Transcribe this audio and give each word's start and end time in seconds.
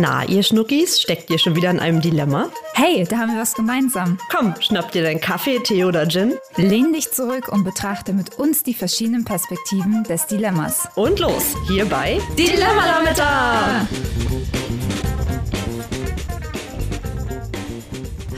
Na, 0.00 0.24
ihr 0.24 0.42
Schnuckis, 0.42 1.02
steckt 1.02 1.28
ihr 1.28 1.38
schon 1.38 1.54
wieder 1.54 1.70
in 1.70 1.78
einem 1.78 2.00
Dilemma? 2.00 2.48
Hey, 2.72 3.04
da 3.04 3.18
haben 3.18 3.34
wir 3.34 3.40
was 3.42 3.52
gemeinsam. 3.52 4.18
Komm, 4.30 4.54
schnapp 4.58 4.90
dir 4.90 5.02
deinen 5.02 5.20
Kaffee, 5.20 5.58
Tee 5.58 5.84
oder 5.84 6.08
Gin. 6.08 6.38
Lehn 6.56 6.94
dich 6.94 7.10
zurück 7.10 7.48
und 7.48 7.62
betrachte 7.62 8.14
mit 8.14 8.38
uns 8.38 8.62
die 8.62 8.72
verschiedenen 8.72 9.26
Perspektiven 9.26 10.02
des 10.04 10.26
Dilemmas. 10.26 10.88
Und 10.94 11.18
los, 11.18 11.54
hier 11.68 11.84
bei 11.84 12.18
Dilemma-Lametta! 12.38 13.86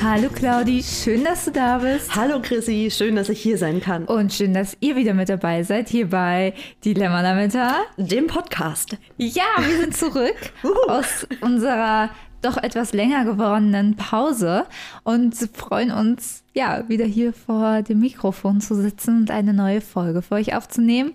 Hallo 0.05 0.29
Claudi, 0.29 0.83
schön, 0.83 1.25
dass 1.25 1.47
du 1.47 1.51
da 1.51 1.79
bist. 1.79 2.15
Hallo 2.15 2.39
Chrissy, 2.43 2.91
schön, 2.91 3.17
dass 3.17 3.31
ich 3.31 3.41
hier 3.41 3.57
sein 3.57 3.81
kann. 3.81 4.05
Und 4.05 4.35
schön, 4.35 4.53
dass 4.53 4.77
ihr 4.81 4.97
wieder 4.97 5.15
mit 5.15 5.31
dabei 5.31 5.63
seid 5.63 5.89
hier 5.89 6.11
bei 6.11 6.53
Dilemma 6.85 7.23
Lametta. 7.23 7.77
Dem 7.97 8.27
Podcast. 8.27 8.99
Ja, 9.17 9.45
wir 9.67 9.79
sind 9.79 9.97
zurück 9.97 10.37
aus 10.89 11.27
unserer 11.41 12.11
doch 12.43 12.59
etwas 12.59 12.93
länger 12.93 13.25
gewordenen 13.25 13.97
Pause 13.97 14.67
und 15.05 15.35
freuen 15.55 15.91
uns, 15.91 16.45
ja, 16.53 16.87
wieder 16.87 17.07
hier 17.07 17.33
vor 17.33 17.81
dem 17.81 18.01
Mikrofon 18.01 18.61
zu 18.61 18.75
sitzen 18.75 19.21
und 19.21 19.31
eine 19.31 19.55
neue 19.55 19.81
Folge 19.81 20.21
für 20.21 20.35
euch 20.35 20.55
aufzunehmen 20.55 21.15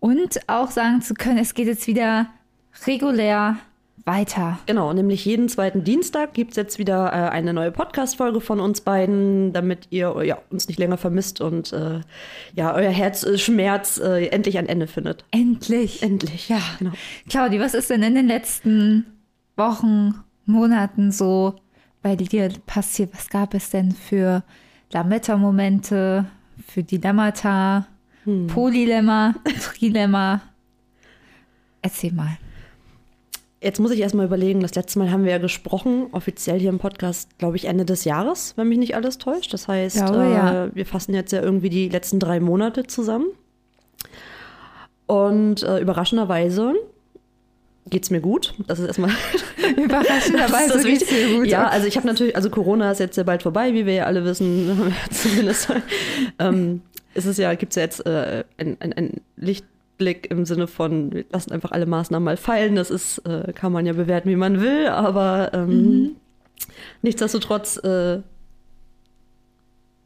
und 0.00 0.40
auch 0.48 0.72
sagen 0.72 1.02
zu 1.02 1.14
können, 1.14 1.38
es 1.38 1.54
geht 1.54 1.68
jetzt 1.68 1.86
wieder 1.86 2.26
regulär 2.84 3.58
weiter. 4.08 4.58
Genau, 4.66 4.92
nämlich 4.92 5.24
jeden 5.24 5.48
zweiten 5.48 5.84
Dienstag 5.84 6.32
gibt 6.32 6.52
es 6.52 6.56
jetzt 6.56 6.78
wieder 6.78 7.12
äh, 7.12 7.28
eine 7.28 7.52
neue 7.52 7.70
Podcast-Folge 7.70 8.40
von 8.40 8.58
uns 8.58 8.80
beiden, 8.80 9.52
damit 9.52 9.88
ihr 9.90 10.24
ja, 10.24 10.38
uns 10.50 10.66
nicht 10.66 10.78
länger 10.78 10.96
vermisst 10.96 11.40
und 11.40 11.72
äh, 11.72 12.00
ja, 12.54 12.74
euer 12.74 12.90
Herzschmerz 12.90 13.98
äh, 13.98 14.26
endlich 14.28 14.58
ein 14.58 14.66
Ende 14.66 14.86
findet. 14.86 15.24
Endlich. 15.30 16.02
Endlich. 16.02 16.48
Ja. 16.48 16.60
Genau. 16.78 16.92
Claudi, 17.28 17.60
was 17.60 17.74
ist 17.74 17.90
denn 17.90 18.02
in 18.02 18.14
den 18.14 18.26
letzten 18.26 19.04
Wochen, 19.56 20.14
Monaten 20.46 21.12
so 21.12 21.56
bei 22.00 22.16
dir 22.16 22.50
passiert? 22.66 23.10
Was 23.12 23.28
gab 23.28 23.52
es 23.52 23.68
denn 23.70 23.92
für 23.92 24.42
Lametta-Momente, 24.90 26.24
für 26.66 26.82
Dilemmata, 26.82 27.86
hm. 28.24 28.46
Polylemma, 28.46 29.34
Trilemma? 29.60 30.40
Erzähl 31.82 32.12
mal. 32.12 32.38
Jetzt 33.60 33.80
muss 33.80 33.90
ich 33.90 34.00
erstmal 34.00 34.26
überlegen, 34.26 34.60
das 34.60 34.76
letzte 34.76 35.00
Mal 35.00 35.10
haben 35.10 35.24
wir 35.24 35.32
ja 35.32 35.38
gesprochen, 35.38 36.06
offiziell 36.12 36.60
hier 36.60 36.68
im 36.68 36.78
Podcast, 36.78 37.36
glaube 37.38 37.56
ich, 37.56 37.64
Ende 37.64 37.84
des 37.84 38.04
Jahres, 38.04 38.54
wenn 38.56 38.68
mich 38.68 38.78
nicht 38.78 38.94
alles 38.94 39.18
täuscht. 39.18 39.52
Das 39.52 39.66
heißt, 39.66 39.96
glaube, 39.96 40.24
äh, 40.24 40.32
ja. 40.32 40.68
wir 40.74 40.86
fassen 40.86 41.12
jetzt 41.12 41.32
ja 41.32 41.42
irgendwie 41.42 41.68
die 41.68 41.88
letzten 41.88 42.20
drei 42.20 42.38
Monate 42.38 42.86
zusammen. 42.86 43.26
Und 45.06 45.64
äh, 45.64 45.80
überraschenderweise 45.80 46.74
geht 47.90 48.04
es 48.04 48.10
mir 48.10 48.20
gut. 48.20 48.54
Das 48.68 48.78
ist 48.78 48.86
erstmal. 48.86 49.10
Überraschenderweise 49.76 50.82
geht 50.84 51.02
es 51.02 51.10
mir 51.10 51.38
gut. 51.38 51.46
Ja, 51.46 51.66
also 51.66 51.86
ich 51.86 51.96
habe 51.96 52.06
natürlich, 52.06 52.36
also 52.36 52.50
Corona 52.50 52.92
ist 52.92 53.00
jetzt 53.00 53.16
ja 53.16 53.24
bald 53.24 53.42
vorbei, 53.42 53.74
wie 53.74 53.86
wir 53.86 53.94
ja 53.94 54.04
alle 54.04 54.24
wissen. 54.24 54.92
Zumindest 55.10 55.68
ähm, 56.38 56.82
ist 57.14 57.26
es 57.26 57.38
ja, 57.38 57.54
gibt 57.54 57.72
es 57.72 57.76
ja 57.76 57.82
jetzt 57.82 58.06
äh, 58.06 58.44
ein, 58.58 58.76
ein, 58.80 58.92
ein 58.92 59.20
Licht 59.36 59.64
Blick 59.98 60.30
im 60.30 60.44
Sinne 60.46 60.66
von, 60.66 61.12
wir 61.12 61.24
lassen 61.30 61.52
einfach 61.52 61.72
alle 61.72 61.86
Maßnahmen 61.86 62.24
mal 62.24 62.36
fallen. 62.36 62.76
Das 62.76 62.90
ist, 62.90 63.18
äh, 63.26 63.52
kann 63.52 63.72
man 63.72 63.84
ja 63.84 63.92
bewerten, 63.92 64.30
wie 64.30 64.36
man 64.36 64.60
will, 64.60 64.86
aber 64.86 65.50
ähm, 65.52 65.68
mhm. 65.68 66.16
nichtsdestotrotz, 67.02 67.76
äh, 67.84 68.20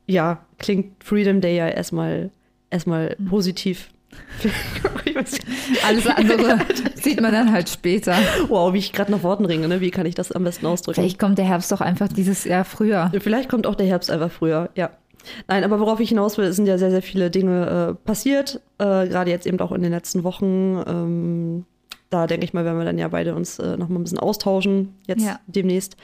ja, 0.06 0.44
klingt 0.58 1.04
Freedom 1.04 1.40
Day 1.40 1.56
ja 1.56 1.68
erstmal 1.68 2.30
erstmal 2.70 3.14
mhm. 3.18 3.26
positiv. 3.26 3.90
Alles 5.86 6.06
andere 6.06 6.58
sieht 6.94 7.20
man 7.20 7.32
dann 7.32 7.52
halt 7.52 7.68
später. 7.68 8.14
Wow, 8.48 8.72
wie 8.72 8.78
ich 8.78 8.92
gerade 8.92 9.10
nach 9.10 9.22
Worten 9.22 9.44
ringe, 9.44 9.68
ne? 9.68 9.80
Wie 9.80 9.90
kann 9.90 10.06
ich 10.06 10.14
das 10.14 10.32
am 10.32 10.44
besten 10.44 10.66
ausdrücken? 10.66 11.00
Vielleicht 11.00 11.18
kommt 11.18 11.38
der 11.38 11.46
Herbst 11.46 11.72
doch 11.72 11.80
einfach 11.80 12.08
dieses 12.08 12.44
Jahr 12.44 12.64
früher. 12.64 13.10
Vielleicht 13.20 13.48
kommt 13.48 13.66
auch 13.66 13.74
der 13.74 13.86
Herbst 13.86 14.10
einfach 14.10 14.30
früher, 14.30 14.70
ja. 14.74 14.90
Nein, 15.48 15.64
aber 15.64 15.80
worauf 15.80 16.00
ich 16.00 16.08
hinaus 16.08 16.38
will, 16.38 16.52
sind 16.52 16.66
ja 16.66 16.78
sehr, 16.78 16.90
sehr 16.90 17.02
viele 17.02 17.30
Dinge 17.30 17.90
äh, 17.90 18.06
passiert, 18.06 18.60
äh, 18.78 19.06
gerade 19.06 19.30
jetzt 19.30 19.46
eben 19.46 19.60
auch 19.60 19.72
in 19.72 19.82
den 19.82 19.92
letzten 19.92 20.24
Wochen. 20.24 20.82
Ähm, 20.86 21.64
da 22.10 22.26
denke 22.26 22.44
ich 22.44 22.52
mal, 22.52 22.64
werden 22.64 22.78
wir 22.78 22.84
dann 22.84 22.98
ja 22.98 23.08
beide 23.08 23.34
uns 23.34 23.58
äh, 23.58 23.76
noch 23.76 23.88
mal 23.88 23.98
ein 23.98 24.02
bisschen 24.02 24.18
austauschen, 24.18 24.94
jetzt 25.06 25.24
ja. 25.24 25.40
demnächst. 25.46 25.96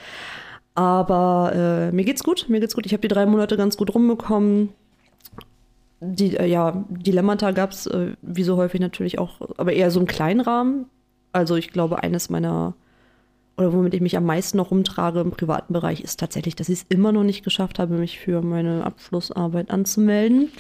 Aber 0.75 1.53
äh, 1.55 1.93
mir 1.93 2.05
geht's 2.05 2.23
gut, 2.23 2.47
mir 2.49 2.61
geht's 2.61 2.75
gut. 2.75 2.87
Ich 2.87 2.93
habe 2.93 3.01
die 3.01 3.09
drei 3.09 3.27
Monate 3.27 3.57
ganz 3.57 3.77
gut 3.77 3.95
rumbekommen. 3.95 4.71
Die, 6.01 6.37
äh, 6.37 6.47
ja, 6.47 6.85
Dilemmata 6.89 7.51
gab 7.51 7.73
es, 7.73 7.87
äh, 7.87 8.13
wie 8.23 8.45
so 8.45 8.57
häufig 8.57 8.81
natürlich 8.81 9.19
auch, 9.19 9.41
aber 9.57 9.73
eher 9.73 9.91
so 9.91 9.99
im 10.01 10.07
kleinen 10.07 10.41
Rahmen. 10.41 10.87
Also 11.33 11.57
ich 11.57 11.73
glaube, 11.73 12.03
eines 12.03 12.31
meiner 12.31 12.75
oder 13.59 13.73
womit 13.73 13.93
ich 13.95 14.01
mich 14.01 14.17
am 14.17 14.25
meisten 14.25 14.57
noch 14.57 14.71
rumtrage 14.71 15.21
im 15.21 15.31
privaten 15.33 15.73
Bereich, 15.73 16.01
ist 16.01 16.21
tatsächlich, 16.21 16.57
dass 16.57 16.69
ich 16.69 16.81
es 16.81 16.87
immer 16.89 17.13
noch 17.13 17.25
nicht 17.25 17.45
geschafft 17.45 17.79
habe, 17.79 17.95
mich 17.95 18.19
für 18.19 18.41
meine 18.41 18.85
Abschlussarbeit 18.85 19.71
anzumelden. 19.71 20.51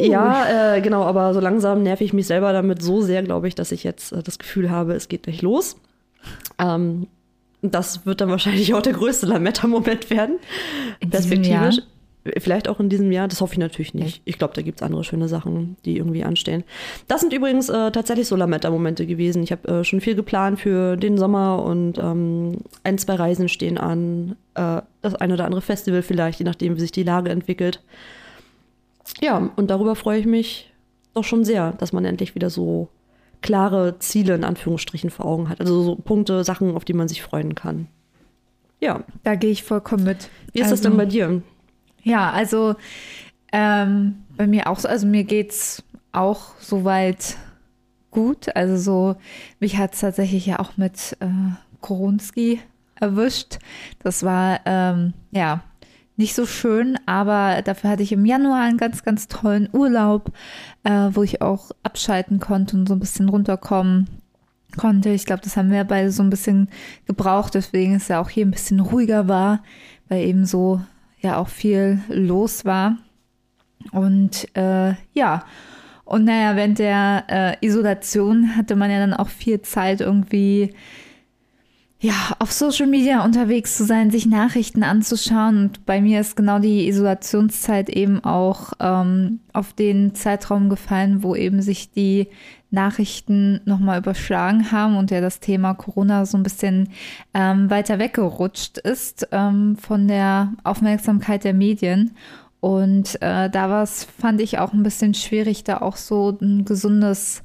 Ja, 0.00 0.76
äh, 0.76 0.80
genau, 0.80 1.02
aber 1.02 1.34
so 1.34 1.40
langsam 1.40 1.82
nerv 1.82 2.00
ich 2.00 2.12
mich 2.12 2.26
selber 2.26 2.52
damit 2.52 2.82
so 2.82 3.02
sehr, 3.02 3.22
glaube 3.22 3.48
ich, 3.48 3.54
dass 3.54 3.72
ich 3.72 3.84
jetzt 3.84 4.12
äh, 4.12 4.22
das 4.22 4.38
Gefühl 4.38 4.70
habe, 4.70 4.94
es 4.94 5.08
geht 5.08 5.24
gleich 5.24 5.42
los. 5.42 5.76
Ähm, 6.58 7.08
das 7.60 8.06
wird 8.06 8.20
dann 8.20 8.30
wahrscheinlich 8.30 8.72
auch 8.74 8.82
der 8.82 8.92
größte 8.92 9.26
Lametta-Moment 9.26 10.10
werden. 10.10 10.38
Perspektivisch. 11.10 11.80
Vielleicht 12.38 12.68
auch 12.68 12.80
in 12.80 12.88
diesem 12.88 13.10
Jahr, 13.10 13.28
das 13.28 13.40
hoffe 13.40 13.54
ich 13.54 13.58
natürlich 13.58 13.94
nicht. 13.94 14.22
Ich 14.24 14.38
glaube, 14.38 14.52
da 14.54 14.62
gibt 14.62 14.80
es 14.80 14.82
andere 14.82 15.04
schöne 15.04 15.28
Sachen, 15.28 15.76
die 15.84 15.96
irgendwie 15.96 16.24
anstehen. 16.24 16.64
Das 17.06 17.20
sind 17.20 17.32
übrigens 17.32 17.68
äh, 17.68 17.90
tatsächlich 17.90 18.26
so 18.26 18.36
Lametta-Momente 18.36 19.06
gewesen. 19.06 19.42
Ich 19.42 19.52
habe 19.52 19.68
äh, 19.68 19.84
schon 19.84 20.00
viel 20.00 20.14
geplant 20.14 20.60
für 20.60 20.96
den 20.96 21.16
Sommer 21.16 21.62
und 21.62 21.96
ähm, 21.98 22.58
ein, 22.82 22.98
zwei 22.98 23.14
Reisen 23.14 23.48
stehen 23.48 23.78
an. 23.78 24.36
Äh, 24.54 24.82
das 25.00 25.14
ein 25.14 25.32
oder 25.32 25.44
andere 25.44 25.62
Festival 25.62 26.02
vielleicht, 26.02 26.40
je 26.40 26.44
nachdem, 26.44 26.76
wie 26.76 26.80
sich 26.80 26.92
die 26.92 27.04
Lage 27.04 27.30
entwickelt. 27.30 27.82
Ja, 29.20 29.50
und 29.56 29.70
darüber 29.70 29.94
freue 29.94 30.18
ich 30.18 30.26
mich 30.26 30.72
doch 31.14 31.24
schon 31.24 31.44
sehr, 31.44 31.72
dass 31.72 31.92
man 31.92 32.04
endlich 32.04 32.34
wieder 32.34 32.50
so 32.50 32.88
klare 33.40 33.98
Ziele 33.98 34.34
in 34.34 34.44
Anführungsstrichen 34.44 35.10
vor 35.10 35.26
Augen 35.26 35.48
hat. 35.48 35.60
Also 35.60 35.82
so 35.82 35.96
Punkte, 35.96 36.44
Sachen, 36.44 36.74
auf 36.74 36.84
die 36.84 36.92
man 36.92 37.08
sich 37.08 37.22
freuen 37.22 37.54
kann. 37.54 37.86
Ja. 38.80 39.04
Da 39.22 39.34
gehe 39.34 39.50
ich 39.50 39.62
vollkommen 39.62 40.04
mit. 40.04 40.28
Wie 40.52 40.60
ist 40.60 40.64
also, 40.64 40.74
das 40.74 40.82
denn 40.82 40.96
bei 40.96 41.06
dir? 41.06 41.42
Ja, 42.08 42.30
also 42.30 42.74
ähm, 43.52 44.24
bei 44.36 44.46
mir 44.46 44.66
auch 44.68 44.78
so, 44.78 44.88
also 44.88 45.06
mir 45.06 45.24
geht 45.24 45.50
es 45.50 45.82
auch 46.12 46.58
soweit 46.58 47.36
gut. 48.10 48.54
Also 48.56 48.76
so, 48.76 49.16
mich 49.60 49.76
hat 49.76 49.94
es 49.94 50.00
tatsächlich 50.00 50.46
ja 50.46 50.58
auch 50.58 50.76
mit 50.76 51.16
äh, 51.20 51.26
Koronski 51.80 52.60
erwischt. 52.94 53.58
Das 54.02 54.22
war 54.22 54.60
ähm, 54.64 55.12
ja 55.30 55.62
nicht 56.16 56.34
so 56.34 56.46
schön, 56.46 56.98
aber 57.06 57.62
dafür 57.62 57.90
hatte 57.90 58.02
ich 58.02 58.10
im 58.10 58.24
Januar 58.24 58.62
einen 58.62 58.78
ganz, 58.78 59.04
ganz 59.04 59.28
tollen 59.28 59.68
Urlaub, 59.72 60.32
äh, 60.84 61.10
wo 61.12 61.22
ich 61.22 61.42
auch 61.42 61.70
abschalten 61.82 62.40
konnte 62.40 62.76
und 62.76 62.88
so 62.88 62.94
ein 62.94 63.00
bisschen 63.00 63.28
runterkommen 63.28 64.08
konnte. 64.76 65.10
Ich 65.10 65.26
glaube, 65.26 65.42
das 65.42 65.56
haben 65.56 65.70
wir 65.70 65.84
beide 65.84 66.10
so 66.10 66.22
ein 66.22 66.30
bisschen 66.30 66.70
gebraucht, 67.06 67.54
deswegen 67.54 67.94
ist 67.94 68.08
ja 68.08 68.20
auch 68.20 68.30
hier 68.30 68.46
ein 68.46 68.50
bisschen 68.50 68.80
ruhiger 68.80 69.28
war, 69.28 69.62
weil 70.08 70.24
eben 70.24 70.44
so 70.44 70.80
ja 71.20 71.38
auch 71.38 71.48
viel 71.48 72.00
los 72.08 72.64
war. 72.64 72.96
Und 73.92 74.48
äh, 74.56 74.94
ja, 75.12 75.44
und 76.04 76.24
naja, 76.24 76.56
während 76.56 76.78
der 76.78 77.24
äh, 77.28 77.66
Isolation 77.66 78.56
hatte 78.56 78.76
man 78.76 78.90
ja 78.90 78.98
dann 78.98 79.14
auch 79.14 79.28
viel 79.28 79.60
Zeit 79.62 80.00
irgendwie 80.00 80.74
ja, 82.00 82.14
auf 82.38 82.52
Social 82.52 82.86
Media 82.86 83.24
unterwegs 83.24 83.76
zu 83.76 83.84
sein, 83.84 84.10
sich 84.10 84.24
Nachrichten 84.24 84.84
anzuschauen. 84.84 85.58
Und 85.58 85.86
bei 85.86 86.00
mir 86.00 86.20
ist 86.20 86.36
genau 86.36 86.60
die 86.60 86.86
Isolationszeit 86.86 87.90
eben 87.90 88.22
auch 88.22 88.72
ähm, 88.78 89.40
auf 89.52 89.72
den 89.72 90.14
Zeitraum 90.14 90.68
gefallen, 90.68 91.24
wo 91.24 91.34
eben 91.34 91.60
sich 91.60 91.90
die 91.90 92.28
Nachrichten 92.70 93.60
nochmal 93.64 93.98
überschlagen 93.98 94.70
haben 94.70 94.96
und 94.96 95.10
ja 95.10 95.20
das 95.20 95.40
Thema 95.40 95.74
Corona 95.74 96.26
so 96.26 96.36
ein 96.36 96.42
bisschen 96.42 96.90
ähm, 97.32 97.70
weiter 97.70 97.98
weggerutscht 97.98 98.78
ist 98.78 99.28
ähm, 99.32 99.76
von 99.76 100.06
der 100.06 100.52
Aufmerksamkeit 100.64 101.44
der 101.44 101.54
Medien. 101.54 102.14
Und 102.60 103.22
äh, 103.22 103.48
da 103.48 103.70
war 103.70 103.82
es, 103.84 104.04
fand 104.04 104.40
ich 104.40 104.58
auch 104.58 104.72
ein 104.72 104.82
bisschen 104.82 105.14
schwierig, 105.14 105.64
da 105.64 105.78
auch 105.78 105.96
so 105.96 106.36
ein 106.40 106.64
gesundes 106.64 107.42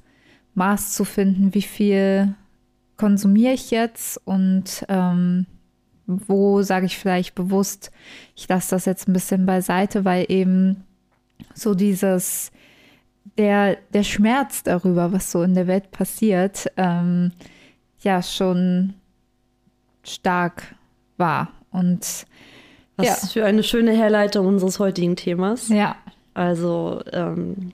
Maß 0.55 0.93
zu 0.93 1.05
finden, 1.05 1.53
wie 1.53 1.61
viel 1.61 2.35
konsumiere 2.97 3.53
ich 3.53 3.71
jetzt 3.71 4.19
und 4.25 4.85
ähm, 4.89 5.45
wo 6.05 6.61
sage 6.61 6.85
ich 6.85 6.97
vielleicht 6.97 7.33
bewusst, 7.33 7.91
ich 8.35 8.47
lasse 8.49 8.71
das 8.71 8.85
jetzt 8.85 9.07
ein 9.07 9.13
bisschen 9.13 9.45
beiseite, 9.45 10.03
weil 10.03 10.25
eben 10.29 10.83
so 11.53 11.75
dieses, 11.75 12.51
der, 13.37 13.77
der 13.93 14.03
Schmerz 14.03 14.63
darüber, 14.63 15.11
was 15.11 15.31
so 15.31 15.41
in 15.41 15.55
der 15.55 15.67
Welt 15.67 15.91
passiert, 15.91 16.67
ähm, 16.77 17.31
ja 18.01 18.21
schon 18.21 18.93
stark 20.03 20.75
war. 21.17 21.49
Und 21.71 22.25
was 22.97 23.07
ja. 23.07 23.15
für 23.27 23.45
eine 23.45 23.63
schöne 23.63 23.93
Herleitung 23.93 24.45
unseres 24.45 24.79
heutigen 24.79 25.15
Themas. 25.15 25.69
Ja. 25.69 25.95
Also 26.33 27.01
ähm, 27.11 27.71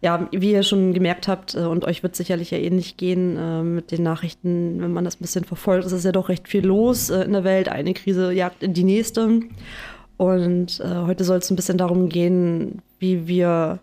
ja, 0.00 0.28
wie 0.30 0.52
ihr 0.52 0.62
schon 0.62 0.94
gemerkt 0.94 1.28
habt, 1.28 1.54
äh, 1.54 1.60
und 1.60 1.84
euch 1.84 2.02
wird 2.02 2.16
sicherlich 2.16 2.50
ja 2.50 2.58
ähnlich 2.58 2.96
gehen 2.96 3.36
äh, 3.36 3.62
mit 3.62 3.90
den 3.90 4.02
Nachrichten, 4.02 4.80
wenn 4.80 4.92
man 4.92 5.04
das 5.04 5.16
ein 5.16 5.22
bisschen 5.22 5.44
verfolgt, 5.44 5.86
es 5.86 5.92
ist 5.92 6.04
ja 6.04 6.12
doch 6.12 6.28
recht 6.28 6.48
viel 6.48 6.64
los 6.64 7.10
äh, 7.10 7.22
in 7.22 7.32
der 7.32 7.44
Welt. 7.44 7.68
Eine 7.68 7.94
Krise 7.94 8.32
jagt 8.32 8.62
in 8.62 8.74
die 8.74 8.84
nächste. 8.84 9.40
Und 10.16 10.80
äh, 10.80 11.02
heute 11.06 11.24
soll 11.24 11.38
es 11.38 11.50
ein 11.50 11.56
bisschen 11.56 11.78
darum 11.78 12.08
gehen, 12.08 12.82
wie 12.98 13.28
wir 13.28 13.80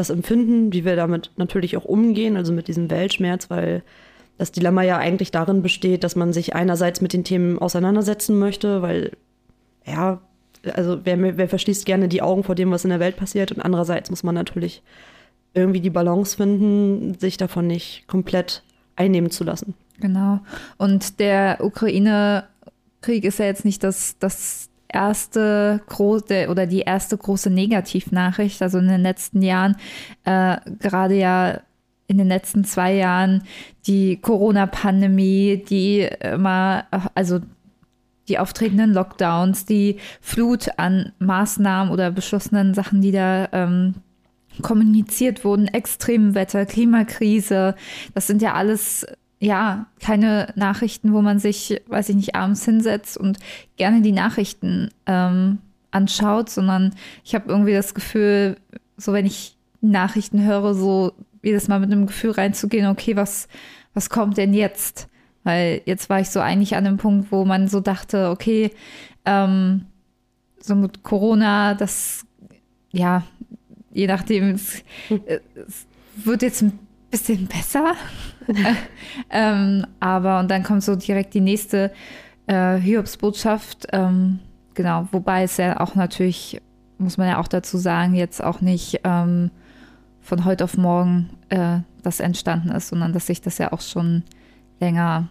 das 0.00 0.10
empfinden, 0.10 0.72
wie 0.72 0.84
wir 0.84 0.96
damit 0.96 1.30
natürlich 1.36 1.76
auch 1.76 1.84
umgehen, 1.84 2.36
also 2.36 2.52
mit 2.52 2.66
diesem 2.66 2.90
Weltschmerz, 2.90 3.50
weil 3.50 3.82
das 4.38 4.50
Dilemma 4.50 4.82
ja 4.82 4.96
eigentlich 4.96 5.30
darin 5.30 5.62
besteht, 5.62 6.02
dass 6.02 6.16
man 6.16 6.32
sich 6.32 6.54
einerseits 6.54 7.02
mit 7.02 7.12
den 7.12 7.24
Themen 7.24 7.58
auseinandersetzen 7.58 8.38
möchte, 8.38 8.80
weil, 8.80 9.12
ja, 9.84 10.20
also 10.74 11.00
wer, 11.04 11.36
wer 11.36 11.48
verschließt 11.48 11.84
gerne 11.84 12.08
die 12.08 12.22
Augen 12.22 12.42
vor 12.42 12.54
dem, 12.54 12.70
was 12.70 12.84
in 12.84 12.90
der 12.90 13.00
Welt 13.00 13.16
passiert, 13.16 13.52
und 13.52 13.60
andererseits 13.60 14.08
muss 14.08 14.22
man 14.22 14.34
natürlich 14.34 14.82
irgendwie 15.52 15.80
die 15.80 15.90
Balance 15.90 16.36
finden, 16.36 17.18
sich 17.18 17.36
davon 17.36 17.66
nicht 17.66 18.06
komplett 18.06 18.62
einnehmen 18.96 19.30
zu 19.30 19.44
lassen. 19.44 19.74
Genau. 20.00 20.40
Und 20.78 21.20
der 21.20 21.58
Ukraine-Krieg 21.60 23.24
ist 23.24 23.38
ja 23.38 23.44
jetzt 23.44 23.66
nicht 23.66 23.84
das, 23.84 24.16
das 24.18 24.69
erste 24.92 25.80
große 25.88 26.48
oder 26.48 26.66
die 26.66 26.80
erste 26.80 27.16
große 27.16 27.50
Negativnachricht. 27.50 28.60
Also 28.62 28.78
in 28.78 28.88
den 28.88 29.02
letzten 29.02 29.42
Jahren, 29.42 29.76
äh, 30.24 30.56
gerade 30.78 31.14
ja 31.14 31.60
in 32.06 32.18
den 32.18 32.26
letzten 32.26 32.64
zwei 32.64 32.94
Jahren 32.94 33.44
die 33.86 34.20
Corona-Pandemie, 34.20 35.64
die 35.68 36.08
immer, 36.20 36.84
also 37.14 37.38
die 38.28 38.38
auftretenden 38.38 38.92
Lockdowns, 38.92 39.64
die 39.64 39.98
Flut 40.20 40.70
an 40.76 41.12
Maßnahmen 41.20 41.92
oder 41.92 42.10
beschlossenen 42.10 42.74
Sachen, 42.74 43.00
die 43.00 43.12
da 43.12 43.48
ähm, 43.52 43.94
kommuniziert 44.62 45.44
wurden, 45.44 45.68
Extremwetter, 45.68 46.66
Klimakrise, 46.66 47.76
das 48.14 48.26
sind 48.26 48.42
ja 48.42 48.54
alles 48.54 49.06
ja, 49.40 49.86
keine 50.00 50.52
Nachrichten, 50.54 51.14
wo 51.14 51.22
man 51.22 51.38
sich, 51.38 51.80
weiß 51.88 52.10
ich 52.10 52.16
nicht, 52.16 52.34
abends 52.34 52.64
hinsetzt 52.64 53.16
und 53.16 53.38
gerne 53.76 54.02
die 54.02 54.12
Nachrichten 54.12 54.90
ähm, 55.06 55.58
anschaut, 55.90 56.50
sondern 56.50 56.94
ich 57.24 57.34
habe 57.34 57.48
irgendwie 57.48 57.72
das 57.72 57.94
Gefühl, 57.94 58.56
so 58.98 59.14
wenn 59.14 59.24
ich 59.24 59.56
Nachrichten 59.80 60.44
höre, 60.44 60.74
so 60.74 61.12
jedes 61.42 61.68
Mal 61.68 61.80
mit 61.80 61.90
einem 61.90 62.06
Gefühl 62.06 62.32
reinzugehen, 62.32 62.86
okay, 62.86 63.16
was, 63.16 63.48
was 63.94 64.10
kommt 64.10 64.36
denn 64.36 64.52
jetzt? 64.52 65.08
Weil 65.42 65.80
jetzt 65.86 66.10
war 66.10 66.20
ich 66.20 66.28
so 66.28 66.40
eigentlich 66.40 66.76
an 66.76 66.84
dem 66.84 66.98
Punkt, 66.98 67.32
wo 67.32 67.46
man 67.46 67.66
so 67.66 67.80
dachte, 67.80 68.28
okay, 68.28 68.70
ähm, 69.24 69.86
so 70.60 70.74
mit 70.74 71.02
Corona, 71.02 71.72
das, 71.74 72.26
ja, 72.92 73.22
je 73.90 74.06
nachdem, 74.06 74.50
es, 74.50 74.84
es 75.08 75.86
wird 76.16 76.42
jetzt 76.42 76.60
ein 76.60 76.78
bisschen 77.10 77.46
besser. 77.46 77.94
ähm, 79.30 79.86
aber 80.00 80.40
und 80.40 80.50
dann 80.50 80.62
kommt 80.62 80.82
so 80.82 80.96
direkt 80.96 81.34
die 81.34 81.40
nächste 81.40 81.92
äh, 82.46 82.76
Hiobsbotschaft. 82.76 83.86
Ähm, 83.92 84.40
genau, 84.74 85.08
wobei 85.12 85.44
es 85.44 85.56
ja 85.56 85.80
auch 85.80 85.94
natürlich, 85.94 86.60
muss 86.98 87.16
man 87.16 87.28
ja 87.28 87.38
auch 87.38 87.48
dazu 87.48 87.78
sagen, 87.78 88.14
jetzt 88.14 88.42
auch 88.42 88.60
nicht 88.60 89.00
ähm, 89.04 89.50
von 90.20 90.44
heute 90.44 90.64
auf 90.64 90.76
morgen 90.76 91.30
äh, 91.48 91.78
das 92.02 92.20
entstanden 92.20 92.70
ist, 92.70 92.88
sondern 92.88 93.12
dass 93.12 93.26
sich 93.26 93.40
das 93.40 93.58
ja 93.58 93.72
auch 93.72 93.80
schon 93.80 94.22
länger 94.80 95.28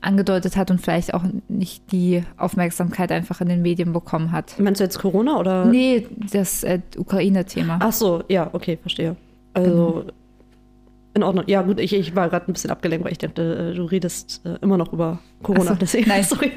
angedeutet 0.00 0.56
hat 0.56 0.70
und 0.70 0.80
vielleicht 0.80 1.12
auch 1.14 1.24
nicht 1.48 1.92
die 1.92 2.24
Aufmerksamkeit 2.38 3.12
einfach 3.12 3.40
in 3.40 3.48
den 3.48 3.62
Medien 3.62 3.92
bekommen 3.92 4.32
hat. 4.32 4.58
Meinst 4.58 4.80
du 4.80 4.84
jetzt 4.84 4.98
Corona 4.98 5.38
oder? 5.38 5.66
Nee, 5.66 6.06
das 6.32 6.64
äh, 6.64 6.80
Ukraine-Thema. 6.96 7.78
Ach 7.82 7.92
so, 7.92 8.22
ja, 8.28 8.48
okay, 8.52 8.78
verstehe. 8.80 9.16
Also 9.52 10.04
mhm. 10.06 10.12
In 11.12 11.24
Ordnung. 11.24 11.44
Ja, 11.48 11.62
gut, 11.62 11.80
ich, 11.80 11.92
ich 11.92 12.14
war 12.14 12.28
gerade 12.28 12.46
ein 12.46 12.52
bisschen 12.52 12.70
abgelenkt, 12.70 13.04
weil 13.04 13.12
ich 13.12 13.18
dachte, 13.18 13.72
äh, 13.72 13.74
du 13.74 13.84
redest 13.84 14.42
äh, 14.44 14.58
immer 14.62 14.76
noch 14.76 14.92
über 14.92 15.18
Corona. 15.42 15.72
So, 15.72 15.74
deswegen, 15.74 16.08
nein. 16.08 16.22
Sorry. 16.22 16.52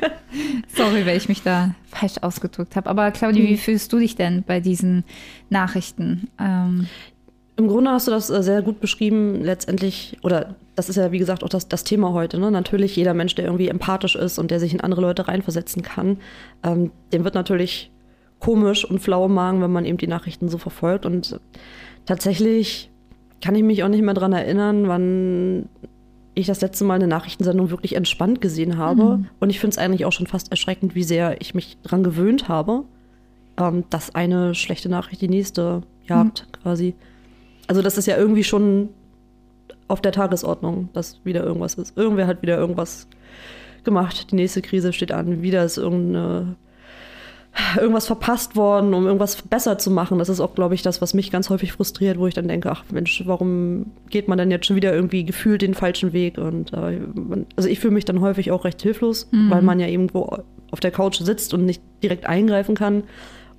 sorry, 0.68 1.06
weil 1.08 1.18
ich 1.18 1.28
mich 1.28 1.42
da 1.42 1.74
falsch 1.88 2.18
ausgedrückt 2.22 2.76
habe. 2.76 2.90
Aber 2.90 3.10
Claudia, 3.12 3.44
mhm. 3.44 3.48
wie 3.48 3.58
fühlst 3.58 3.92
du 3.92 3.98
dich 3.98 4.16
denn 4.16 4.44
bei 4.44 4.60
diesen 4.60 5.06
Nachrichten? 5.50 6.30
Ähm, 6.40 6.88
Im 7.56 7.68
Grunde 7.68 7.92
hast 7.92 8.08
du 8.08 8.12
das 8.12 8.30
äh, 8.30 8.44
sehr 8.44 8.62
gut 8.62 8.80
beschrieben, 8.80 9.44
letztendlich, 9.44 10.20
oder 10.22 10.56
das 10.76 10.88
ist 10.88 10.98
ja 10.98 11.12
wie 11.12 11.20
gesagt 11.20 11.44
auch 11.44 11.50
das, 11.50 11.68
das 11.68 11.84
Thema 11.84 12.14
heute. 12.14 12.38
Ne? 12.38 12.52
Natürlich, 12.52 12.96
jeder 12.96 13.16
Mensch, 13.16 13.34
der 13.34 13.46
irgendwie 13.46 13.70
empathisch 13.70 14.16
ist 14.16 14.38
und 14.38 14.52
der 14.52 14.60
sich 14.60 14.74
in 14.74 14.82
andere 14.82 15.02
Leute 15.02 15.28
reinversetzen 15.28 15.82
kann, 15.82 16.18
ähm, 16.64 16.92
dem 17.12 17.24
wird 17.24 17.34
natürlich 17.34 17.92
komisch 18.38 18.86
und 18.86 19.00
flau 19.00 19.26
im 19.26 19.34
Magen, 19.34 19.62
wenn 19.62 19.72
man 19.72 19.86
eben 19.86 19.98
die 19.98 20.08
Nachrichten 20.08 20.48
so 20.50 20.60
verfolgt. 20.60 21.08
Und 21.08 21.40
tatsächlich 22.06 22.92
kann 23.44 23.56
ich 23.56 23.64
mich 23.64 23.84
auch 23.84 23.90
nicht 23.90 24.02
mehr 24.02 24.14
daran 24.14 24.32
erinnern, 24.32 24.88
wann 24.88 25.68
ich 26.34 26.48
das 26.48 26.62
letzte 26.62 26.86
Mal 26.86 26.96
eine 26.96 27.08
Nachrichtensendung 27.08 27.72
wirklich 27.72 27.98
entspannt 27.98 28.40
gesehen 28.40 28.78
habe. 28.78 29.18
Mhm. 29.18 29.28
Und 29.42 29.50
ich 29.50 29.60
finde 29.60 29.74
es 29.74 29.78
eigentlich 29.78 30.06
auch 30.06 30.14
schon 30.14 30.28
fast 30.28 30.50
erschreckend, 30.50 30.96
wie 30.96 31.04
sehr 31.04 31.42
ich 31.42 31.54
mich 31.54 31.78
daran 31.84 32.04
gewöhnt 32.04 32.48
habe, 32.48 32.86
ähm, 33.58 33.84
dass 33.90 34.16
eine 34.16 34.56
schlechte 34.56 34.88
Nachricht 34.88 35.22
die 35.22 35.28
nächste 35.28 35.82
jagt, 36.06 36.48
mhm. 36.48 36.62
quasi. 36.64 36.96
Also 37.68 37.82
das 37.82 37.98
ist 37.98 38.06
ja 38.06 38.16
irgendwie 38.16 38.46
schon 38.46 38.90
auf 39.90 40.00
der 40.00 40.14
Tagesordnung, 40.14 40.88
dass 40.94 41.20
wieder 41.26 41.44
irgendwas 41.44 41.74
ist. 41.74 41.98
Irgendwer 41.98 42.28
hat 42.28 42.42
wieder 42.42 42.58
irgendwas 42.58 43.08
gemacht. 43.84 44.32
Die 44.32 44.36
nächste 44.36 44.62
Krise 44.62 44.94
steht 44.94 45.12
an. 45.12 45.42
Wieder 45.42 45.66
ist 45.66 45.78
irgendeine 45.78 46.56
irgendwas 47.78 48.08
verpasst 48.08 48.56
worden, 48.56 48.94
um 48.94 49.06
irgendwas 49.06 49.42
besser 49.42 49.78
zu 49.78 49.92
machen. 49.92 50.18
Das 50.18 50.30
ist 50.30 50.40
auch, 50.40 50.56
glaube 50.56 50.76
ich, 50.76 50.82
das, 50.82 51.02
was 51.02 51.14
mich 51.14 51.32
ganz 51.32 51.50
häufig 51.50 51.72
frustriert, 51.72 52.18
wo 52.18 52.28
ich 52.28 52.34
dann 52.34 52.48
denke, 52.48 52.72
ach 52.72 52.84
Mensch, 52.92 53.24
warum 53.26 53.92
geht 54.10 54.28
man 54.28 54.38
dann 54.38 54.52
jetzt 54.52 54.66
schon 54.66 54.76
wieder 54.76 54.94
irgendwie 54.94 55.24
gefühlt 55.24 55.62
den 55.62 55.74
falschen 55.74 56.14
Weg? 56.14 56.38
Und 56.38 56.74
äh, 56.74 57.00
man, 57.14 57.46
also 57.56 57.70
ich 57.70 57.80
fühle 57.80 57.94
mich 57.94 58.06
dann 58.06 58.22
häufig 58.22 58.52
auch 58.52 58.66
recht 58.66 58.82
hilflos, 58.82 59.28
mhm. 59.32 59.50
weil 59.50 59.62
man 59.62 59.80
ja 59.80 59.88
irgendwo 59.88 60.38
auf 60.72 60.80
der 60.80 60.92
Couch 60.92 61.18
sitzt 61.18 61.54
und 61.54 61.66
nicht 61.66 61.82
direkt 62.02 62.26
eingreifen 62.26 62.76
kann. 62.76 63.04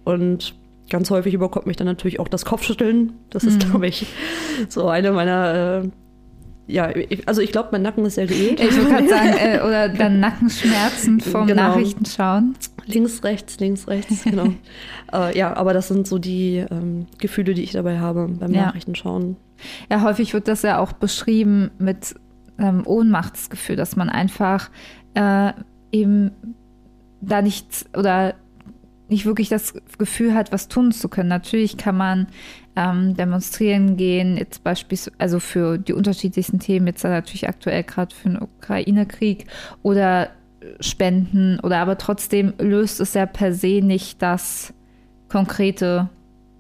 Und 0.05 0.55
ganz 0.91 1.11
häufig 1.11 1.33
überkommt 1.33 1.67
mich 1.67 1.77
dann 1.77 1.87
natürlich 1.87 2.21
auch 2.21 2.29
das 2.29 2.45
Kopfschütteln. 2.45 3.13
Das 3.31 3.45
ist, 3.45 3.65
mhm. 3.65 3.71
glaube 3.71 3.87
ich, 3.87 4.07
so 4.69 4.89
eine 4.89 5.13
meiner 5.13 5.83
äh, 5.85 5.89
ja, 6.67 6.91
also 7.27 7.43
ich 7.43 7.53
glaube, 7.53 7.69
mein 7.73 7.83
Nacken 7.83 8.05
ist 8.07 8.15
sehr 8.15 8.27
geölt. 8.27 8.59
Ich 8.59 8.77
würde 8.77 8.91
gerade 8.91 9.09
sagen, 9.09 9.35
äh, 9.39 9.61
oder 9.61 9.89
dann 9.91 10.21
Nackenschmerzen 10.21 11.21
vom 11.21 11.47
genau. 11.47 11.69
Nachrichtenschauen. 11.69 12.55
Links, 12.87 13.23
rechts, 13.23 13.61
links, 13.61 13.87
rechts, 13.87 14.25
genau. 14.25 14.49
äh, 15.13 15.37
ja, 15.37 15.55
aber 15.57 15.75
das 15.75 15.89
sind 15.89 16.07
so 16.07 16.19
die 16.19 16.65
ähm, 16.71 17.07
Gefühle, 17.19 17.55
die 17.55 17.63
ich 17.63 17.73
dabei 17.73 17.99
habe 17.99 18.29
beim 18.29 18.53
ja. 18.53 18.67
Nachrichtenschauen. 18.67 19.37
Ja, 19.91 20.03
häufig 20.03 20.33
wird 20.33 20.49
das 20.49 20.63
ja 20.63 20.79
auch 20.79 20.93
beschrieben 20.93 21.71
mit 21.79 22.15
ähm, 22.59 22.83
Ohnmachtsgefühl, 22.87 23.77
dass 23.77 23.97
man 23.97 24.09
einfach 24.09 24.71
äh, 25.15 25.53
eben 25.93 26.31
da 27.21 27.43
nichts 27.43 27.87
oder 27.97 28.35
nicht 29.09 29.27
wirklich 29.27 29.49
das 29.49 29.75
Gefühl 29.99 30.35
hat, 30.35 30.53
was 30.53 30.69
tun 30.69 30.93
zu 30.93 31.09
können. 31.09 31.29
Natürlich 31.29 31.77
kann 31.77 31.97
man 31.97 32.27
ähm, 32.77 33.15
demonstrieren 33.15 33.97
gehen, 33.97 34.37
jetzt 34.37 34.65
beispielsweise, 34.65 35.17
also 35.19 35.41
für 35.41 35.79
die 35.79 35.93
unterschiedlichsten 35.93 36.59
Themen, 36.59 36.87
jetzt 36.87 37.05
natürlich 37.05 37.49
aktuell 37.49 37.83
gerade 37.83 38.15
für 38.15 38.31
den 38.31 38.43
Ukraine-Krieg 38.43 39.47
oder 39.83 40.31
spenden 40.81 41.61
oder 41.61 41.79
aber 41.79 41.99
trotzdem 41.99 42.55
löst 42.59 43.01
es 43.01 43.15
ja 43.15 43.27
per 43.27 43.53
se 43.53 43.81
nicht 43.83 44.23
das 44.23 44.73
konkrete 45.29 46.09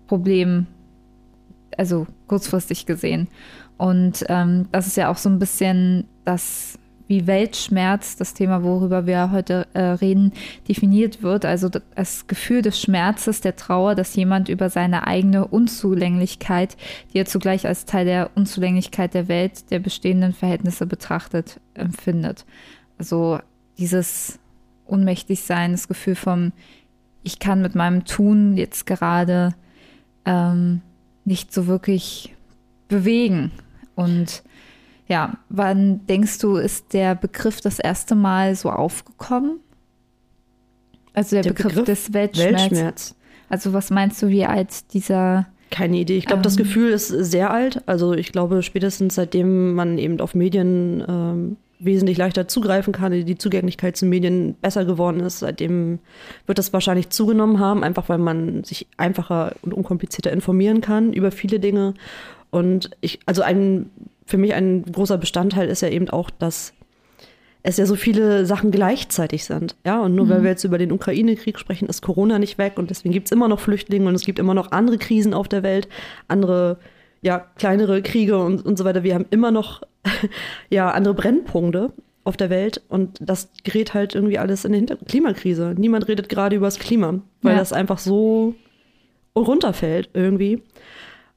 Problem, 0.06 0.66
also 1.76 2.06
kurzfristig 2.26 2.86
gesehen. 2.86 3.28
Und 3.76 4.24
ähm, 4.28 4.68
das 4.72 4.86
ist 4.86 4.96
ja 4.96 5.10
auch 5.10 5.16
so 5.16 5.28
ein 5.28 5.38
bisschen 5.38 6.06
das 6.24 6.78
wie 7.06 7.26
Weltschmerz, 7.26 8.16
das 8.16 8.34
Thema, 8.34 8.62
worüber 8.62 9.06
wir 9.06 9.30
heute 9.30 9.66
äh, 9.74 9.80
reden, 9.80 10.32
definiert 10.68 11.22
wird. 11.22 11.44
Also 11.44 11.68
das 11.68 12.26
Gefühl 12.26 12.62
des 12.62 12.80
Schmerzes, 12.80 13.40
der 13.40 13.56
Trauer, 13.56 13.94
dass 13.94 14.16
jemand 14.16 14.48
über 14.48 14.70
seine 14.70 15.06
eigene 15.06 15.46
Unzulänglichkeit, 15.46 16.76
die 17.12 17.18
er 17.18 17.26
zugleich 17.26 17.66
als 17.66 17.84
Teil 17.84 18.06
der 18.06 18.30
Unzulänglichkeit 18.34 19.12
der 19.12 19.28
Welt, 19.28 19.70
der 19.70 19.80
bestehenden 19.80 20.32
Verhältnisse 20.32 20.86
betrachtet, 20.86 21.60
empfindet. 21.74 22.46
Also 22.98 23.38
dieses 23.78 24.38
Unmächtigsein, 24.86 25.72
das 25.72 25.88
Gefühl 25.88 26.14
vom, 26.14 26.52
ich 27.22 27.38
kann 27.38 27.60
mit 27.60 27.74
meinem 27.74 28.04
Tun 28.04 28.56
jetzt 28.56 28.86
gerade 28.86 29.54
ähm, 30.24 30.80
nicht 31.24 31.52
so 31.52 31.66
wirklich 31.66 32.34
bewegen. 32.88 33.50
Und 33.94 34.42
ja, 35.06 35.38
wann 35.48 36.06
denkst 36.06 36.38
du, 36.38 36.56
ist 36.56 36.92
der 36.92 37.14
Begriff 37.14 37.60
das 37.60 37.78
erste 37.78 38.14
Mal 38.14 38.54
so 38.54 38.70
aufgekommen? 38.70 39.60
Also 41.12 41.36
der, 41.36 41.42
der 41.42 41.50
Begriff, 41.50 41.72
Begriff, 41.72 41.86
des 41.86 42.12
Weltschmerz. 42.12 42.60
Weltschmerz. 42.62 43.14
Also 43.48 43.72
was 43.72 43.90
meinst 43.90 44.20
du, 44.22 44.28
wie 44.28 44.44
alt 44.44 44.92
dieser 44.94 45.46
keine 45.70 45.96
Idee. 45.96 46.16
Ich 46.16 46.26
glaube, 46.26 46.38
ähm, 46.38 46.44
das 46.44 46.56
Gefühl 46.56 46.90
ist 46.90 47.08
sehr 47.08 47.50
alt. 47.50 47.82
Also 47.86 48.12
ich 48.12 48.30
glaube, 48.30 48.62
spätestens 48.62 49.16
seitdem 49.16 49.74
man 49.74 49.98
eben 49.98 50.20
auf 50.20 50.34
Medien 50.34 51.04
ähm, 51.08 51.56
wesentlich 51.80 52.16
leichter 52.16 52.46
zugreifen 52.46 52.92
kann, 52.92 53.12
die 53.12 53.38
Zugänglichkeit 53.38 53.96
zu 53.96 54.06
Medien 54.06 54.54
besser 54.54 54.84
geworden 54.84 55.20
ist, 55.20 55.40
seitdem 55.40 55.98
wird 56.46 56.58
das 56.58 56.72
wahrscheinlich 56.72 57.10
zugenommen 57.10 57.58
haben, 57.58 57.82
einfach 57.82 58.08
weil 58.08 58.18
man 58.18 58.62
sich 58.62 58.86
einfacher 58.96 59.56
und 59.62 59.74
unkomplizierter 59.74 60.32
informieren 60.32 60.80
kann 60.80 61.12
über 61.12 61.30
viele 61.32 61.58
Dinge. 61.58 61.94
Und 62.50 62.90
ich, 63.00 63.18
also 63.26 63.42
ein, 63.42 63.90
für 64.26 64.38
mich 64.38 64.54
ein 64.54 64.84
großer 64.84 65.18
Bestandteil 65.18 65.68
ist 65.68 65.82
ja 65.82 65.88
eben 65.88 66.08
auch, 66.08 66.30
dass 66.30 66.72
es 67.62 67.78
ja 67.78 67.86
so 67.86 67.96
viele 67.96 68.44
Sachen 68.44 68.70
gleichzeitig 68.70 69.44
sind. 69.44 69.74
Ja, 69.84 70.00
und 70.02 70.14
nur 70.14 70.26
mhm. 70.26 70.30
weil 70.30 70.42
wir 70.42 70.50
jetzt 70.50 70.64
über 70.64 70.78
den 70.78 70.92
Ukraine-Krieg 70.92 71.58
sprechen, 71.58 71.88
ist 71.88 72.02
Corona 72.02 72.38
nicht 72.38 72.58
weg 72.58 72.74
und 72.76 72.90
deswegen 72.90 73.12
gibt 73.12 73.26
es 73.26 73.32
immer 73.32 73.48
noch 73.48 73.58
Flüchtlinge 73.58 74.06
und 74.06 74.14
es 74.14 74.24
gibt 74.24 74.38
immer 74.38 74.54
noch 74.54 74.70
andere 74.70 74.98
Krisen 74.98 75.32
auf 75.32 75.48
der 75.48 75.62
Welt, 75.62 75.88
andere, 76.28 76.78
ja, 77.22 77.46
kleinere 77.56 78.02
Kriege 78.02 78.38
und, 78.38 78.64
und 78.64 78.76
so 78.76 78.84
weiter. 78.84 79.02
Wir 79.02 79.14
haben 79.14 79.26
immer 79.30 79.50
noch, 79.50 79.82
ja, 80.70 80.90
andere 80.90 81.14
Brennpunkte 81.14 81.92
auf 82.24 82.36
der 82.36 82.50
Welt 82.50 82.82
und 82.88 83.18
das 83.20 83.50
gerät 83.64 83.94
halt 83.94 84.14
irgendwie 84.14 84.38
alles 84.38 84.66
in 84.66 84.72
die 84.72 84.78
Hinter 84.78 84.96
Klimakrise. 84.96 85.74
Niemand 85.76 86.06
redet 86.06 86.28
gerade 86.28 86.56
über 86.56 86.66
das 86.66 86.78
Klima, 86.78 87.20
weil 87.40 87.52
ja. 87.52 87.58
das 87.58 87.72
einfach 87.72 87.98
so 87.98 88.54
runterfällt 89.34 90.10
irgendwie. 90.12 90.62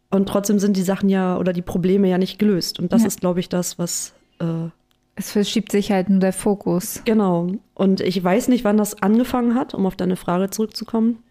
Und 0.09 0.29
trotzdem 0.29 0.59
sind 0.59 0.77
die 0.77 0.83
Sachen 0.83 1.09
ja 1.09 1.37
oder 1.37 1.53
die 1.53 1.61
Probleme 1.61 2.09
ja 2.09 2.17
nicht 2.17 2.39
gelöst. 2.39 2.79
Und 2.79 2.93
das 2.93 3.01
ja. 3.01 3.07
ist, 3.07 3.19
glaube 3.19 3.39
ich, 3.39 3.49
das, 3.49 3.77
was. 3.77 4.13
Äh, 4.39 4.69
es 5.15 5.31
verschiebt 5.31 5.71
sich 5.71 5.91
halt 5.91 6.09
nur 6.09 6.19
der 6.19 6.33
Fokus. 6.33 7.01
Genau. 7.03 7.51
Und 7.73 8.01
ich 8.01 8.23
weiß 8.23 8.49
nicht, 8.49 8.63
wann 8.63 8.77
das 8.77 9.01
angefangen 9.01 9.55
hat, 9.55 9.73
um 9.73 9.85
auf 9.85 9.95
deine 9.95 10.15
Frage 10.15 10.49
zurückzukommen. 10.51 11.23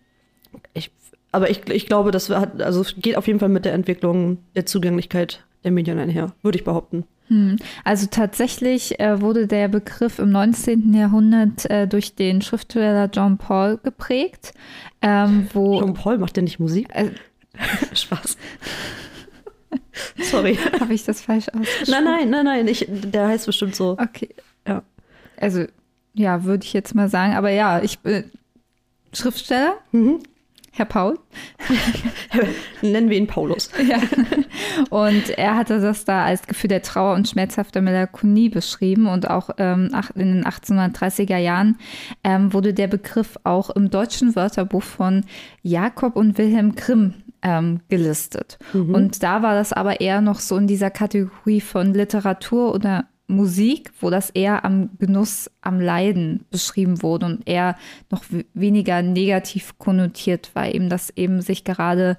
Ich, 0.74 0.90
aber 1.30 1.50
ich, 1.50 1.68
ich 1.70 1.86
glaube, 1.86 2.10
das 2.10 2.28
hat, 2.30 2.60
also 2.60 2.84
geht 2.96 3.16
auf 3.16 3.28
jeden 3.28 3.38
Fall 3.38 3.48
mit 3.48 3.64
der 3.64 3.74
Entwicklung 3.74 4.38
der 4.56 4.66
Zugänglichkeit 4.66 5.44
der 5.62 5.70
Medien 5.70 5.98
einher, 5.98 6.32
würde 6.42 6.58
ich 6.58 6.64
behaupten. 6.64 7.04
Hm. 7.28 7.56
Also 7.84 8.06
tatsächlich 8.10 9.00
äh, 9.00 9.20
wurde 9.20 9.46
der 9.46 9.68
Begriff 9.68 10.18
im 10.18 10.30
19. 10.30 10.94
Jahrhundert 10.94 11.68
äh, 11.70 11.86
durch 11.88 12.14
den 12.14 12.40
Schriftsteller 12.40 13.10
John 13.12 13.38
Paul 13.38 13.78
geprägt. 13.82 14.52
Ähm, 15.02 15.48
wo, 15.52 15.80
John 15.80 15.94
Paul 15.94 16.18
macht 16.18 16.36
der 16.36 16.44
nicht 16.44 16.60
Musik? 16.60 16.88
Äh, 16.92 17.10
Spaß. 17.94 18.36
Sorry. 20.18 20.58
Habe 20.80 20.94
ich 20.94 21.04
das 21.04 21.20
falsch 21.20 21.48
ausgesprochen? 21.48 21.90
Nein, 21.90 22.04
nein, 22.04 22.30
nein, 22.30 22.44
nein. 22.44 22.68
Ich, 22.68 22.86
der 22.88 23.28
heißt 23.28 23.46
bestimmt 23.46 23.74
so. 23.74 23.96
Okay. 23.98 24.34
Ja. 24.66 24.82
Also, 25.36 25.64
ja, 26.14 26.44
würde 26.44 26.64
ich 26.64 26.72
jetzt 26.72 26.94
mal 26.94 27.08
sagen. 27.08 27.34
Aber 27.34 27.50
ja, 27.50 27.82
ich 27.82 27.98
bin 28.00 28.30
Schriftsteller. 29.12 29.76
Mhm. 29.92 30.20
Herr 30.76 30.84
Paul. 30.84 31.18
Nennen 32.82 33.08
wir 33.08 33.16
ihn 33.16 33.26
Paulus. 33.26 33.70
ja. 33.88 33.98
Und 34.90 35.30
er 35.30 35.56
hatte 35.56 35.80
das 35.80 36.04
da 36.04 36.26
als 36.26 36.46
Gefühl 36.46 36.68
der 36.68 36.82
Trauer 36.82 37.14
und 37.14 37.26
schmerzhafter 37.26 37.80
Melancholie 37.80 38.50
beschrieben. 38.50 39.06
Und 39.06 39.30
auch 39.30 39.48
ähm, 39.56 39.90
in 40.14 40.42
den 40.42 40.44
1830er 40.44 41.38
Jahren 41.38 41.78
ähm, 42.24 42.52
wurde 42.52 42.74
der 42.74 42.88
Begriff 42.88 43.38
auch 43.44 43.70
im 43.70 43.88
deutschen 43.88 44.36
Wörterbuch 44.36 44.82
von 44.82 45.24
Jakob 45.62 46.14
und 46.14 46.36
Wilhelm 46.36 46.74
Grimm 46.74 47.14
ähm, 47.46 47.80
gelistet. 47.88 48.58
Mhm. 48.72 48.92
Und 48.92 49.22
da 49.22 49.40
war 49.40 49.54
das 49.54 49.72
aber 49.72 50.00
eher 50.00 50.20
noch 50.20 50.40
so 50.40 50.56
in 50.56 50.66
dieser 50.66 50.90
Kategorie 50.90 51.60
von 51.60 51.94
Literatur 51.94 52.74
oder 52.74 53.06
Musik, 53.28 53.92
wo 54.00 54.10
das 54.10 54.30
eher 54.30 54.64
am 54.64 54.90
Genuss, 54.98 55.48
am 55.60 55.80
Leiden 55.80 56.44
beschrieben 56.50 57.02
wurde 57.02 57.26
und 57.26 57.48
eher 57.48 57.76
noch 58.10 58.24
weniger 58.52 59.02
negativ 59.02 59.78
konnotiert 59.78 60.50
war, 60.54 60.74
eben 60.74 60.88
dass 60.88 61.10
eben 61.10 61.40
sich 61.40 61.62
gerade 61.62 62.18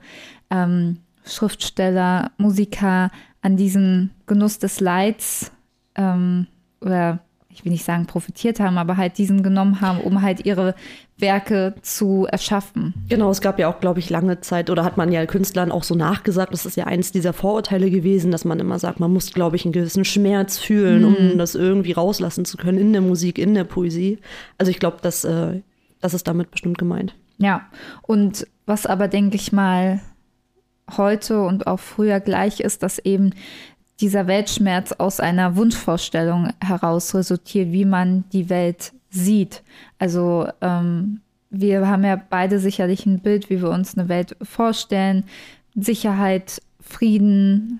ähm, 0.49 0.99
Schriftsteller, 1.25 2.31
Musiker 2.37 3.11
an 3.41 3.57
diesen 3.57 4.11
Genuss 4.27 4.59
des 4.59 4.79
Leids 4.79 5.51
ähm, 5.95 6.47
oder 6.79 7.19
ich 7.49 7.65
will 7.65 7.71
nicht 7.71 7.85
sagen 7.85 8.05
profitiert 8.05 8.59
haben, 8.59 8.77
aber 8.77 8.95
halt 8.95 9.17
diesen 9.17 9.43
genommen 9.43 9.81
haben, 9.81 9.99
um 9.99 10.21
halt 10.21 10.45
ihre 10.45 10.75
Werke 11.19 11.73
zu 11.81 12.27
erschaffen. 12.29 12.93
Genau, 13.09 13.31
es 13.31 13.41
gab 13.41 13.57
ja 13.57 13.67
auch, 13.69 13.79
glaube 13.79 13.99
ich, 13.99 14.09
lange 14.09 14.39
Zeit, 14.41 14.69
oder 14.69 14.83
hat 14.83 14.97
man 14.97 15.11
ja 15.11 15.25
Künstlern 15.25 15.71
auch 15.71 15.83
so 15.83 15.95
nachgesagt, 15.95 16.53
das 16.53 16.65
ist 16.65 16.77
ja 16.77 16.85
eins 16.85 17.11
dieser 17.11 17.33
Vorurteile 17.33 17.89
gewesen, 17.89 18.31
dass 18.31 18.45
man 18.45 18.59
immer 18.59 18.77
sagt, 18.77 18.99
man 18.99 19.11
muss, 19.11 19.33
glaube 19.33 19.55
ich, 19.55 19.65
einen 19.65 19.71
gewissen 19.71 20.05
Schmerz 20.05 20.59
fühlen, 20.59 21.01
mhm. 21.01 21.15
um 21.31 21.37
das 21.37 21.55
irgendwie 21.55 21.93
rauslassen 21.93 22.45
zu 22.45 22.57
können 22.57 22.77
in 22.77 22.93
der 22.93 23.01
Musik, 23.01 23.39
in 23.39 23.55
der 23.55 23.63
Poesie. 23.63 24.19
Also 24.59 24.69
ich 24.69 24.79
glaube, 24.79 24.97
das, 25.01 25.23
äh, 25.23 25.61
das 26.01 26.13
ist 26.13 26.27
damit 26.27 26.51
bestimmt 26.51 26.77
gemeint. 26.77 27.15
Ja, 27.39 27.67
und 28.03 28.47
was 28.65 28.85
aber, 28.85 29.07
denke 29.07 29.37
ich 29.37 29.51
mal, 29.51 30.01
heute 30.95 31.41
und 31.41 31.67
auch 31.67 31.79
früher 31.79 32.19
gleich 32.19 32.59
ist, 32.59 32.83
dass 32.83 32.99
eben 32.99 33.31
dieser 33.99 34.27
Weltschmerz 34.27 34.91
aus 34.91 35.19
einer 35.19 35.55
Wunschvorstellung 35.55 36.49
heraus 36.63 37.15
resultiert, 37.15 37.71
wie 37.71 37.85
man 37.85 38.25
die 38.31 38.49
Welt 38.49 38.93
sieht. 39.09 39.63
Also 39.99 40.47
ähm, 40.61 41.21
wir 41.49 41.87
haben 41.87 42.03
ja 42.03 42.21
beide 42.29 42.59
sicherlich 42.59 43.05
ein 43.05 43.19
Bild, 43.19 43.49
wie 43.49 43.61
wir 43.61 43.69
uns 43.69 43.97
eine 43.97 44.09
Welt 44.09 44.35
vorstellen. 44.41 45.23
Sicherheit, 45.75 46.61
Frieden 46.81 47.79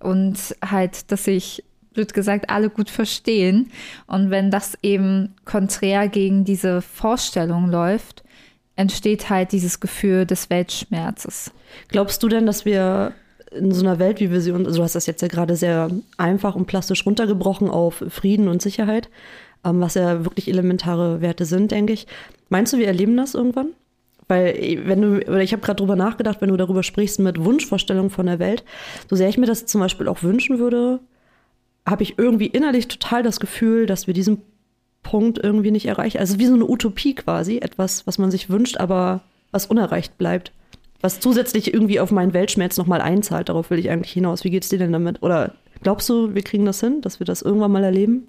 und 0.00 0.56
halt, 0.64 1.10
dass 1.10 1.24
sich, 1.24 1.64
blöd 1.92 2.14
gesagt, 2.14 2.48
alle 2.50 2.70
gut 2.70 2.90
verstehen. 2.90 3.70
Und 4.06 4.30
wenn 4.30 4.50
das 4.50 4.78
eben 4.82 5.34
konträr 5.44 6.08
gegen 6.08 6.44
diese 6.44 6.80
Vorstellung 6.80 7.68
läuft, 7.70 8.22
entsteht 8.76 9.28
halt 9.28 9.50
dieses 9.50 9.80
Gefühl 9.80 10.24
des 10.24 10.50
Weltschmerzes. 10.50 11.50
Glaubst 11.88 12.22
du 12.22 12.28
denn, 12.28 12.46
dass 12.46 12.64
wir 12.64 13.12
in 13.50 13.72
so 13.72 13.84
einer 13.84 13.98
Welt, 13.98 14.20
wie 14.20 14.30
wir 14.30 14.40
sie 14.40 14.52
uns, 14.52 14.66
also 14.66 14.78
du 14.78 14.84
hast 14.84 14.94
das 14.94 15.06
jetzt 15.06 15.22
ja 15.22 15.28
gerade 15.28 15.56
sehr 15.56 15.90
einfach 16.16 16.54
und 16.54 16.66
plastisch 16.66 17.04
runtergebrochen 17.04 17.68
auf 17.68 18.04
Frieden 18.08 18.46
und 18.46 18.62
Sicherheit, 18.62 19.08
was 19.62 19.94
ja 19.94 20.24
wirklich 20.24 20.48
elementare 20.48 21.20
Werte 21.20 21.44
sind, 21.44 21.70
denke 21.70 21.92
ich. 21.92 22.06
Meinst 22.48 22.72
du, 22.72 22.78
wir 22.78 22.86
erleben 22.86 23.16
das 23.16 23.34
irgendwann? 23.34 23.72
Weil, 24.26 24.82
wenn 24.84 25.00
du, 25.00 25.26
oder 25.26 25.42
ich 25.42 25.52
habe 25.52 25.62
gerade 25.62 25.78
drüber 25.78 25.96
nachgedacht, 25.96 26.40
wenn 26.40 26.50
du 26.50 26.56
darüber 26.56 26.82
sprichst 26.82 27.18
mit 27.18 27.42
Wunschvorstellungen 27.42 28.10
von 28.10 28.26
der 28.26 28.38
Welt, 28.38 28.64
so 29.08 29.16
sehr 29.16 29.28
ich 29.28 29.38
mir 29.38 29.46
das 29.46 29.66
zum 29.66 29.80
Beispiel 29.80 30.08
auch 30.08 30.22
wünschen 30.22 30.58
würde, 30.58 31.00
habe 31.86 32.02
ich 32.02 32.18
irgendwie 32.18 32.46
innerlich 32.46 32.88
total 32.88 33.22
das 33.22 33.40
Gefühl, 33.40 33.86
dass 33.86 34.06
wir 34.06 34.14
diesen 34.14 34.42
Punkt 35.02 35.38
irgendwie 35.42 35.70
nicht 35.70 35.86
erreichen. 35.86 36.18
Also 36.18 36.38
wie 36.38 36.46
so 36.46 36.54
eine 36.54 36.68
Utopie 36.68 37.14
quasi, 37.14 37.58
etwas, 37.58 38.06
was 38.06 38.18
man 38.18 38.30
sich 38.30 38.50
wünscht, 38.50 38.76
aber 38.76 39.22
was 39.50 39.66
unerreicht 39.66 40.18
bleibt 40.18 40.52
was 41.00 41.20
zusätzlich 41.20 41.72
irgendwie 41.72 42.00
auf 42.00 42.10
meinen 42.10 42.34
Weltschmerz 42.34 42.76
nochmal 42.76 43.00
einzahlt. 43.00 43.48
Darauf 43.48 43.70
will 43.70 43.78
ich 43.78 43.90
eigentlich 43.90 44.12
hinaus. 44.12 44.44
Wie 44.44 44.50
geht's 44.50 44.68
dir 44.68 44.78
denn 44.78 44.92
damit? 44.92 45.22
Oder 45.22 45.54
glaubst 45.82 46.08
du, 46.08 46.34
wir 46.34 46.42
kriegen 46.42 46.64
das 46.64 46.80
hin, 46.80 47.00
dass 47.02 47.20
wir 47.20 47.24
das 47.24 47.42
irgendwann 47.42 47.72
mal 47.72 47.84
erleben? 47.84 48.28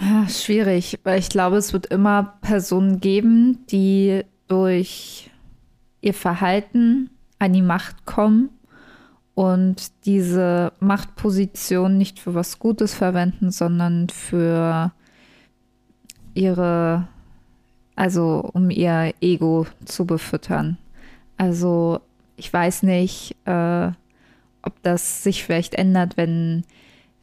Ja, 0.00 0.28
schwierig, 0.28 0.98
weil 1.04 1.18
ich 1.18 1.28
glaube, 1.28 1.56
es 1.56 1.72
wird 1.72 1.86
immer 1.86 2.38
Personen 2.42 3.00
geben, 3.00 3.66
die 3.70 4.24
durch 4.46 5.30
ihr 6.00 6.14
Verhalten 6.14 7.10
an 7.38 7.52
die 7.52 7.62
Macht 7.62 8.04
kommen 8.04 8.50
und 9.34 9.92
diese 10.04 10.72
Machtposition 10.80 11.96
nicht 11.98 12.18
für 12.20 12.34
was 12.34 12.58
Gutes 12.58 12.94
verwenden, 12.94 13.50
sondern 13.50 14.08
für 14.08 14.92
ihre 16.34 17.08
also 17.96 18.48
um 18.52 18.70
ihr 18.70 19.14
Ego 19.20 19.66
zu 19.86 20.04
befüttern. 20.04 20.76
Also 21.38 22.00
ich 22.36 22.52
weiß 22.52 22.82
nicht, 22.84 23.34
äh, 23.46 23.90
ob 24.62 24.82
das 24.82 25.22
sich 25.22 25.42
vielleicht 25.42 25.74
ändert, 25.74 26.16
wenn 26.18 26.64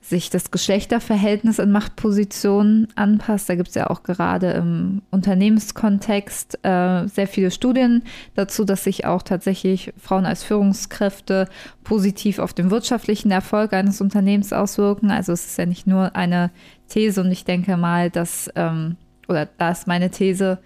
sich 0.03 0.29
das 0.29 0.51
Geschlechterverhältnis 0.51 1.59
in 1.59 1.71
Machtpositionen 1.71 2.89
anpasst. 2.95 3.47
Da 3.47 3.55
gibt 3.55 3.69
es 3.69 3.75
ja 3.75 3.89
auch 3.89 4.03
gerade 4.03 4.51
im 4.51 5.01
Unternehmenskontext 5.11 6.59
äh, 6.63 7.07
sehr 7.07 7.27
viele 7.27 7.51
Studien 7.51 8.03
dazu, 8.35 8.65
dass 8.65 8.83
sich 8.83 9.05
auch 9.05 9.21
tatsächlich 9.21 9.93
Frauen 9.97 10.25
als 10.25 10.43
Führungskräfte 10.43 11.47
positiv 11.85 12.39
auf 12.39 12.53
den 12.53 12.69
wirtschaftlichen 12.69 13.31
Erfolg 13.31 13.71
eines 13.71 14.01
Unternehmens 14.01 14.51
auswirken. 14.51 15.09
Also 15.09 15.31
es 15.31 15.45
ist 15.45 15.57
ja 15.57 15.65
nicht 15.65 15.87
nur 15.87 16.17
eine 16.17 16.51
These 16.89 17.21
und 17.21 17.31
ich 17.31 17.45
denke 17.45 17.77
mal, 17.77 18.09
dass 18.09 18.49
ähm, 18.55 18.97
oder 19.29 19.45
da 19.45 19.71
ist 19.71 19.87
meine 19.87 20.11
These, 20.11 20.59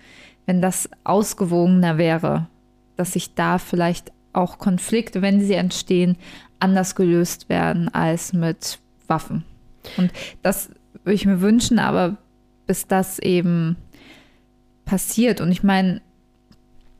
wenn 0.47 0.63
das 0.63 0.89
ausgewogener 1.03 1.99
wäre, 1.99 2.47
dass 2.95 3.13
sich 3.13 3.35
da 3.35 3.59
vielleicht 3.59 4.11
auch 4.33 4.57
Konflikte, 4.57 5.21
wenn 5.21 5.41
sie 5.41 5.53
entstehen, 5.53 6.17
anders 6.59 6.95
gelöst 6.95 7.49
werden 7.49 7.93
als 7.93 8.33
mit 8.33 8.79
Waffen. 9.07 9.43
Und 9.97 10.11
das 10.41 10.69
würde 11.03 11.13
ich 11.13 11.25
mir 11.25 11.41
wünschen, 11.41 11.79
aber 11.79 12.17
bis 12.65 12.87
das 12.87 13.19
eben 13.19 13.77
passiert, 14.85 15.41
und 15.41 15.51
ich 15.51 15.63
meine, 15.63 16.01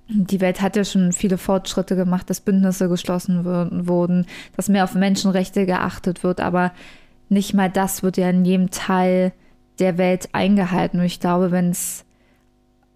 die 0.10 0.40
Welt 0.40 0.62
hat 0.62 0.76
ja 0.76 0.86
schon 0.86 1.12
viele 1.12 1.38
Fortschritte 1.38 1.96
gemacht, 1.96 2.30
dass 2.30 2.40
Bündnisse 2.40 2.88
geschlossen 2.88 3.44
wurden, 3.88 4.26
dass 4.56 4.70
mehr 4.70 4.86
auf 4.86 4.96
Menschenrechte 4.96 5.66
geachtet 5.66 6.24
wird, 6.24 6.40
aber 6.40 6.72
nicht 7.30 7.54
mal 7.54 7.70
das 7.70 8.04
wird 8.04 8.18
ja 8.18 8.30
in 8.30 8.46
jedem 8.46 8.72
Teil 8.72 9.34
der 9.80 9.98
Welt 9.98 10.30
eingehalten. 10.32 11.00
Und 11.00 11.06
ich 11.06 11.20
glaube, 11.20 11.52
wenn 11.52 11.72
es 11.72 12.06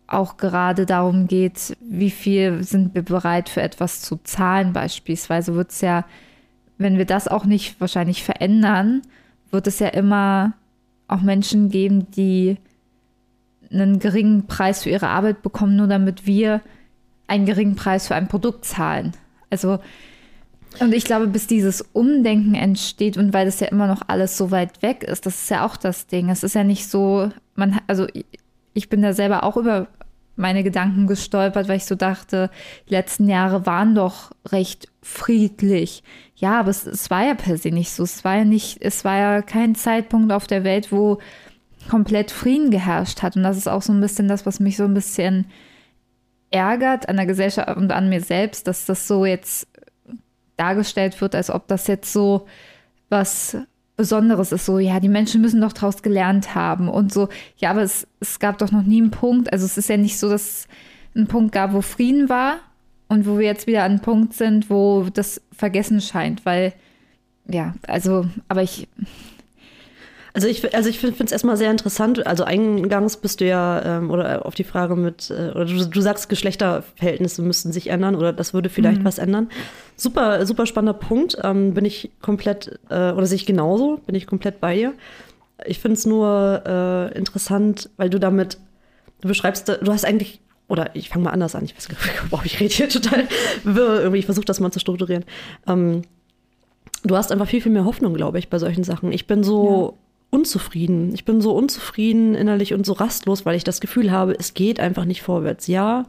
auch 0.07 0.37
gerade 0.37 0.85
darum 0.85 1.27
geht, 1.27 1.77
wie 1.81 2.11
viel 2.11 2.63
sind 2.63 2.95
wir 2.95 3.03
bereit 3.03 3.49
für 3.49 3.61
etwas 3.61 4.01
zu 4.01 4.17
zahlen 4.23 4.73
beispielsweise, 4.73 5.55
wird 5.55 5.71
es 5.71 5.81
ja, 5.81 6.05
wenn 6.81 6.97
wir 6.97 7.05
das 7.05 7.27
auch 7.27 7.45
nicht 7.45 7.79
wahrscheinlich 7.79 8.23
verändern, 8.23 9.01
wird 9.51 9.67
es 9.67 9.79
ja 9.79 9.87
immer 9.87 10.53
auch 11.07 11.21
Menschen 11.21 11.69
geben, 11.69 12.09
die 12.11 12.57
einen 13.71 13.99
geringen 13.99 14.47
Preis 14.47 14.83
für 14.83 14.89
ihre 14.89 15.07
Arbeit 15.07 15.41
bekommen, 15.41 15.75
nur 15.75 15.87
damit 15.87 16.25
wir 16.25 16.61
einen 17.27 17.45
geringen 17.45 17.75
Preis 17.75 18.07
für 18.07 18.15
ein 18.15 18.27
Produkt 18.27 18.65
zahlen. 18.65 19.13
Also 19.49 19.79
Und 20.79 20.93
ich 20.93 21.03
glaube, 21.03 21.27
bis 21.27 21.47
dieses 21.47 21.81
Umdenken 21.93 22.55
entsteht 22.55 23.17
und 23.17 23.33
weil 23.33 23.45
das 23.45 23.59
ja 23.59 23.67
immer 23.67 23.87
noch 23.87 24.03
alles 24.07 24.37
so 24.37 24.51
weit 24.51 24.81
weg 24.81 25.03
ist, 25.03 25.25
das 25.25 25.43
ist 25.43 25.49
ja 25.49 25.65
auch 25.65 25.75
das 25.75 26.07
Ding. 26.07 26.29
Es 26.29 26.43
ist 26.43 26.55
ja 26.55 26.63
nicht 26.63 26.87
so, 26.87 27.29
man, 27.55 27.79
also 27.87 28.07
ich 28.73 28.89
bin 28.89 29.01
da 29.01 29.13
selber 29.13 29.43
auch 29.43 29.57
über 29.57 29.87
meine 30.37 30.63
Gedanken 30.63 31.07
gestolpert, 31.07 31.67
weil 31.67 31.77
ich 31.77 31.85
so 31.85 31.95
dachte, 31.95 32.49
die 32.87 32.93
letzten 32.93 33.27
Jahre 33.27 33.65
waren 33.65 33.95
doch 33.95 34.31
recht 34.47 34.87
friedlich. 35.01 36.03
Ja, 36.41 36.59
aber 36.59 36.71
es, 36.71 36.87
es 36.87 37.11
war 37.11 37.23
ja 37.23 37.35
per 37.35 37.55
se 37.55 37.69
nicht 37.69 37.91
so. 37.91 38.01
Es 38.01 38.23
war 38.23 38.37
ja 38.37 38.45
nicht, 38.45 38.79
es 38.81 39.05
war 39.05 39.15
ja 39.15 39.41
kein 39.43 39.75
Zeitpunkt 39.75 40.31
auf 40.33 40.47
der 40.47 40.63
Welt, 40.63 40.91
wo 40.91 41.19
komplett 41.87 42.31
Frieden 42.31 42.71
geherrscht 42.71 43.21
hat. 43.21 43.35
Und 43.35 43.43
das 43.43 43.57
ist 43.57 43.67
auch 43.67 43.83
so 43.83 43.93
ein 43.93 44.01
bisschen 44.01 44.27
das, 44.27 44.43
was 44.47 44.59
mich 44.59 44.75
so 44.75 44.85
ein 44.85 44.95
bisschen 44.95 45.45
ärgert 46.49 47.07
an 47.07 47.17
der 47.17 47.27
Gesellschaft 47.27 47.77
und 47.77 47.91
an 47.91 48.09
mir 48.09 48.21
selbst, 48.21 48.67
dass 48.67 48.85
das 48.87 49.07
so 49.07 49.23
jetzt 49.23 49.67
dargestellt 50.57 51.21
wird, 51.21 51.35
als 51.35 51.51
ob 51.51 51.67
das 51.67 51.85
jetzt 51.85 52.11
so 52.11 52.47
was 53.09 53.55
Besonderes 53.95 54.51
ist. 54.51 54.65
So, 54.65 54.79
ja, 54.79 54.99
die 54.99 55.09
Menschen 55.09 55.41
müssen 55.41 55.61
doch 55.61 55.73
daraus 55.73 56.01
gelernt 56.01 56.55
haben 56.55 56.89
und 56.89 57.13
so. 57.13 57.29
Ja, 57.57 57.69
aber 57.69 57.83
es, 57.83 58.07
es 58.19 58.39
gab 58.39 58.57
doch 58.57 58.71
noch 58.71 58.81
nie 58.81 58.99
einen 58.99 59.11
Punkt. 59.11 59.53
Also 59.53 59.65
es 59.65 59.77
ist 59.77 59.89
ja 59.89 59.97
nicht 59.97 60.17
so, 60.17 60.27
dass 60.27 60.41
es 60.41 60.67
einen 61.13 61.27
Punkt 61.27 61.51
gab, 61.51 61.73
wo 61.73 61.81
Frieden 61.81 62.29
war 62.29 62.61
und 63.11 63.27
wo 63.27 63.37
wir 63.37 63.45
jetzt 63.45 63.67
wieder 63.67 63.83
an 63.83 63.91
einem 63.91 63.99
Punkt 63.99 64.33
sind, 64.33 64.69
wo 64.69 65.05
das 65.13 65.41
vergessen 65.51 65.99
scheint, 65.99 66.45
weil 66.45 66.71
ja, 67.45 67.75
also, 67.85 68.25
aber 68.47 68.63
ich, 68.63 68.87
also 70.33 70.47
ich, 70.47 70.73
also 70.73 70.87
ich 70.87 70.99
finde 70.99 71.21
es 71.25 71.33
erstmal 71.33 71.57
sehr 71.57 71.71
interessant. 71.71 72.25
Also 72.25 72.45
eingangs 72.45 73.17
bist 73.17 73.41
du 73.41 73.45
ja, 73.45 73.97
ähm, 73.97 74.11
oder 74.11 74.45
auf 74.45 74.55
die 74.55 74.63
Frage 74.63 74.95
mit, 74.95 75.29
äh, 75.29 75.51
oder 75.51 75.65
du, 75.65 75.89
du, 75.89 76.01
sagst, 76.01 76.29
Geschlechterverhältnisse 76.29 77.41
müssten 77.41 77.73
sich 77.73 77.89
ändern 77.89 78.15
oder 78.15 78.31
das 78.31 78.53
würde 78.53 78.69
vielleicht 78.69 79.01
mhm. 79.01 79.05
was 79.05 79.17
ändern. 79.17 79.49
Super, 79.97 80.45
super 80.45 80.65
spannender 80.65 80.97
Punkt. 80.97 81.37
Ähm, 81.43 81.73
bin 81.73 81.83
ich 81.83 82.11
komplett, 82.21 82.79
äh, 82.89 83.11
oder 83.11 83.25
sehe 83.25 83.35
ich 83.35 83.45
genauso, 83.45 83.99
bin 84.05 84.15
ich 84.15 84.25
komplett 84.25 84.61
bei 84.61 84.75
dir. 84.75 84.93
Ich 85.65 85.79
finde 85.79 85.97
es 85.97 86.05
nur 86.05 86.63
äh, 86.65 87.17
interessant, 87.17 87.89
weil 87.97 88.09
du 88.09 88.21
damit, 88.21 88.57
du 89.19 89.27
beschreibst, 89.27 89.67
du 89.67 89.91
hast 89.91 90.05
eigentlich 90.05 90.39
oder 90.71 90.95
ich 90.95 91.09
fange 91.09 91.25
mal 91.25 91.31
anders 91.31 91.55
an, 91.55 91.65
ich 91.65 91.75
weiß 91.75 91.89
gar 91.89 91.97
nicht, 91.97 92.11
boah, 92.29 92.41
ich 92.43 92.59
rede 92.59 92.73
hier 92.73 92.89
total 92.89 93.27
irgendwie, 93.63 94.19
ich 94.19 94.25
versuche 94.25 94.45
das 94.45 94.59
mal 94.59 94.71
zu 94.71 94.79
strukturieren. 94.79 95.25
Ähm, 95.67 96.03
du 97.03 97.15
hast 97.15 97.31
einfach 97.31 97.47
viel, 97.47 97.61
viel 97.61 97.71
mehr 97.71 97.85
Hoffnung, 97.85 98.13
glaube 98.13 98.39
ich, 98.39 98.49
bei 98.49 98.57
solchen 98.57 98.83
Sachen. 98.83 99.11
Ich 99.11 99.27
bin 99.27 99.43
so, 99.43 99.93
ja 99.93 99.97
unzufrieden. 100.31 101.13
Ich 101.13 101.25
bin 101.25 101.41
so 101.41 101.53
unzufrieden 101.53 102.35
innerlich 102.35 102.73
und 102.73 102.85
so 102.85 102.93
rastlos, 102.93 103.45
weil 103.45 103.55
ich 103.55 103.65
das 103.65 103.81
Gefühl 103.81 104.11
habe, 104.11 104.33
es 104.39 104.53
geht 104.53 104.79
einfach 104.79 105.05
nicht 105.05 105.21
vorwärts. 105.21 105.67
Ja, 105.67 106.05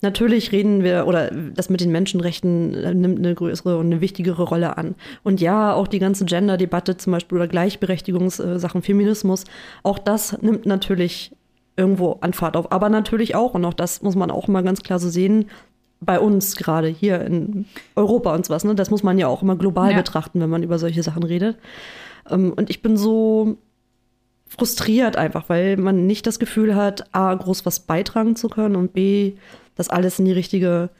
natürlich 0.00 0.52
reden 0.52 0.84
wir, 0.84 1.06
oder 1.06 1.30
das 1.30 1.68
mit 1.68 1.80
den 1.80 1.90
Menschenrechten 1.90 2.74
äh, 2.74 2.94
nimmt 2.94 3.18
eine 3.18 3.34
größere 3.34 3.76
und 3.76 3.86
eine 3.86 4.00
wichtigere 4.00 4.44
Rolle 4.44 4.78
an. 4.78 4.94
Und 5.24 5.40
ja, 5.40 5.74
auch 5.74 5.88
die 5.88 5.98
ganze 5.98 6.24
Gender-Debatte 6.24 6.96
zum 6.96 7.12
Beispiel 7.12 7.36
oder 7.36 7.48
Gleichberechtigungssachen, 7.48 8.82
Feminismus, 8.82 9.44
auch 9.82 9.98
das 9.98 10.40
nimmt 10.40 10.64
natürlich 10.64 11.32
irgendwo 11.76 12.18
an 12.20 12.32
Fahrt 12.32 12.56
auf. 12.56 12.72
Aber 12.72 12.88
natürlich 12.88 13.34
auch, 13.34 13.54
und 13.54 13.64
auch 13.64 13.74
das 13.74 14.02
muss 14.02 14.16
man 14.16 14.30
auch 14.30 14.48
mal 14.48 14.62
ganz 14.62 14.82
klar 14.82 14.98
so 14.98 15.08
sehen, 15.08 15.46
bei 16.00 16.20
uns 16.20 16.56
gerade 16.56 16.88
hier 16.88 17.22
in 17.22 17.64
Europa 17.94 18.34
und 18.34 18.44
sowas, 18.44 18.64
ne? 18.64 18.74
Das 18.74 18.90
muss 18.90 19.02
man 19.02 19.18
ja 19.18 19.28
auch 19.28 19.42
immer 19.42 19.56
global 19.56 19.92
ja. 19.92 19.96
betrachten, 19.96 20.40
wenn 20.40 20.50
man 20.50 20.62
über 20.62 20.78
solche 20.78 21.02
Sachen 21.02 21.22
redet. 21.22 21.56
Ähm, 22.30 22.52
und 22.54 22.70
ich 22.70 22.82
bin 22.82 22.96
so 22.96 23.56
frustriert 24.48 25.16
einfach, 25.16 25.48
weil 25.48 25.76
man 25.76 26.06
nicht 26.06 26.26
das 26.26 26.38
Gefühl 26.38 26.74
hat, 26.74 27.14
A, 27.14 27.34
groß 27.34 27.66
was 27.66 27.80
beitragen 27.80 28.36
zu 28.36 28.48
können 28.48 28.76
und 28.76 28.92
B, 28.92 29.34
dass 29.74 29.88
alles 29.88 30.18
in 30.18 30.24
die 30.24 30.32
richtige 30.32 30.90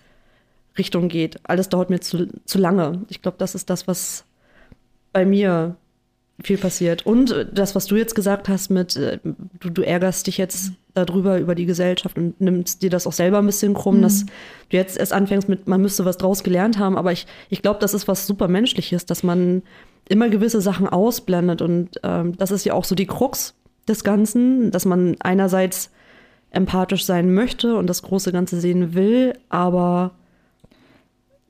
Richtung 0.76 1.08
geht. 1.08 1.40
Alles 1.44 1.68
dauert 1.68 1.90
mir 1.90 2.00
zu, 2.00 2.28
zu 2.44 2.58
lange. 2.58 3.02
Ich 3.08 3.22
glaube, 3.22 3.38
das 3.38 3.54
ist 3.54 3.70
das, 3.70 3.86
was 3.86 4.24
bei 5.12 5.24
mir 5.24 5.76
viel 6.42 6.58
passiert. 6.58 7.06
Und 7.06 7.46
das, 7.52 7.74
was 7.74 7.86
du 7.86 7.96
jetzt 7.96 8.14
gesagt 8.14 8.48
hast 8.48 8.70
mit, 8.70 8.96
äh, 8.96 9.18
du, 9.60 9.70
du 9.70 9.82
ärgerst 9.82 10.26
dich 10.26 10.38
jetzt 10.38 10.72
darüber, 10.94 11.38
über 11.38 11.54
die 11.54 11.66
Gesellschaft 11.66 12.16
und 12.16 12.40
nimmst 12.40 12.82
dir 12.82 12.90
das 12.90 13.06
auch 13.06 13.12
selber 13.12 13.38
ein 13.38 13.46
bisschen 13.46 13.74
krumm, 13.74 13.98
mhm. 13.98 14.02
dass 14.02 14.24
du 14.24 14.76
jetzt 14.76 14.96
erst 14.96 15.12
anfängst 15.12 15.48
mit, 15.48 15.68
man 15.68 15.82
müsste 15.82 16.04
was 16.04 16.16
draus 16.16 16.42
gelernt 16.42 16.78
haben. 16.78 16.96
Aber 16.96 17.12
ich, 17.12 17.26
ich 17.50 17.62
glaube, 17.62 17.80
das 17.80 17.94
ist 17.94 18.08
was 18.08 18.26
super 18.26 18.48
Menschliches, 18.48 19.06
dass 19.06 19.22
man 19.22 19.62
immer 20.08 20.28
gewisse 20.28 20.60
Sachen 20.60 20.88
ausblendet. 20.88 21.62
Und 21.62 22.00
ähm, 22.02 22.36
das 22.36 22.50
ist 22.50 22.64
ja 22.64 22.74
auch 22.74 22.84
so 22.84 22.94
die 22.94 23.06
Krux 23.06 23.54
des 23.88 24.04
Ganzen, 24.04 24.70
dass 24.70 24.84
man 24.84 25.16
einerseits 25.20 25.90
empathisch 26.50 27.04
sein 27.04 27.34
möchte 27.34 27.76
und 27.76 27.86
das 27.88 28.02
große 28.02 28.32
Ganze 28.32 28.60
sehen 28.60 28.94
will, 28.94 29.34
aber 29.48 30.12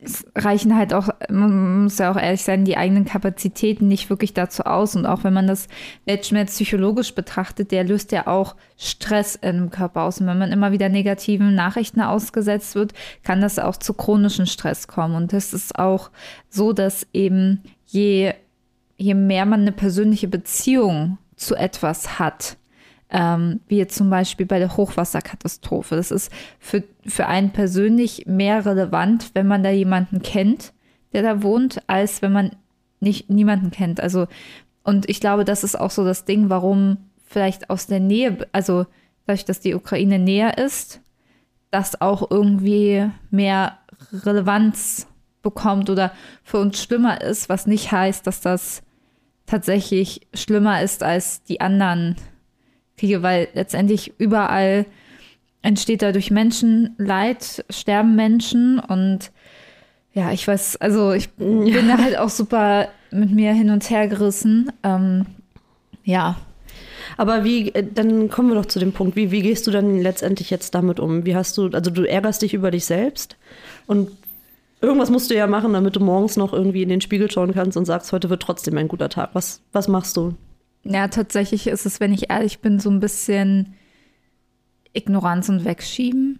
es 0.07 0.25
reichen 0.37 0.77
halt 0.77 0.95
auch, 0.95 1.09
man 1.29 1.85
muss 1.85 1.99
ja 1.99 2.11
auch 2.11 2.16
ehrlich 2.16 2.42
sein, 2.42 2.64
die 2.64 2.77
eigenen 2.77 3.05
Kapazitäten 3.05 3.88
nicht 3.88 4.09
wirklich 4.09 4.35
dazu 4.35 4.64
aus. 4.64 4.97
Und 4.97 5.07
auch 5.07 5.25
wenn 5.25 5.33
man 5.33 5.47
das 5.47 5.69
Weltschmerz 6.05 6.53
psychologisch 6.53 7.14
betrachtet, 7.14 7.73
der 7.73 7.85
löst 7.85 8.12
ja 8.12 8.27
auch 8.27 8.57
Stress 8.77 9.37
im 9.37 9.71
Körper 9.71 10.03
aus. 10.03 10.21
Und 10.21 10.27
wenn 10.27 10.38
man 10.38 10.53
immer 10.53 10.73
wieder 10.73 10.88
negativen 10.88 11.55
Nachrichten 11.55 12.01
ausgesetzt 12.01 12.75
wird, 12.75 12.92
kann 13.23 13.40
das 13.40 13.59
auch 13.59 13.77
zu 13.77 13.95
chronischen 13.95 14.47
Stress 14.47 14.88
kommen. 14.88 15.16
Und 15.16 15.33
es 15.33 15.53
ist 15.53 15.79
auch 15.79 16.11
so, 16.49 16.73
dass 16.73 17.07
eben 17.12 17.62
je 17.87 18.33
je 18.99 19.14
mehr 19.14 19.45
man 19.45 19.61
eine 19.61 19.73
persönliche 19.73 20.29
Beziehung 20.29 21.19
zu 21.37 21.55
etwas 21.55 22.19
hat, 22.19 22.57
ähm, 23.11 23.61
wie 23.69 23.79
jetzt 23.79 23.97
zum 23.97 24.11
Beispiel 24.11 24.47
bei 24.47 24.59
der 24.59 24.77
Hochwasserkatastrophe. 24.77 25.97
Das 25.97 26.11
ist 26.11 26.33
für, 26.59 26.83
für 27.07 27.27
einen 27.27 27.51
persönlich 27.51 28.27
mehr 28.27 28.66
relevant, 28.66 29.31
wenn 29.35 29.47
man 29.47 29.62
da 29.62 29.71
jemanden 29.71 30.23
kennt, 30.23 30.73
der 31.12 31.23
da 31.23 31.42
wohnt, 31.42 31.83
als 31.88 32.23
wenn 32.23 32.33
man 32.33 32.57
nicht 33.01 33.31
niemanden 33.31 33.71
kennt. 33.71 34.01
Also, 34.01 34.27
und 34.83 35.09
ich 35.09 35.21
glaube, 35.21 35.45
das 35.45 35.64
ist 35.64 35.79
auch 35.79 35.90
so 35.90 36.05
das 36.05 36.25
Ding, 36.25 36.51
warum 36.51 36.99
vielleicht 37.25 37.71
aus 37.71 37.87
der 37.87 38.01
Nähe, 38.01 38.47
also 38.53 38.87
dadurch, 39.27 39.45
dass 39.45 39.61
die 39.61 39.75
Ukraine 39.75 40.19
näher 40.19 40.59
ist, 40.59 41.01
das 41.71 42.01
auch 42.01 42.31
irgendwie 42.31 43.11
mehr 43.31 43.79
Relevanz 44.12 45.07
bekommt 45.42 45.90
oder 45.90 46.12
für 46.42 46.59
uns 46.59 46.83
schlimmer 46.83 47.21
ist, 47.21 47.49
was 47.49 47.66
nicht 47.66 47.92
heißt, 47.92 48.27
dass 48.27 48.40
das 48.40 48.83
tatsächlich 49.47 50.27
schlimmer 50.35 50.83
ist 50.83 51.03
als 51.03 51.42
die 51.45 51.61
anderen 51.61 52.16
Kriege, 52.97 53.23
weil 53.23 53.49
letztendlich 53.55 54.13
überall 54.19 54.87
entsteht 55.63 56.03
dadurch 56.03 56.31
Menschenleid, 56.31 57.65
sterben 57.71 58.15
Menschen 58.17 58.79
und 58.79 59.33
ja, 60.13 60.33
ich 60.33 60.49
weiß, 60.49 60.77
also 60.77 61.13
ich 61.13 61.31
bin 61.31 61.67
ja. 61.67 61.83
da 61.83 61.99
halt 61.99 62.17
auch 62.17 62.31
super 62.31 62.89
mit 63.11 63.31
mir 63.31 63.53
hin 63.53 63.71
und 63.71 63.91
her 63.91 64.09
gerissen. 64.09 64.73
Ähm, 64.83 65.27
ja. 66.05 66.37
Aber 67.19 67.45
wie, 67.45 67.75
äh, 67.75 67.85
dann 67.85 68.31
kommen 68.31 68.49
wir 68.49 68.55
doch 68.55 68.67
zu 68.67 68.79
dem 68.79 68.93
Punkt, 68.93 69.17
wie, 69.17 69.31
wie 69.31 69.43
gehst 69.43 69.67
du 69.67 69.71
dann 69.71 70.01
letztendlich 70.01 70.49
jetzt 70.51 70.75
damit 70.75 71.01
um? 71.01 71.27
Wie 71.27 71.37
hast 71.37 71.59
du, 71.59 71.69
also 71.69 71.91
du 71.91 72.05
ärgerst 72.05 72.43
dich 72.43 72.55
über 72.55 72.71
dich 72.71 72.87
selbst 72.87 73.37
und 73.87 74.11
Irgendwas 74.81 75.11
musst 75.11 75.31
du 75.31 75.35
ja 75.35 75.47
machen, 75.47 75.73
damit 75.73 75.97
du 75.97 76.01
morgens 76.01 76.37
noch 76.37 76.53
irgendwie 76.53 76.83
in 76.83 76.91
den 76.91 77.01
Spiegel 77.01 77.31
schauen 77.31 77.55
kannst 77.55 77.79
und 77.79 77.87
sagst, 77.87 78.13
heute 78.13 78.29
wird 78.29 78.43
trotzdem 78.43 78.77
ein 78.77 78.89
guter 78.89 79.09
Tag. 79.09 79.31
Was, 79.33 79.63
was 79.73 79.89
machst 79.89 80.17
du? 80.17 80.35
Ja, 80.88 81.09
tatsächlich 81.09 81.66
ist 81.66 81.87
es, 81.87 82.01
wenn 82.01 82.12
ich 82.12 82.31
ehrlich 82.31 82.61
bin, 82.61 82.79
so 82.79 82.90
ein 82.90 83.01
bisschen 83.01 83.75
Ignoranz 84.92 85.49
und 85.49 85.64
Wegschieben. 85.64 86.38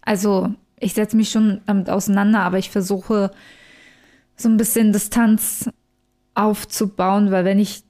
Also, 0.00 0.54
ich 0.80 0.94
setze 0.94 1.16
mich 1.16 1.30
schon 1.30 1.60
damit 1.66 1.90
auseinander, 1.90 2.40
aber 2.40 2.58
ich 2.58 2.70
versuche 2.70 3.30
so 4.36 4.48
ein 4.48 4.56
bisschen 4.56 4.92
Distanz 4.92 5.70
aufzubauen, 6.34 7.30
weil 7.30 7.44
wenn 7.44 7.58
ich, 7.58 7.82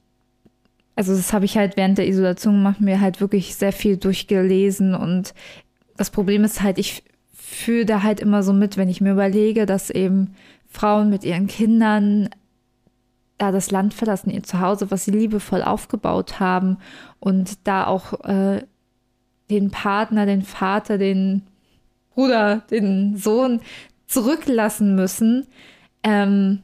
also 0.95 1.15
das 1.15 1.33
habe 1.33 1.45
ich 1.45 1.57
halt 1.57 1.77
während 1.77 1.97
der 1.97 2.07
Isolation 2.07 2.55
gemacht, 2.55 2.81
mir 2.81 3.01
halt 3.01 3.21
wirklich 3.21 3.55
sehr 3.55 3.73
viel 3.73 3.97
durchgelesen 3.97 4.93
und 4.93 5.33
das 5.97 6.11
Problem 6.11 6.43
ist 6.43 6.61
halt, 6.61 6.77
ich 6.77 7.03
fühle 7.33 7.85
da 7.85 8.03
halt 8.03 8.19
immer 8.19 8.43
so 8.43 8.53
mit, 8.53 8.77
wenn 8.77 8.89
ich 8.89 9.01
mir 9.01 9.13
überlege, 9.13 9.65
dass 9.65 9.89
eben 9.89 10.35
Frauen 10.69 11.09
mit 11.09 11.23
ihren 11.23 11.47
Kindern 11.47 12.29
da 13.37 13.51
das 13.51 13.71
Land 13.71 13.93
verlassen, 13.93 14.29
ihr 14.29 14.43
Zuhause, 14.43 14.91
was 14.91 15.05
sie 15.05 15.11
liebevoll 15.11 15.61
aufgebaut 15.61 16.39
haben 16.39 16.77
und 17.19 17.67
da 17.67 17.87
auch 17.87 18.23
äh, 18.25 18.63
den 19.49 19.71
Partner, 19.71 20.25
den 20.25 20.41
Vater, 20.41 20.97
den 20.97 21.43
Bruder, 22.13 22.63
den 22.71 23.17
Sohn 23.17 23.59
zurücklassen 24.07 24.95
müssen, 24.95 25.47
ähm, 26.03 26.63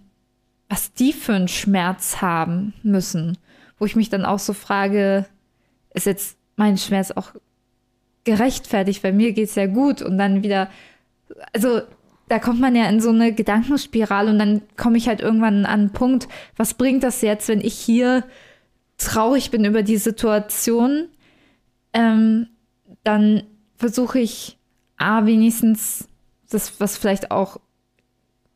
was 0.69 0.93
die 0.93 1.11
für 1.11 1.33
einen 1.33 1.49
Schmerz 1.49 2.21
haben 2.21 2.73
müssen. 2.83 3.37
Wo 3.77 3.85
ich 3.85 3.95
mich 3.95 4.09
dann 4.09 4.25
auch 4.25 4.39
so 4.39 4.53
frage, 4.53 5.25
ist 5.93 6.05
jetzt 6.05 6.37
mein 6.55 6.77
Schmerz 6.77 7.11
auch 7.11 7.33
gerechtfertigt, 8.23 9.03
weil 9.03 9.13
mir 9.13 9.33
geht's 9.33 9.55
ja 9.55 9.65
gut 9.65 10.01
und 10.01 10.17
dann 10.17 10.43
wieder, 10.43 10.69
also 11.53 11.81
da 12.31 12.39
kommt 12.39 12.61
man 12.61 12.77
ja 12.77 12.87
in 12.87 13.01
so 13.01 13.09
eine 13.09 13.33
Gedankenspirale 13.33 14.31
und 14.31 14.39
dann 14.39 14.61
komme 14.77 14.97
ich 14.97 15.09
halt 15.09 15.19
irgendwann 15.19 15.65
an 15.65 15.81
einen 15.81 15.89
Punkt, 15.89 16.29
was 16.55 16.75
bringt 16.75 17.03
das 17.03 17.21
jetzt, 17.21 17.49
wenn 17.49 17.59
ich 17.59 17.73
hier 17.73 18.23
traurig 18.97 19.51
bin 19.51 19.65
über 19.65 19.83
die 19.83 19.97
Situation, 19.97 21.09
ähm, 21.91 22.47
dann 23.03 23.43
versuche 23.75 24.19
ich 24.19 24.57
A, 24.95 25.25
wenigstens 25.25 26.07
das, 26.49 26.79
was 26.79 26.97
vielleicht 26.97 27.31
auch 27.31 27.59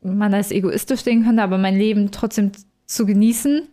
man 0.00 0.32
als 0.32 0.52
egoistisch 0.52 1.02
sehen 1.02 1.24
könnte, 1.24 1.42
aber 1.42 1.58
mein 1.58 1.76
Leben 1.76 2.12
trotzdem 2.12 2.52
zu 2.86 3.04
genießen. 3.04 3.68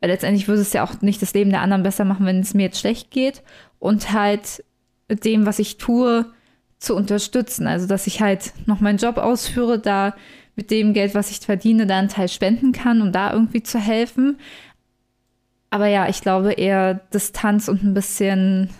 Weil 0.00 0.10
letztendlich 0.10 0.48
würde 0.48 0.62
es 0.62 0.72
ja 0.72 0.82
auch 0.82 1.00
nicht 1.00 1.22
das 1.22 1.32
Leben 1.32 1.50
der 1.50 1.60
anderen 1.60 1.84
besser 1.84 2.04
machen, 2.04 2.26
wenn 2.26 2.40
es 2.40 2.54
mir 2.54 2.64
jetzt 2.64 2.80
schlecht 2.80 3.12
geht. 3.12 3.44
Und 3.78 4.10
halt 4.10 4.64
mit 5.08 5.24
dem, 5.24 5.46
was 5.46 5.60
ich 5.60 5.76
tue, 5.76 6.26
zu 6.78 6.94
unterstützen. 6.94 7.66
Also, 7.66 7.86
dass 7.86 8.06
ich 8.06 8.20
halt 8.20 8.52
noch 8.66 8.80
meinen 8.80 8.98
Job 8.98 9.16
ausführe, 9.16 9.78
da 9.78 10.14
mit 10.56 10.70
dem 10.70 10.92
Geld, 10.94 11.14
was 11.14 11.30
ich 11.30 11.40
verdiene, 11.40 11.86
da 11.86 11.98
einen 11.98 12.08
Teil 12.08 12.28
spenden 12.28 12.72
kann, 12.72 13.02
um 13.02 13.12
da 13.12 13.32
irgendwie 13.32 13.62
zu 13.62 13.78
helfen. 13.78 14.38
Aber 15.70 15.86
ja, 15.88 16.08
ich 16.08 16.20
glaube 16.20 16.52
eher 16.52 16.94
Distanz 17.12 17.68
und 17.68 17.82
ein 17.82 17.94
bisschen 17.94 18.70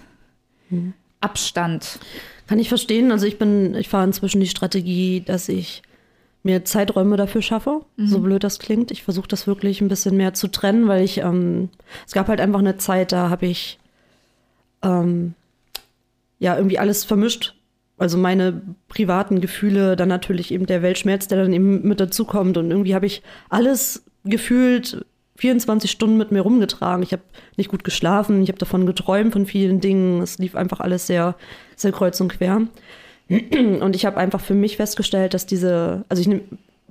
hm. 0.68 0.92
Abstand. 1.20 1.98
Kann 2.46 2.58
ich 2.58 2.68
verstehen. 2.68 3.10
Also 3.10 3.26
ich 3.26 3.38
bin, 3.38 3.74
ich 3.74 3.88
fahre 3.88 4.04
inzwischen 4.04 4.40
die 4.40 4.46
Strategie, 4.46 5.22
dass 5.22 5.48
ich 5.48 5.82
mir 6.44 6.64
Zeiträume 6.64 7.16
dafür 7.16 7.42
schaffe, 7.42 7.80
mhm. 7.96 8.06
so 8.06 8.20
blöd 8.20 8.44
das 8.44 8.58
klingt. 8.58 8.90
Ich 8.90 9.02
versuche 9.02 9.26
das 9.26 9.46
wirklich 9.46 9.80
ein 9.80 9.88
bisschen 9.88 10.16
mehr 10.16 10.34
zu 10.34 10.48
trennen, 10.48 10.86
weil 10.86 11.02
ich, 11.02 11.18
ähm, 11.18 11.70
es 12.06 12.12
gab 12.12 12.28
halt 12.28 12.40
einfach 12.40 12.58
eine 12.58 12.76
Zeit, 12.76 13.12
da 13.12 13.30
habe 13.30 13.46
ich 13.46 13.78
ähm, 14.82 15.34
ja 16.38 16.56
irgendwie 16.56 16.78
alles 16.78 17.04
vermischt. 17.04 17.54
Also 17.96 18.18
meine 18.18 18.60
privaten 18.88 19.40
Gefühle, 19.40 19.94
dann 19.96 20.08
natürlich 20.08 20.50
eben 20.52 20.66
der 20.66 20.82
Weltschmerz, 20.82 21.28
der 21.28 21.42
dann 21.42 21.52
eben 21.52 21.86
mit 21.86 22.00
dazukommt. 22.00 22.56
Und 22.56 22.70
irgendwie 22.70 22.94
habe 22.94 23.06
ich 23.06 23.22
alles 23.48 24.04
gefühlt 24.24 25.06
24 25.36 25.90
Stunden 25.90 26.16
mit 26.16 26.32
mir 26.32 26.40
rumgetragen. 26.40 27.02
Ich 27.02 27.12
habe 27.12 27.22
nicht 27.56 27.68
gut 27.68 27.84
geschlafen, 27.84 28.42
ich 28.42 28.48
habe 28.48 28.58
davon 28.58 28.86
geträumt 28.86 29.32
von 29.32 29.46
vielen 29.46 29.80
Dingen. 29.80 30.22
Es 30.22 30.38
lief 30.38 30.56
einfach 30.56 30.80
alles 30.80 31.06
sehr, 31.06 31.36
sehr 31.76 31.92
kreuz 31.92 32.20
und 32.20 32.28
quer. 32.28 32.62
Und 33.28 33.96
ich 33.96 34.04
habe 34.04 34.16
einfach 34.18 34.40
für 34.40 34.54
mich 34.54 34.76
festgestellt, 34.76 35.34
dass 35.34 35.46
diese, 35.46 36.04
also 36.08 36.20
ich 36.20 36.28
nehm, 36.28 36.42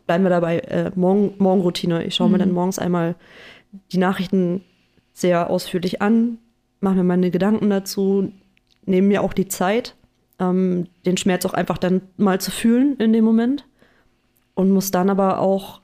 bleiben 0.07 0.23
wir 0.23 0.29
dabei, 0.29 0.59
äh, 0.59 0.91
Morgen, 0.95 1.35
Morgenroutine. 1.37 2.03
Ich 2.05 2.15
schaue 2.15 2.27
mhm. 2.27 2.33
mir 2.33 2.39
dann 2.39 2.51
morgens 2.51 2.79
einmal 2.79 3.15
die 3.91 3.97
Nachrichten 3.97 4.63
sehr 5.13 5.49
ausführlich 5.49 6.01
an, 6.01 6.39
mache 6.79 6.95
mir 6.95 7.03
meine 7.03 7.31
Gedanken 7.31 7.69
dazu, 7.69 8.31
nehme 8.85 9.07
mir 9.07 9.21
auch 9.21 9.33
die 9.33 9.47
Zeit, 9.47 9.95
ähm, 10.39 10.87
den 11.05 11.17
Schmerz 11.17 11.45
auch 11.45 11.53
einfach 11.53 11.77
dann 11.77 12.01
mal 12.17 12.39
zu 12.39 12.51
fühlen 12.51 12.97
in 12.97 13.13
dem 13.13 13.25
Moment 13.25 13.65
und 14.55 14.71
muss 14.71 14.91
dann 14.91 15.09
aber 15.09 15.39
auch 15.39 15.81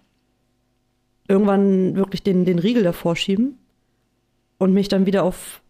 irgendwann 1.28 1.96
wirklich 1.96 2.24
den, 2.24 2.46
den 2.46 2.60
Riegel 2.60 2.84
davor 2.84 3.16
schieben 3.16 3.58
und 4.58 4.74
mich 4.74 4.88
dann 4.88 5.06
wieder 5.06 5.24
auf, 5.24 5.62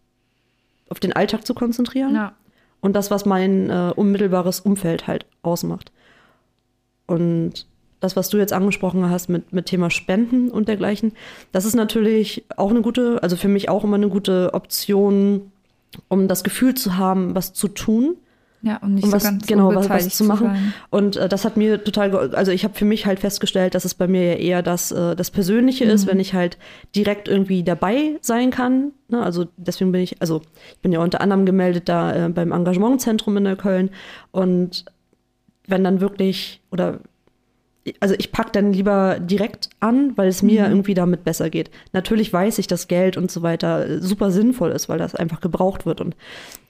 auf 0.88 1.00
den 1.00 1.12
Alltag 1.12 1.46
zu 1.46 1.54
konzentrieren. 1.54 2.14
Ja. 2.14 2.32
Und 2.80 2.94
das, 2.94 3.10
was 3.10 3.26
mein 3.26 3.68
äh, 3.68 3.92
unmittelbares 3.94 4.60
Umfeld 4.60 5.06
halt 5.06 5.26
ausmacht. 5.42 5.92
Und 7.06 7.66
das, 8.00 8.16
was 8.16 8.30
du 8.30 8.38
jetzt 8.38 8.54
angesprochen 8.54 9.10
hast 9.10 9.28
mit, 9.28 9.52
mit 9.52 9.66
Thema 9.66 9.90
Spenden 9.90 10.50
und 10.50 10.68
dergleichen, 10.68 11.12
das 11.52 11.66
ist 11.66 11.74
natürlich 11.74 12.44
auch 12.56 12.70
eine 12.70 12.80
gute, 12.80 13.22
also 13.22 13.36
für 13.36 13.48
mich 13.48 13.68
auch 13.68 13.84
immer 13.84 13.96
eine 13.96 14.08
gute 14.08 14.54
Option, 14.54 15.52
um 16.08 16.26
das 16.26 16.42
Gefühl 16.42 16.74
zu 16.74 16.96
haben, 16.96 17.34
was 17.34 17.52
zu 17.52 17.68
tun 17.68 18.16
ja, 18.62 18.76
und 18.78 18.94
nicht 18.94 19.04
um 19.04 19.12
was, 19.12 19.22
so 19.22 19.28
ganz 19.30 19.46
genau, 19.46 19.74
was, 19.74 19.88
was 19.88 20.08
zu 20.10 20.24
machen. 20.24 20.74
Zu 20.90 20.96
und 20.96 21.16
äh, 21.16 21.28
das 21.28 21.44
hat 21.44 21.56
mir 21.56 21.82
total, 21.82 22.34
also 22.34 22.52
ich 22.52 22.64
habe 22.64 22.74
für 22.74 22.84
mich 22.84 23.06
halt 23.06 23.18
festgestellt, 23.18 23.74
dass 23.74 23.86
es 23.86 23.94
bei 23.94 24.06
mir 24.06 24.32
ja 24.32 24.34
eher 24.34 24.62
das, 24.62 24.92
äh, 24.92 25.16
das 25.16 25.30
Persönliche 25.30 25.86
mhm. 25.86 25.90
ist, 25.92 26.06
wenn 26.06 26.20
ich 26.20 26.34
halt 26.34 26.58
direkt 26.94 27.26
irgendwie 27.26 27.62
dabei 27.62 28.18
sein 28.20 28.50
kann. 28.50 28.92
Ne? 29.08 29.22
Also 29.22 29.46
deswegen 29.56 29.92
bin 29.92 30.02
ich, 30.02 30.20
also 30.20 30.42
ich 30.72 30.80
bin 30.80 30.92
ja 30.92 31.00
unter 31.00 31.22
anderem 31.22 31.46
gemeldet 31.46 31.88
da 31.88 32.26
äh, 32.26 32.28
beim 32.28 32.52
Engagementzentrum 32.52 33.36
in 33.38 33.44
der 33.44 33.56
Köln. 33.56 33.90
Und 34.30 34.84
wenn 35.66 35.82
dann 35.82 36.00
wirklich, 36.00 36.60
oder 36.70 37.00
also 38.00 38.14
ich 38.18 38.30
packe 38.32 38.50
dann 38.52 38.72
lieber 38.72 39.18
direkt 39.20 39.70
an, 39.80 40.16
weil 40.16 40.28
es 40.28 40.42
mir 40.42 40.64
mhm. 40.64 40.70
irgendwie 40.70 40.94
damit 40.94 41.24
besser 41.24 41.50
geht. 41.50 41.70
Natürlich 41.92 42.32
weiß 42.32 42.58
ich, 42.58 42.66
dass 42.66 42.88
Geld 42.88 43.16
und 43.16 43.30
so 43.30 43.42
weiter 43.42 44.00
super 44.00 44.30
sinnvoll 44.30 44.70
ist, 44.70 44.88
weil 44.88 44.98
das 44.98 45.14
einfach 45.14 45.40
gebraucht 45.40 45.86
wird. 45.86 46.00
Und 46.00 46.14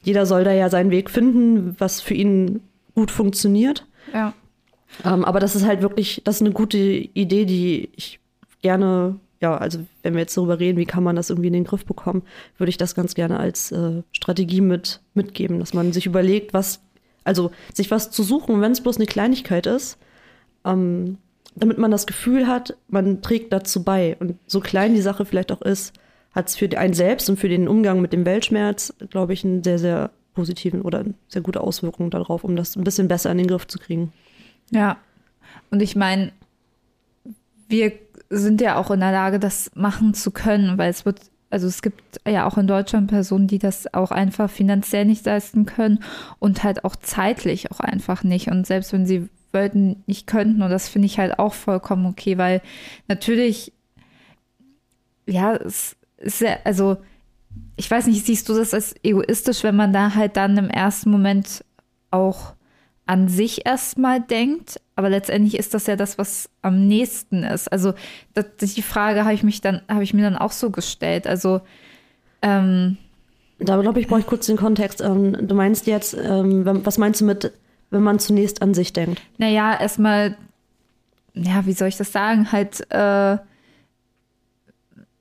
jeder 0.03 0.27
soll 0.27 0.45
da 0.45 0.53
ja 0.53 0.69
seinen 0.71 0.91
Weg 0.91 1.11
finden, 1.11 1.75
was 1.79 2.01
für 2.01 2.15
ihn 2.15 2.61
gut 2.95 3.11
funktioniert. 3.11 3.87
Ja. 4.15 4.35
Ähm, 5.05 5.25
aber 5.25 5.41
das 5.41 5.57
ist 5.57 5.67
halt 5.67 5.83
wirklich, 5.83 6.23
das 6.25 6.37
ist 6.37 6.43
eine 6.43 6.53
gute 6.53 6.79
Idee, 6.79 7.45
die 7.45 7.91
ich 7.97 8.21
gerne, 8.63 9.17
ja, 9.41 9.57
also 9.57 9.81
wenn 10.03 10.15
wir 10.15 10.21
jetzt 10.21 10.37
darüber 10.37 10.61
reden, 10.61 10.79
wie 10.79 10.87
kann 10.87 11.03
man 11.03 11.17
das 11.17 11.31
irgendwie 11.31 11.49
in 11.49 11.55
den 11.55 11.65
Griff 11.65 11.85
bekommen, 11.85 12.23
würde 12.59 12.71
ich 12.71 12.77
das 12.77 12.95
ganz 12.95 13.15
gerne 13.15 13.39
als 13.39 13.73
äh, 13.73 14.03
Strategie 14.13 14.61
mit, 14.61 15.01
mitgeben, 15.15 15.59
dass 15.59 15.75
man 15.75 15.93
sich 15.93 16.07
überlegt, 16.07 16.53
was, 16.53 16.81
also 17.25 17.51
sich 17.73 17.91
was 17.91 18.11
zu 18.11 18.23
suchen, 18.23 18.61
wenn 18.61 18.73
es 18.73 18.81
bloß 18.81 18.97
eine 18.97 19.07
Kleinigkeit 19.07 19.67
ist, 19.67 19.99
ähm, 20.65 21.19
damit 21.55 21.79
man 21.79 21.91
das 21.91 22.07
Gefühl 22.07 22.47
hat, 22.47 22.77
man 22.89 23.23
trägt 23.23 23.53
dazu 23.53 23.83
bei. 23.83 24.17
Und 24.21 24.37
so 24.47 24.61
klein 24.61 24.95
die 24.95 25.03
Sache 25.03 25.25
vielleicht 25.25 25.53
auch 25.53 25.63
ist, 25.63 25.93
hat 26.33 26.49
es 26.49 26.57
für 26.57 26.79
einen 26.79 26.95
selbst 26.95 27.29
und 27.29 27.39
für 27.39 27.49
den 27.49 27.69
Umgang 27.69 28.01
mit 28.01 28.13
dem 28.13 28.25
Weltschmerz, 28.25 28.95
glaube 29.11 29.33
ich, 29.33 29.45
einen 29.45 29.65
sehr, 29.65 29.79
sehr 29.79 30.11
positiven 30.35 30.83
oder 30.83 31.05
sehr 31.29 31.43
gute 31.43 31.61
Auswirkungen 31.61 32.11
darauf, 32.11 32.45
um 32.45 32.57
das 32.57 32.77
ein 32.77 32.85
bisschen 32.85 33.09
besser 33.09 33.31
in 33.33 33.39
den 33.39 33.49
Griff 33.49 33.67
zu 33.67 33.79
kriegen. 33.79 34.13
Ja. 34.71 34.99
Und 35.71 35.83
ich 35.83 35.97
meine, 35.97 36.33
wir 37.69 37.93
sind 38.29 38.61
ja 38.61 38.77
auch 38.77 38.91
in 38.91 39.01
der 39.01 39.13
Lage, 39.13 39.41
das 39.41 39.73
machen 39.75 40.15
zu 40.15 40.31
können, 40.31 40.79
weil 40.79 40.91
es 40.91 41.05
wird, 41.05 41.21
also 41.51 41.67
es 41.67 41.83
gibt 41.83 42.21
ja 42.27 42.47
auch 42.47 42.59
in 42.59 42.69
Deutschland 42.69 43.09
Personen, 43.09 43.49
die 43.49 43.59
das 43.59 43.93
auch 43.93 44.13
einfach 44.13 44.49
finanziell 44.49 45.05
nicht 45.05 45.27
leisten 45.27 45.67
können 45.67 45.99
und 46.39 46.63
halt 46.63 46.85
auch 46.85 46.95
zeitlich 46.95 47.73
auch 47.73 47.81
einfach 47.81 48.23
nicht. 48.23 48.49
Und 48.49 48.67
selbst 48.69 48.93
wenn 48.93 49.07
sie 49.07 49.29
wollten, 49.53 50.03
nicht 50.07 50.27
könnten. 50.27 50.63
Und 50.63 50.71
das 50.71 50.89
finde 50.89 51.07
ich 51.07 51.19
halt 51.19 51.39
auch 51.39 51.55
vollkommen 51.55 52.07
okay, 52.07 52.39
weil 52.39 52.63
natürlich, 53.09 53.73
ja, 55.27 55.55
es 55.57 55.97
ist 56.19 56.41
ja, 56.41 56.59
also 56.65 56.99
ich 57.77 57.91
weiß 57.91 58.07
nicht, 58.07 58.25
siehst 58.25 58.49
du 58.49 58.55
das 58.55 58.75
als 58.75 58.95
egoistisch, 59.03 59.65
wenn 59.65 59.77
man 59.77 59.93
da 59.93 60.15
halt 60.15 60.37
dann 60.37 60.57
im 60.57 60.69
ersten 60.69 61.11
Moment 61.11 61.65
auch 62.11 62.55
an 63.07 63.29
sich 63.29 63.67
erstmal 63.67 64.21
denkt, 64.21 64.81
aber 64.95 65.11
letztendlich 65.11 65.59
ist 65.59 65.75
das 65.75 65.87
ja 65.87 65.97
das, 65.97 66.17
was 66.17 66.49
am 66.63 66.87
nächsten 66.87 67.43
ist. 67.43 67.73
Also 67.73 67.95
das, 68.35 68.75
die 68.75 68.83
Frage 68.83 69.25
habe 69.25 69.35
ich 69.35 69.43
mich 69.43 69.61
dann, 69.61 69.83
habe 69.89 70.05
ich 70.05 70.15
mir 70.15 70.23
dann 70.23 70.37
auch 70.37 70.53
so 70.53 70.71
gestellt. 70.71 71.27
Also 71.27 71.61
ähm, 72.43 72.99
da 73.59 73.81
glaube 73.81 74.01
ich, 74.01 74.07
brauche 74.07 74.21
ich 74.21 74.27
kurz 74.27 74.47
den 74.47 74.57
Kontext. 74.57 75.01
Ähm, 75.01 75.49
du 75.49 75.55
meinst 75.55 75.87
jetzt, 75.87 76.15
ähm, 76.15 76.65
was 76.65 76.99
meinst 76.99 77.21
du 77.21 77.25
mit 77.25 77.53
wenn 77.91 78.03
man 78.03 78.19
zunächst 78.19 78.63
an 78.63 78.75
sich 78.75 78.93
denkt? 78.93 79.21
Naja, 79.39 79.79
erstmal, 79.79 80.37
ja, 81.35 81.67
wie 81.67 81.73
soll 81.73 81.89
ich 81.89 81.97
das 81.97 82.13
sagen? 82.13 82.53
Halt, 82.53 82.81
äh, 82.91 83.39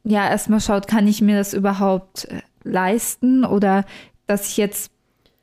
ja, 0.04 0.30
erstmal 0.30 0.62
schaut, 0.62 0.88
kann 0.88 1.08
ich 1.08 1.22
mir 1.22 1.38
das 1.38 1.54
überhaupt 1.54 2.26
äh, 2.26 2.42
leisten 2.64 3.46
oder 3.46 3.86
dass 4.28 4.48
ich 4.50 4.58
jetzt 4.58 4.92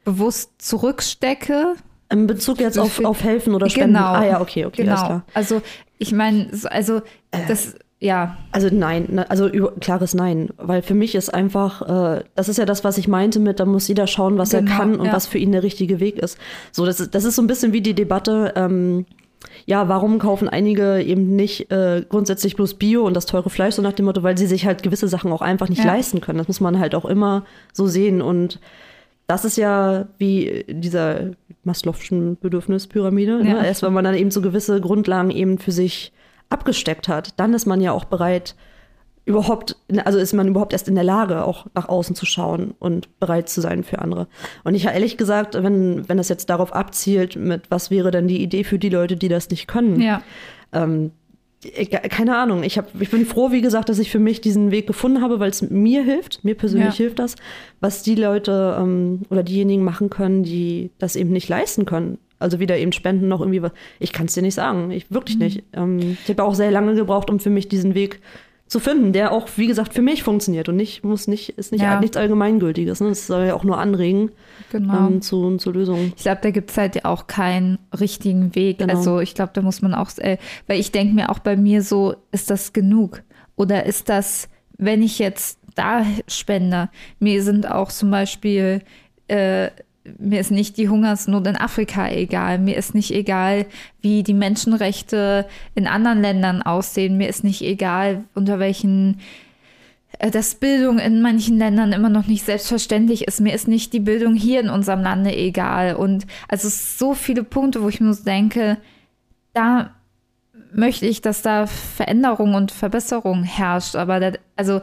bewusst 0.05 0.53
zurückstecke. 0.59 1.75
In 2.09 2.27
Bezug 2.29 2.61
jetzt 2.61 2.79
auf, 2.79 3.05
auf 3.05 3.23
helfen 3.25 3.55
oder 3.55 3.69
spenden? 3.69 3.95
Genau. 3.95 4.12
Ah 4.12 4.25
ja, 4.25 4.41
okay, 4.41 4.65
okay, 4.65 4.85
genau. 4.85 5.23
Also 5.35 5.61
ich 5.99 6.12
meine, 6.12 6.49
also 6.71 7.03
das 7.49 7.75
ja. 7.98 8.37
Also 8.52 8.68
nein, 8.70 9.09
ne, 9.11 9.30
also 9.30 9.48
klares 9.80 10.14
Nein, 10.14 10.50
weil 10.59 10.82
für 10.82 10.94
mich 10.94 11.14
ist 11.14 11.32
einfach, 11.32 11.82
äh, 11.82 12.24
das 12.35 12.48
ist 12.48 12.59
ja 12.59 12.66
das, 12.66 12.85
was 12.85 12.98
ich 12.98 13.09
meinte 13.09 13.40
mit, 13.40 13.59
da 13.59 13.64
muss 13.64 13.88
jeder 13.88 14.06
schauen, 14.06 14.37
was 14.38 14.50
genau, 14.50 14.70
er 14.70 14.76
kann 14.76 14.96
und 14.96 15.06
ja. 15.06 15.12
was 15.12 15.26
für 15.26 15.38
ihn 15.38 15.52
der 15.52 15.62
richtige 15.62 15.98
Weg 15.98 16.18
ist. 16.18 16.38
So, 16.72 16.85
das 16.85 17.00
ist, 17.00 17.14
das 17.14 17.24
ist 17.24 17.37
so 17.37 17.42
ein 17.42 17.46
bisschen 17.46 17.72
wie 17.72 17.80
die 17.80 17.94
Debatte, 17.94 18.52
ähm, 18.56 19.06
ja, 19.64 19.88
warum 19.88 20.18
kaufen 20.18 20.48
einige 20.48 21.02
eben 21.02 21.37
nicht 21.37 21.70
äh, 21.70 22.04
grundsätzlich 22.09 22.56
bloß 22.56 22.74
Bio 22.74 23.06
und 23.06 23.14
das 23.14 23.26
teure 23.26 23.50
Fleisch, 23.50 23.74
so 23.74 23.82
nach 23.82 23.92
dem 23.92 24.04
Motto, 24.04 24.22
weil 24.22 24.37
sie 24.37 24.46
sich 24.46 24.66
halt 24.66 24.82
gewisse 24.82 25.09
Sachen 25.09 25.32
auch 25.32 25.42
einfach 25.42 25.68
nicht 25.68 25.85
ja. 25.85 25.92
leisten 25.92 26.20
können. 26.20 26.38
Das 26.38 26.48
muss 26.48 26.61
man 26.61 26.78
halt 26.78 26.94
auch 26.94 27.04
immer 27.04 27.44
so 27.72 27.87
sehen 27.87 28.20
und 28.22 28.61
das 29.26 29.44
ist 29.44 29.56
ja 29.56 30.06
wie 30.18 30.64
dieser 30.68 31.32
Maslow'schen 31.64 32.37
Bedürfnispyramide. 32.40 33.42
Ne? 33.42 33.48
Ja. 33.48 33.54
Ne? 33.54 33.66
Erst 33.66 33.82
wenn 33.82 33.92
man 33.92 34.04
dann 34.04 34.14
eben 34.14 34.30
so 34.30 34.40
gewisse 34.40 34.80
Grundlagen 34.80 35.30
eben 35.30 35.59
für 35.59 35.72
sich 35.72 36.12
abgesteckt 36.48 37.09
hat, 37.09 37.38
dann 37.38 37.54
ist 37.54 37.66
man 37.66 37.80
ja 37.80 37.92
auch 37.92 38.04
bereit, 38.04 38.54
überhaupt, 39.26 39.76
also 40.04 40.18
ist 40.18 40.32
man 40.32 40.48
überhaupt 40.48 40.72
erst 40.72 40.88
in 40.88 40.94
der 40.94 41.04
Lage, 41.04 41.44
auch 41.44 41.66
nach 41.74 41.88
außen 41.88 42.14
zu 42.14 42.24
schauen 42.24 42.74
und 42.78 43.18
bereit 43.18 43.48
zu 43.48 43.61
sein 43.61 43.82
für 43.82 43.98
andere. 43.98 44.28
Und 44.62 44.74
ich 44.74 44.87
habe 44.87 44.94
ehrlich 44.94 45.16
gesagt, 45.16 45.54
wenn, 45.54 46.09
wenn 46.09 46.16
das 46.16 46.28
jetzt 46.28 46.48
darauf 46.48 46.72
abzielt, 46.72 47.35
mit 47.35 47.68
was 47.68 47.90
wäre 47.90 48.12
denn 48.12 48.28
die 48.28 48.40
Idee 48.40 48.62
für 48.62 48.78
die 48.78 48.88
Leute, 48.88 49.16
die 49.16 49.28
das 49.28 49.50
nicht 49.50 49.66
können, 49.66 50.00
ja. 50.00 50.22
ähm, 50.72 51.11
keine 52.11 52.37
Ahnung. 52.37 52.62
Ich, 52.62 52.78
hab, 52.78 53.00
ich 53.00 53.11
bin 53.11 53.26
froh, 53.26 53.50
wie 53.50 53.62
gesagt, 53.62 53.88
dass 53.88 53.98
ich 53.98 54.11
für 54.11 54.20
mich 54.20 54.40
diesen 54.40 54.70
Weg 54.70 54.87
gefunden 54.87 55.22
habe, 55.22 55.40
weil 55.40 55.50
es 55.50 55.62
mir 55.62 56.04
hilft. 56.04 56.44
Mir 56.44 56.54
persönlich 56.54 56.94
ja. 56.94 56.98
hilft 56.98 57.18
das, 57.18 57.35
was 57.80 58.04
die 58.04 58.14
Leute 58.14 58.76
ähm, 58.78 59.22
oder 59.30 59.42
diejenigen 59.42 59.82
machen 59.82 60.09
können, 60.09 60.44
die 60.44 60.90
das 60.98 61.16
eben 61.16 61.30
nicht 61.30 61.48
leisten 61.48 61.85
können. 61.85 62.18
Also 62.38 62.59
weder 62.59 62.77
eben 62.77 62.92
Spenden 62.92 63.29
noch 63.29 63.40
irgendwie 63.40 63.62
was. 63.62 63.72
Ich 63.99 64.12
kann 64.12 64.27
es 64.27 64.35
dir 64.35 64.42
nicht 64.42 64.55
sagen. 64.55 64.90
Ich 64.90 65.11
wirklich 65.11 65.37
mhm. 65.37 65.42
nicht. 65.42 65.64
Ähm, 65.72 66.16
ich 66.22 66.29
habe 66.29 66.44
auch 66.44 66.55
sehr 66.55 66.70
lange 66.70 66.94
gebraucht, 66.94 67.31
um 67.31 67.40
für 67.40 67.51
mich 67.51 67.68
diesen 67.68 67.94
Weg 67.94 68.20
zu 68.66 68.81
finden, 68.81 69.12
der 69.12 69.31
auch, 69.31 69.49
wie 69.57 69.68
gesagt, 69.68 69.94
für 69.94 70.03
mich 70.03 70.25
funktioniert 70.25 70.68
und 70.68 70.75
nicht, 70.75 71.05
muss 71.05 71.29
nicht, 71.29 71.51
ist 71.51 71.70
nicht 71.70 71.83
Ja. 71.83 72.01
nichts 72.01 72.16
Allgemeingültiges. 72.16 73.01
Ne? 73.01 73.11
Das 73.11 73.27
soll 73.29 73.46
ja 73.46 73.55
auch 73.55 73.62
nur 73.62 73.79
anregen 73.79 74.33
Genau. 74.72 75.07
ähm, 75.07 75.22
zu, 75.22 75.57
zu 75.59 75.70
Lösungen. 75.70 76.12
Ich 76.16 76.25
glaube, 76.25 76.40
da 76.42 76.51
gibt 76.51 76.70
es 76.70 76.77
halt 76.77 77.05
auch 77.05 77.29
keinen 77.29 77.79
richtigen 77.99 78.55
Weg. 78.57 78.79
Genau. 78.79 78.92
Also 78.94 79.20
ich 79.20 79.35
glaube, 79.35 79.53
da 79.55 79.62
muss 79.62 79.83
man 79.83 79.94
auch, 79.94 80.11
äh, 80.18 80.38
weil 80.66 80.81
ich 80.81 80.90
denke 80.90 81.14
mir 81.14 81.31
auch 81.31 81.38
bei 81.38 81.57
mir 81.57 81.83
so, 81.83 82.16
ist 82.33 82.51
das 82.51 82.72
genug? 82.72 83.22
Oder 83.55 83.87
ist 83.87 84.09
das, 84.09 84.49
wenn 84.79 85.01
ich 85.01 85.20
jetzt 85.20 85.61
da 85.77 86.05
spende, 86.27 86.90
mir 87.20 87.42
sind 87.44 87.70
auch 87.70 87.92
zum 87.92 88.11
Beispiel, 88.11 88.83
äh, 89.29 89.70
mir 90.19 90.40
ist 90.40 90.51
nicht 90.51 90.77
die 90.77 90.88
Hungersnot 90.88 91.47
in 91.47 91.57
Afrika 91.57 92.09
egal, 92.11 92.59
mir 92.59 92.77
ist 92.77 92.95
nicht 92.95 93.12
egal, 93.12 93.66
wie 94.01 94.23
die 94.23 94.35
Menschenrechte 94.35 95.47
in 95.75 95.87
anderen 95.87 96.21
Ländern 96.21 96.62
aussehen, 96.62 97.16
mir 97.16 97.29
ist 97.29 97.45
nicht 97.45 97.62
egal, 97.62 98.25
unter 98.35 98.59
welchen 98.59 99.21
äh, 100.19 100.31
dass 100.31 100.55
Bildung 100.55 100.99
in 100.99 101.23
manchen 101.23 101.59
Ländern 101.59 101.92
immer 101.92 102.09
noch 102.09 102.27
nicht 102.27 102.45
selbstverständlich 102.45 103.27
ist. 103.27 103.40
Mir 103.40 103.55
ist 103.55 103.69
nicht 103.69 103.92
die 103.92 104.01
Bildung 104.01 104.35
hier 104.35 104.61
in 104.61 104.71
unserem 104.71 105.03
Lande 105.03 105.35
egal. 105.35 105.97
Und 105.97 106.27
also 106.49 106.69
so 106.69 107.14
viele 107.14 107.45
Punkte, 107.45 107.83
wo 107.83 107.88
ich 107.88 108.01
mir 108.01 108.14
denke, 108.14 108.79
da 109.53 109.90
möchte 110.73 111.07
ich, 111.07 111.23
dass 111.23 111.42
da 111.42 111.66
Veränderung 111.66 112.55
und 112.55 112.73
Verbesserung 112.73 113.42
herrscht. 113.42 113.97
Aber 113.97 114.21
da, 114.21 114.33
also 114.57 114.81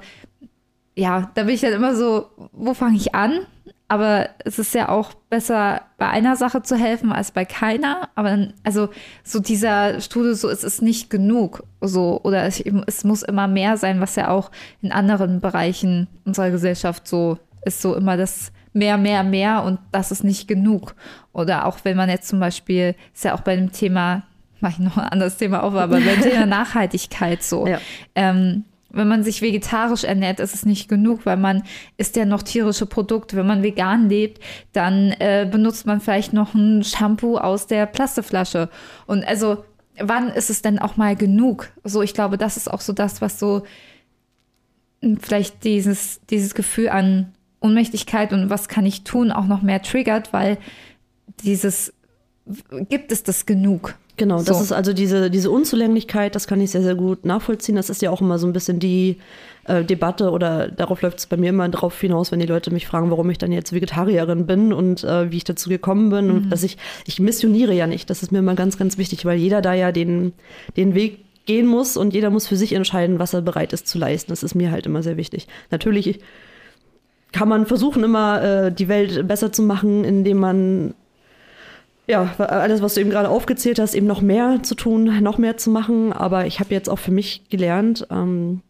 ja, 0.96 1.32
da 1.34 1.44
bin 1.44 1.56
ich 1.56 1.62
dann 1.62 1.74
immer 1.74 1.96
so, 1.96 2.28
wo 2.52 2.74
fange 2.74 2.98
ich 2.98 3.16
an? 3.16 3.46
Aber 3.88 4.30
es 4.40 4.60
ist 4.60 4.74
ja 4.74 4.90
auch 4.90 5.14
besser, 5.30 5.82
bei 5.98 6.08
einer 6.10 6.36
Sache 6.36 6.64
zu 6.64 6.76
helfen 6.76 7.12
als 7.12 7.32
bei 7.32 7.46
keiner. 7.46 8.10
Aber 8.16 8.30
dann, 8.30 8.54
also 8.64 8.90
so 9.24 9.40
dieser 9.40 10.02
Studie, 10.02 10.34
so 10.34 10.50
es 10.50 10.64
ist 10.64 10.82
nicht 10.82 11.10
genug, 11.10 11.64
so 11.82 12.20
oder 12.24 12.44
es, 12.44 12.60
es 12.88 13.04
muss 13.04 13.24
immer 13.24 13.48
mehr 13.48 13.78
sein, 13.78 14.00
was 14.02 14.16
ja 14.16 14.30
auch 14.30 14.52
in 14.82 14.92
anderen 14.92 15.42
Bereichen 15.42 16.08
unserer 16.26 16.50
Gesellschaft 16.50 17.08
so 17.08 17.38
ist, 17.66 17.82
so 17.82 17.96
immer 17.96 18.18
das 18.18 18.52
mehr, 18.74 18.98
mehr, 18.98 19.24
mehr 19.24 19.64
und 19.64 19.80
das 19.92 20.12
ist 20.12 20.24
nicht 20.24 20.48
genug. 20.48 20.96
Oder 21.32 21.66
auch 21.66 21.78
wenn 21.84 21.98
man 21.98 22.10
jetzt 22.10 22.28
zum 22.28 22.40
Beispiel, 22.40 22.96
ist 23.14 23.24
ja 23.24 23.36
auch 23.36 23.42
bei 23.42 23.56
dem 23.56 23.72
Thema, 23.72 24.24
mache 24.60 24.74
ich 24.74 24.80
noch 24.80 24.98
ein 24.98 25.10
anderes 25.10 25.38
Thema 25.38 25.64
auf, 25.64 25.76
aber 25.76 26.00
beim 26.00 26.22
Thema 26.22 26.46
Nachhaltigkeit 26.46 27.44
so. 27.44 27.68
Ja. 27.68 27.80
Ähm, 28.16 28.66
wenn 28.94 29.08
man 29.08 29.24
sich 29.24 29.42
vegetarisch 29.42 30.04
ernährt, 30.04 30.40
ist 30.40 30.54
es 30.54 30.66
nicht 30.66 30.88
genug, 30.88 31.26
weil 31.26 31.36
man 31.36 31.64
isst 31.98 32.16
ja 32.16 32.26
noch 32.26 32.44
tierische 32.44 32.86
Produkte. 32.86 33.36
Wenn 33.36 33.48
man 33.48 33.64
vegan 33.64 34.08
lebt, 34.08 34.42
dann 34.72 35.12
äh, 35.20 35.48
benutzt 35.52 35.88
man 35.88 36.00
vielleicht 36.00 36.32
noch 36.32 36.54
ein 36.54 36.84
Shampoo 36.84 37.38
aus 37.38 37.66
der 37.66 37.88
Plastikflasche. 37.88 38.70
Und 39.08 39.28
also, 39.28 39.66
wann 40.00 40.30
ist 40.30 40.52
es 40.52 40.62
denn 40.62 40.78
auch 40.78 40.96
mal 40.96 41.16
genug? 41.16 41.72
So, 41.84 42.04
ich 42.04 42.14
glaube, 42.14 42.38
das 42.38 42.56
ist 42.56 42.72
auch 42.72 42.82
so 42.82 42.94
das, 42.94 43.20
was 43.20 43.40
so 43.40 43.64
mh, 45.02 45.18
vielleicht 45.22 45.64
dieses, 45.64 46.22
dieses 46.30 46.54
Gefühl 46.54 46.90
an 46.90 47.34
Ohnmächtigkeit 47.62 48.32
und 48.32 48.52
was 48.52 48.68
kann 48.68 48.86
ich 48.86 49.04
tun 49.04 49.32
auch 49.32 49.46
noch 49.46 49.64
mehr 49.64 49.82
triggert, 49.82 50.34
weil 50.34 50.60
dieses, 51.44 51.94
gibt 52.90 53.12
es 53.12 53.24
das 53.24 53.48
genug? 53.48 53.96
Genau, 54.16 54.44
das 54.44 54.58
So. 54.58 54.64
ist 54.64 54.72
also 54.72 54.94
diese, 54.94 55.32
diese 55.32 55.50
Unzulänglichkeit, 55.50 56.36
das 56.36 56.46
kann 56.48 56.62
ich 56.62 56.70
sehr, 56.70 56.84
sehr 56.84 56.94
gut 56.94 57.26
nachvollziehen. 57.26 57.76
Das 57.76 57.90
ist 57.90 58.02
ja 58.02 58.12
auch 58.12 58.22
immer 58.22 58.38
so 58.38 58.46
ein 58.46 58.54
bisschen 58.54 58.80
die 58.80 59.18
äh, 59.66 59.84
Debatte 59.84 60.30
oder 60.30 60.68
darauf 60.68 61.02
läuft 61.02 61.18
es 61.20 61.26
bei 61.26 61.36
mir 61.36 61.50
immer 61.50 61.68
drauf 61.70 62.00
hinaus, 62.00 62.32
wenn 62.32 62.40
die 62.40 62.46
Leute 62.46 62.70
mich 62.72 62.86
fragen, 62.86 63.10
warum 63.10 63.30
ich 63.32 63.40
dann 63.40 63.52
jetzt 63.52 63.74
Vegetarierin 63.74 64.46
bin 64.46 64.72
und 64.72 65.04
äh, 65.04 65.32
wie 65.32 65.38
ich 65.38 65.46
dazu 65.46 65.68
gekommen 65.70 66.12
bin. 66.12 66.30
Und 66.30 66.50
dass 66.52 66.62
ich, 66.64 66.78
ich 67.06 67.20
missioniere 67.20 67.74
ja 67.74 67.88
nicht. 67.88 68.10
Das 68.10 68.22
ist 68.22 68.32
mir 68.32 68.40
immer 68.40 68.56
ganz, 68.56 68.78
ganz 68.78 69.00
wichtig, 69.00 69.26
weil 69.26 69.38
jeder 69.40 69.62
da 69.62 69.74
ja 69.74 69.92
den, 69.92 70.34
den 70.78 70.94
Weg 70.94 71.20
gehen 71.46 71.66
muss 71.66 71.98
und 71.98 72.14
jeder 72.14 72.30
muss 72.30 72.48
für 72.48 72.56
sich 72.56 72.74
entscheiden, 72.74 73.18
was 73.20 73.34
er 73.34 73.42
bereit 73.42 73.74
ist 73.74 73.88
zu 73.88 73.98
leisten. 73.98 74.32
Das 74.32 74.44
ist 74.44 74.54
mir 74.54 74.70
halt 74.72 74.86
immer 74.86 75.02
sehr 75.02 75.18
wichtig. 75.18 75.48
Natürlich 75.72 76.20
kann 77.32 77.50
man 77.50 77.66
versuchen, 77.66 78.04
immer 78.04 78.44
äh, 78.44 78.72
die 78.72 78.88
Welt 78.88 79.28
besser 79.28 79.52
zu 79.52 79.64
machen, 79.64 80.04
indem 80.04 80.38
man 80.38 80.94
ja, 82.08 82.34
alles, 82.38 82.82
was 82.82 82.96
du 82.96 83.02
eben 83.02 83.10
gerade 83.10 83.30
aufgezählt 83.30 83.80
hast, 83.80 83.94
eben 83.96 84.08
noch 84.08 84.22
mehr 84.22 84.60
zu 84.64 84.76
tun, 84.76 85.22
noch 85.22 85.38
mehr 85.38 85.58
zu 85.58 85.70
machen. 85.70 86.12
Aber 86.14 86.46
ich 86.46 86.60
habe 86.60 86.74
jetzt 86.74 86.90
auch 86.90 87.00
für 87.00 87.12
mich 87.12 87.44
gelernt, 87.50 88.08
ähm, 88.12 88.62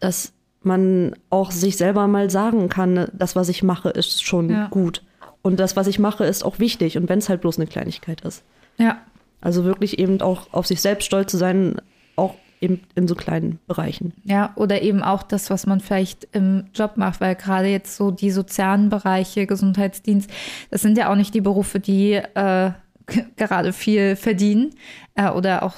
dass 0.00 0.32
man 0.62 1.14
auch 1.30 1.50
sich 1.50 1.76
selber 1.76 2.06
mal 2.08 2.30
sagen 2.30 2.68
kann, 2.68 3.08
das, 3.12 3.36
was 3.36 3.48
ich 3.48 3.62
mache, 3.62 3.90
ist 3.90 4.24
schon 4.24 4.50
Ja. 4.50 4.66
gut. 4.68 5.02
Und 5.42 5.60
das, 5.60 5.76
was 5.76 5.86
ich 5.86 5.98
mache, 5.98 6.24
ist 6.24 6.44
auch 6.44 6.58
wichtig. 6.58 6.96
Und 6.96 7.08
wenn 7.08 7.18
es 7.20 7.28
halt 7.28 7.40
bloß 7.40 7.58
eine 7.58 7.66
Kleinigkeit 7.68 8.20
ist. 8.22 8.42
Ja, 8.78 8.98
Also 9.40 9.64
wirklich 9.64 9.98
eben 9.98 10.20
auch 10.22 10.52
auf 10.52 10.66
sich 10.66 10.80
selbst 10.80 11.04
stolz 11.06 11.30
zu 11.30 11.36
sein, 11.36 11.76
auch 12.16 12.34
eben 12.66 12.82
in 12.94 13.08
so 13.08 13.14
kleinen 13.14 13.58
Bereichen. 13.66 14.12
Ja, 14.24 14.52
oder 14.56 14.82
eben 14.82 15.02
auch 15.02 15.22
das, 15.22 15.50
was 15.50 15.66
man 15.66 15.80
vielleicht 15.80 16.28
im 16.32 16.64
Job 16.74 16.96
macht, 16.96 17.20
weil 17.20 17.34
gerade 17.34 17.68
jetzt 17.68 17.96
so 17.96 18.10
die 18.10 18.30
sozialen 18.30 18.88
Bereiche, 18.88 19.46
Gesundheitsdienst, 19.46 20.30
das 20.70 20.82
sind 20.82 20.98
ja 20.98 21.10
auch 21.10 21.16
nicht 21.16 21.34
die 21.34 21.40
Berufe, 21.40 21.80
die 21.80 22.14
äh, 22.14 22.72
gerade 23.36 23.72
viel 23.72 24.16
verdienen 24.16 24.70
äh, 25.14 25.30
oder 25.30 25.62
auch 25.62 25.74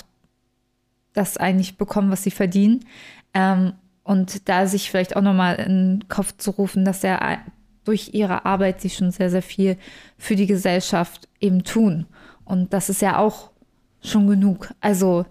das 1.12 1.36
eigentlich 1.36 1.76
bekommen, 1.76 2.10
was 2.10 2.22
sie 2.22 2.30
verdienen. 2.30 2.84
Ähm, 3.34 3.74
und 4.02 4.48
da 4.48 4.66
sich 4.66 4.90
vielleicht 4.90 5.16
auch 5.16 5.22
nochmal 5.22 5.56
in 5.56 6.00
den 6.00 6.08
Kopf 6.08 6.34
zu 6.38 6.52
rufen, 6.52 6.84
dass 6.84 7.02
ja 7.02 7.38
durch 7.84 8.10
ihre 8.14 8.46
Arbeit 8.46 8.80
sie 8.80 8.90
schon 8.90 9.10
sehr, 9.10 9.30
sehr 9.30 9.42
viel 9.42 9.76
für 10.16 10.36
die 10.36 10.46
Gesellschaft 10.46 11.28
eben 11.40 11.64
tun. 11.64 12.06
Und 12.44 12.72
das 12.72 12.88
ist 12.88 13.02
ja 13.02 13.18
auch 13.18 13.50
schon 14.02 14.26
genug. 14.26 14.72
Also, 14.80 15.26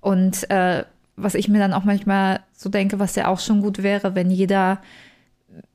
und 0.00 0.48
äh, 0.50 0.84
was 1.18 1.34
ich 1.34 1.48
mir 1.48 1.58
dann 1.58 1.72
auch 1.72 1.84
manchmal 1.84 2.40
so 2.52 2.68
denke, 2.70 2.98
was 2.98 3.16
ja 3.16 3.28
auch 3.28 3.40
schon 3.40 3.60
gut 3.60 3.82
wäre, 3.82 4.14
wenn 4.14 4.30
jeder, 4.30 4.80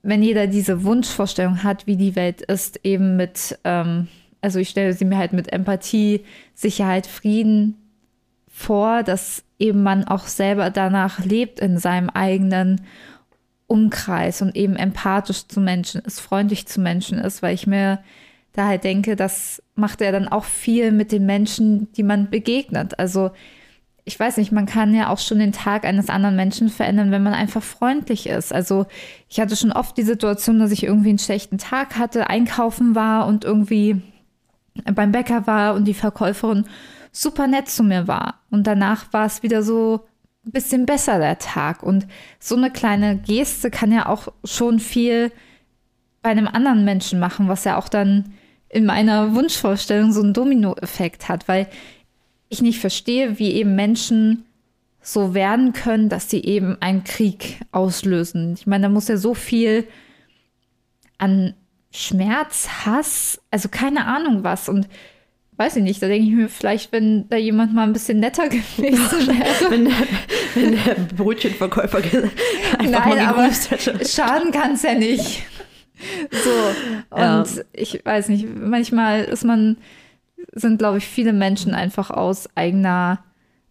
wenn 0.02 0.24
jeder 0.24 0.48
diese 0.48 0.84
Wunschvorstellung 0.84 1.64
hat, 1.64 1.86
wie 1.88 1.98
die 1.98 2.16
Welt 2.16 2.42
ist, 2.42 2.80
eben 2.84 3.16
mit, 3.18 3.60
ähm, 3.64 4.08
also 4.42 4.60
ich 4.60 4.70
stelle 4.70 4.94
sie 4.94 5.06
mir 5.06 5.18
halt 5.18 5.34
mit 5.34 5.52
Empathie, 5.52 6.24
Sicherheit, 6.56 7.08
Frieden 7.08 7.76
vor, 8.48 9.04
dass 9.04 9.44
eben 9.60 9.84
man 9.84 10.06
auch 10.06 10.28
selber 10.28 10.70
danach 10.70 11.24
lebt 11.26 11.60
in 11.60 11.78
seinem 11.78 12.10
eigenen 12.10 12.82
Umkreis 13.68 14.42
und 14.42 14.56
eben 14.56 14.76
empathisch 14.76 15.48
zu 15.48 15.60
Menschen 15.60 16.02
ist, 16.02 16.20
freundlich 16.20 16.68
zu 16.68 16.80
Menschen 16.80 17.18
ist, 17.18 17.42
weil 17.42 17.56
ich 17.56 17.66
mir 17.68 18.00
da 18.54 18.68
halt 18.68 18.84
denke, 18.84 19.16
das 19.16 19.64
macht 19.76 20.02
ja 20.02 20.12
dann 20.12 20.28
auch 20.28 20.46
viel 20.46 20.92
mit 20.92 21.12
den 21.12 21.26
Menschen, 21.26 21.92
die 21.94 22.04
man 22.04 22.30
begegnet. 22.30 23.00
Also 23.00 23.32
ich 24.06 24.20
weiß 24.20 24.38
nicht, 24.38 24.52
man 24.52 24.66
kann 24.66 24.94
ja 24.94 25.10
auch 25.10 25.20
schon 25.20 25.40
den 25.40 25.54
Tag 25.54 25.86
eines 25.86 26.10
anderen 26.10 26.36
Menschen 26.36 26.70
verändern, 26.70 27.12
wenn 27.12 27.24
man 27.24 27.34
einfach 27.34 27.64
freundlich 27.64 28.28
ist. 28.28 28.54
Also 28.54 28.86
ich 29.30 29.40
hatte 29.40 29.56
schon 29.56 29.72
oft 29.72 29.98
die 29.98 30.04
Situation, 30.04 30.60
dass 30.60 30.72
ich 30.72 30.84
irgendwie 30.84 31.10
einen 31.10 31.20
schlechten 31.20 31.58
Tag 31.58 31.98
hatte, 31.98 32.30
einkaufen 32.30 32.96
war 32.96 33.28
und 33.28 33.46
irgendwie 33.46 34.02
beim 34.94 35.12
Bäcker 35.12 35.48
war 35.48 35.74
und 35.74 35.86
die 35.86 35.94
Verkäuferin 35.94 36.66
super 37.12 37.48
nett 37.48 37.70
zu 37.70 37.84
mir 37.84 38.08
war. 38.08 38.42
Und 38.50 38.68
danach 38.68 39.14
war 39.14 39.26
es 39.26 39.42
wieder 39.42 39.64
so 39.64 40.02
ein 40.46 40.52
bisschen 40.52 40.86
besser 40.86 41.20
der 41.20 41.40
Tag. 41.40 41.82
Und 41.82 42.08
so 42.40 42.58
eine 42.58 42.72
kleine 42.72 43.18
Geste 43.18 43.72
kann 43.72 43.92
ja 43.92 44.08
auch 44.08 44.28
schon 44.44 44.80
viel 44.80 45.32
bei 46.22 46.30
einem 46.30 46.48
anderen 46.48 46.84
Menschen 46.84 47.20
machen, 47.20 47.48
was 47.48 47.64
ja 47.64 47.78
auch 47.78 47.88
dann 47.88 48.34
in 48.68 48.86
meiner 48.86 49.36
Wunschvorstellung 49.36 50.12
so 50.12 50.22
einen 50.22 50.34
Dominoeffekt 50.34 51.30
hat, 51.30 51.48
weil 51.48 51.68
ich 52.50 52.62
nicht 52.62 52.80
verstehe, 52.80 53.40
wie 53.40 53.52
eben 53.54 53.76
Menschen 53.76 54.46
so 55.02 55.34
werden 55.34 55.74
können, 55.74 56.08
dass 56.10 56.30
sie 56.30 56.44
eben 56.44 56.78
einen 56.82 57.04
Krieg 57.04 57.60
auslösen. 57.72 58.54
Ich 58.58 58.68
meine, 58.68 58.84
da 58.84 58.90
muss 58.90 59.08
ja 59.10 59.18
so 59.18 59.34
viel 59.34 59.86
an 61.18 61.54
Schmerz, 61.92 62.68
Hass, 62.86 63.42
also 63.52 63.70
keine 63.70 64.06
Ahnung 64.06 64.44
was. 64.44 64.70
Und 64.70 64.88
weiß 65.58 65.76
ich 65.78 65.84
nicht, 65.84 66.02
da 66.02 66.08
denke 66.08 66.28
ich 66.28 66.34
mir 66.34 66.50
vielleicht, 66.50 66.92
wenn 66.92 67.28
da 67.30 67.36
jemand 67.38 67.74
mal 67.74 67.84
ein 67.84 67.94
bisschen 67.94 68.20
netter 68.20 68.48
gewesen 68.50 69.28
wäre. 69.28 69.70
Wenn, 69.72 69.92
wenn 70.56 70.72
der 70.86 70.96
Brötchenverkäufer 71.16 71.98
einfach 71.98 73.06
Nein, 73.06 73.36
mal 73.36 73.52
hätte. 73.52 74.06
schaden 74.08 74.52
kann 74.52 74.74
es 74.74 74.84
ja 74.84 74.94
nicht. 74.96 75.44
So, 76.32 76.50
und 77.16 77.20
Ja. 77.20 77.44
ich 77.74 78.04
weiß 78.04 78.30
nicht, 78.30 78.48
manchmal 78.56 79.24
ist 79.26 79.44
man, 79.44 79.78
sind, 80.54 80.78
glaube 80.78 81.00
ich, 81.00 81.06
viele 81.06 81.34
Menschen 81.34 81.74
einfach 81.74 82.10
aus 82.10 82.48
eigener, 82.56 83.20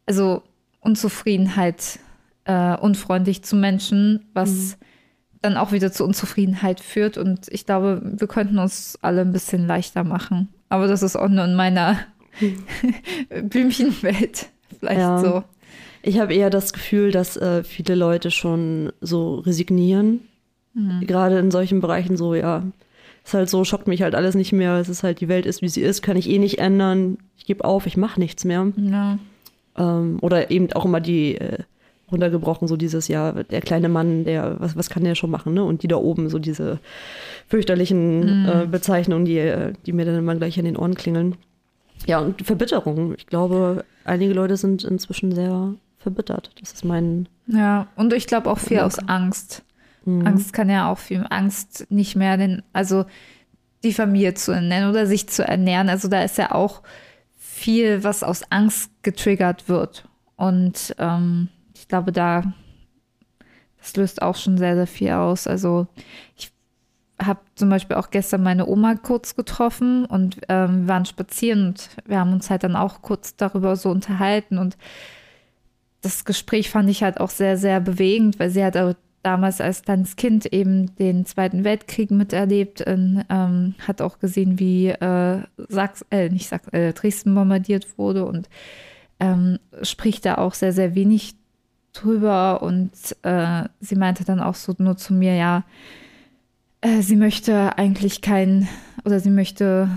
also 0.07 0.43
Unzufriedenheit 0.81 1.99
äh, 2.45 2.77
unfreundlich 2.77 3.45
zu 3.45 3.55
Menschen, 3.57 4.27
was 4.35 4.77
dann 5.43 5.57
auch 5.57 5.73
wieder 5.73 5.93
zu 5.93 6.05
Unzufriedenheit 6.05 6.81
führt. 6.81 7.19
Und 7.19 7.47
ich 7.51 7.67
glaube, 7.67 8.01
wir 8.03 8.27
könnten 8.29 8.59
uns 8.59 8.99
alle 9.03 9.21
ein 9.23 9.33
bisschen 9.33 9.67
leichter 9.67 10.05
machen. 10.05 10.49
Aber 10.69 10.87
das 10.87 11.03
ist 11.03 11.17
auch 11.17 11.29
nur 11.29 11.45
in 11.45 11.55
meiner 11.55 11.99
Blümchenwelt 13.43 14.49
vielleicht 14.79 15.01
Ja. 15.01 15.19
so. 15.19 15.45
Ich 16.03 16.19
habe 16.19 16.35
eher 16.35 16.51
das 16.51 16.73
Gefühl, 16.73 17.13
dass 17.13 17.37
äh, 17.37 17.63
viele 17.63 17.95
Leute 17.95 18.31
schon 18.33 18.93
so 19.01 19.37
resignieren. 19.37 20.21
Gerade 21.03 21.39
in 21.39 21.51
solchen 21.51 21.81
Bereichen 21.83 22.17
so, 22.17 22.35
ja, 22.35 22.63
ist 23.25 23.35
halt 23.35 23.49
so, 23.49 23.65
schockt 23.65 23.87
mich 23.89 24.03
halt 24.03 24.15
alles 24.15 24.35
nicht 24.35 24.53
mehr. 24.53 24.75
Es 24.79 24.89
ist 24.89 25.03
halt, 25.03 25.21
die 25.21 25.29
Welt 25.29 25.47
ist, 25.47 25.63
wie 25.63 25.69
sie 25.69 25.83
ist, 25.83 26.03
kann 26.03 26.17
ich 26.17 26.29
eh 26.29 26.39
nicht 26.39 26.59
ändern. 26.59 27.19
Ich 27.37 27.47
gebe 27.47 27.65
auf, 27.65 27.87
ich 27.87 27.97
mache 27.97 28.19
nichts 28.21 28.45
mehr. 28.45 28.73
Ja. 28.77 29.19
Ähm, 29.77 30.19
oder 30.21 30.51
eben 30.51 30.73
auch 30.73 30.85
immer 30.85 31.01
die 31.01 31.37
äh, 31.37 31.59
runtergebrochen, 32.11 32.69
so 32.69 32.77
dieses, 32.77 33.09
ja, 33.09 33.33
der 33.33 33.61
kleine 33.63 33.89
Mann, 33.89 34.25
der, 34.25 34.57
was, 34.61 34.77
was 34.77 34.91
kann 34.91 35.05
der 35.05 35.15
schon 35.15 35.31
machen, 35.31 35.55
ne? 35.55 35.65
Und 35.65 35.83
die 35.83 35.89
da 35.89 35.97
oben, 35.97 36.29
so 36.29 36.39
diese 36.39 36.79
fürchterlichen 37.49 38.43
Mhm. 38.43 38.49
äh, 38.49 38.67
Bezeichnungen, 38.67 39.25
die, 39.25 39.39
äh, 39.39 39.73
die 39.87 39.93
mir 39.93 40.05
dann 40.05 40.17
immer 40.17 40.35
gleich 40.37 40.59
in 40.59 40.65
den 40.65 40.77
Ohren 40.77 40.95
klingeln. 40.95 41.37
Ja, 42.07 42.19
und 42.19 42.43
Verbitterung. 42.43 43.15
Ich 43.17 43.27
glaube, 43.27 43.85
einige 44.05 44.33
Leute 44.35 44.57
sind 44.57 44.85
inzwischen 44.85 45.33
sehr 45.35 45.75
verbittert. 45.99 46.51
Das 46.61 46.73
ist 46.73 46.85
mein. 46.85 47.29
Ja, 47.47 47.87
und 47.97 48.13
ich 48.13 48.27
glaube 48.27 48.51
auch 48.51 48.59
viel 48.59 48.81
aus 48.81 48.99
Angst. 48.99 49.63
Mhm. 50.05 50.27
Angst 50.27 50.53
kann 50.53 50.71
ja 50.71 50.91
auch 50.91 50.99
viel 50.99 51.27
Angst 51.29 51.87
nicht 51.91 52.17
mehr 52.17 52.37
den, 52.37 52.63
also 52.73 53.05
die 53.83 53.93
Familie 53.93 54.35
zu 54.35 54.53
ernähren 54.53 54.91
oder 54.91 55.07
sich 55.07 55.29
zu 55.29 55.47
ernähren. 55.47 55.89
Also 55.89 56.09
da 56.09 56.23
ist 56.23 56.39
ja 56.39 56.53
auch 56.53 56.83
viel, 57.37 58.05
was 58.05 58.23
aus 58.23 58.43
Angst 58.51 58.91
getriggert 59.03 59.69
wird. 59.69 60.09
Und 60.37 60.95
ähm, 60.99 61.49
ich 61.75 61.89
glaube, 61.89 62.13
da 62.13 62.53
das 63.83 63.97
löst 63.97 64.23
auch 64.23 64.37
schon 64.37 64.59
sehr, 64.59 64.77
sehr 64.77 64.87
viel 64.87 65.11
aus. 65.11 65.49
Also 65.49 65.89
ich 66.37 66.53
habe 67.21 67.41
zum 67.57 67.69
Beispiel 67.69 67.97
auch 67.97 68.11
gestern 68.11 68.43
meine 68.43 68.67
Oma 68.67 68.95
kurz 68.95 69.35
getroffen 69.35 70.05
und 70.05 70.41
ähm, 70.49 70.87
waren 70.89 71.05
spazieren 71.05 71.69
und 71.69 71.89
wir 72.07 72.19
haben 72.19 72.33
uns 72.33 72.49
halt 72.49 72.65
dann 72.65 72.77
auch 72.77 73.03
kurz 73.03 73.37
darüber 73.37 73.77
so 73.77 73.91
unterhalten 73.91 74.59
und 74.59 74.77
das 76.01 76.25
Gespräch 76.25 76.69
fand 76.69 76.91
ich 76.91 77.05
halt 77.05 77.21
auch 77.21 77.31
sehr, 77.31 77.57
sehr 77.57 77.79
bewegend, 77.79 78.41
weil 78.41 78.51
sie 78.51 78.65
auch 78.65 78.95
damals 79.23 79.61
als 79.61 79.83
kleines 79.83 80.17
Kind 80.17 80.47
eben 80.47 80.95
den 80.97 81.25
Zweiten 81.27 81.65
Weltkrieg 81.65 82.11
miterlebt 82.11 82.81
und 82.83 83.25
ähm, 83.29 83.75
hat 83.87 84.03
auch 84.03 84.19
gesehen, 84.19 84.59
wie 84.59 84.89
äh, 84.89 85.43
Sachs, 85.69 86.05
äh, 86.11 86.29
nicht 86.29 86.49
Sachs, 86.49 86.69
äh, 86.69 86.93
Dresden 86.93 87.35
bombardiert 87.35 87.99
wurde 87.99 88.25
und 88.25 88.49
ähm, 89.21 89.59
spricht 89.83 90.25
da 90.25 90.39
auch 90.39 90.55
sehr, 90.55 90.73
sehr 90.73 90.95
wenig 90.95 91.35
drüber 91.93 92.63
und 92.63 92.91
äh, 93.23 93.65
sie 93.81 93.97
meinte 93.97 94.25
dann 94.25 94.41
auch 94.41 94.55
so 94.55 94.75
nur 94.79 94.97
zu 94.97 95.15
mir, 95.15 95.35
ja, 95.37 95.65
äh, 96.81 97.03
sie 97.03 97.17
möchte 97.17 97.79
eigentlich 97.79 98.23
keinen 98.23 98.69
oder 99.05 99.21
sie 99.21 99.31
möchte 99.31 99.89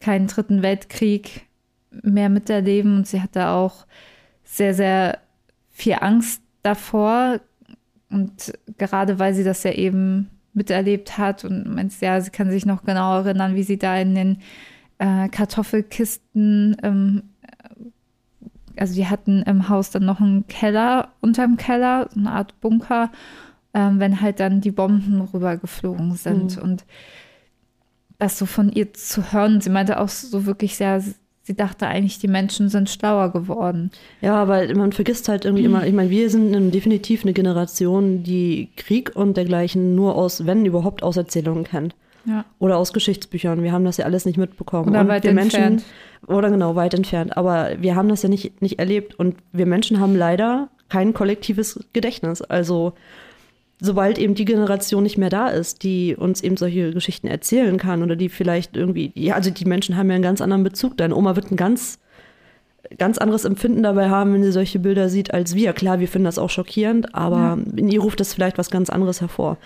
keinen 0.00 0.28
dritten 0.28 0.62
Weltkrieg 0.62 1.46
mehr 1.90 2.28
miterleben 2.28 2.98
und 2.98 3.06
sie 3.08 3.20
hatte 3.20 3.48
auch 3.48 3.86
sehr, 4.44 4.74
sehr 4.74 5.18
viel 5.70 5.96
Angst 6.00 6.42
davor 6.62 7.40
und 8.10 8.52
gerade 8.78 9.18
weil 9.18 9.34
sie 9.34 9.44
das 9.44 9.62
ja 9.62 9.72
eben 9.72 10.30
miterlebt 10.52 11.16
hat 11.16 11.44
und 11.44 11.72
meint, 11.74 12.00
ja, 12.00 12.20
sie 12.20 12.30
kann 12.30 12.50
sich 12.50 12.66
noch 12.66 12.84
genau 12.84 13.18
erinnern, 13.18 13.54
wie 13.54 13.62
sie 13.62 13.78
da 13.78 13.96
in 13.96 14.14
den 14.14 14.38
äh, 14.98 15.28
Kartoffelkisten, 15.28 16.76
ähm, 16.82 17.22
also 18.76 18.94
die 18.94 19.06
hatten 19.06 19.42
im 19.42 19.68
Haus 19.68 19.90
dann 19.90 20.04
noch 20.04 20.20
einen 20.20 20.46
Keller 20.46 21.10
unterm 21.20 21.56
Keller, 21.56 22.08
so 22.12 22.20
eine 22.20 22.32
Art 22.32 22.60
Bunker, 22.60 23.10
ähm, 23.74 24.00
wenn 24.00 24.20
halt 24.20 24.40
dann 24.40 24.60
die 24.60 24.70
Bomben 24.72 25.20
rübergeflogen 25.20 26.14
sind 26.16 26.56
Mhm. 26.56 26.62
und 26.62 26.84
das 28.18 28.38
so 28.38 28.44
von 28.46 28.70
ihr 28.70 28.92
zu 28.92 29.32
hören, 29.32 29.60
sie 29.60 29.70
meinte 29.70 29.98
auch 30.00 30.08
so 30.08 30.44
wirklich 30.46 30.76
sehr, 30.76 31.02
sie 31.42 31.56
dachte 31.56 31.86
eigentlich, 31.86 32.18
die 32.18 32.28
Menschen 32.28 32.68
sind 32.68 32.90
schlauer 32.90 33.32
geworden. 33.32 33.90
Ja, 34.20 34.34
aber 34.34 34.74
man 34.74 34.92
vergisst 34.92 35.28
halt 35.28 35.44
irgendwie 35.44 35.64
immer, 35.64 35.86
ich 35.86 35.92
meine, 35.92 36.10
wir 36.10 36.30
sind 36.30 36.70
definitiv 36.72 37.22
eine 37.22 37.32
Generation, 37.32 38.22
die 38.22 38.68
Krieg 38.76 39.12
und 39.14 39.36
dergleichen 39.36 39.94
nur 39.94 40.16
aus, 40.16 40.46
wenn 40.46 40.64
überhaupt, 40.64 41.02
aus 41.02 41.16
Erzählungen 41.16 41.64
kennt. 41.64 41.94
Ja. 42.26 42.44
Oder 42.58 42.76
aus 42.76 42.92
Geschichtsbüchern. 42.92 43.62
Wir 43.62 43.72
haben 43.72 43.84
das 43.84 43.96
ja 43.96 44.04
alles 44.04 44.26
nicht 44.26 44.36
mitbekommen. 44.36 44.90
Oder 44.90 45.00
und 45.00 45.08
weit 45.08 45.24
wir 45.24 45.30
entfernt. 45.30 45.82
Menschen, 45.82 45.84
oder 46.26 46.50
genau, 46.50 46.76
weit 46.76 46.92
entfernt. 46.92 47.36
Aber 47.36 47.70
wir 47.78 47.96
haben 47.96 48.08
das 48.08 48.22
ja 48.22 48.28
nicht, 48.28 48.60
nicht 48.60 48.78
erlebt. 48.78 49.18
Und 49.18 49.36
wir 49.52 49.64
Menschen 49.64 50.00
haben 50.00 50.14
leider 50.14 50.68
kein 50.90 51.14
kollektives 51.14 51.80
Gedächtnis. 51.94 52.42
Also 52.42 52.92
sobald 53.80 54.18
eben 54.18 54.34
die 54.34 54.44
Generation 54.44 55.02
nicht 55.02 55.18
mehr 55.18 55.30
da 55.30 55.48
ist, 55.48 55.82
die 55.82 56.14
uns 56.14 56.42
eben 56.42 56.56
solche 56.56 56.92
Geschichten 56.92 57.26
erzählen 57.26 57.78
kann 57.78 58.02
oder 58.02 58.16
die 58.16 58.28
vielleicht 58.28 58.76
irgendwie, 58.76 59.12
ja, 59.14 59.34
also 59.34 59.50
die 59.50 59.64
Menschen 59.64 59.96
haben 59.96 60.08
ja 60.08 60.14
einen 60.14 60.22
ganz 60.22 60.40
anderen 60.40 60.64
Bezug. 60.64 60.96
Deine 60.96 61.16
Oma 61.16 61.36
wird 61.36 61.50
ein 61.50 61.56
ganz, 61.56 61.98
ganz 62.98 63.18
anderes 63.18 63.44
Empfinden 63.44 63.82
dabei 63.82 64.10
haben, 64.10 64.34
wenn 64.34 64.42
sie 64.42 64.52
solche 64.52 64.78
Bilder 64.78 65.08
sieht 65.08 65.32
als 65.32 65.54
wir. 65.54 65.72
Klar, 65.72 66.00
wir 66.00 66.08
finden 66.08 66.24
das 66.24 66.38
auch 66.38 66.50
schockierend, 66.50 67.14
aber 67.14 67.58
in 67.76 67.88
ihr 67.88 68.00
ruft 68.00 68.20
das 68.20 68.34
vielleicht 68.34 68.58
was 68.58 68.70
ganz 68.70 68.90
anderes 68.90 69.20
hervor. 69.20 69.58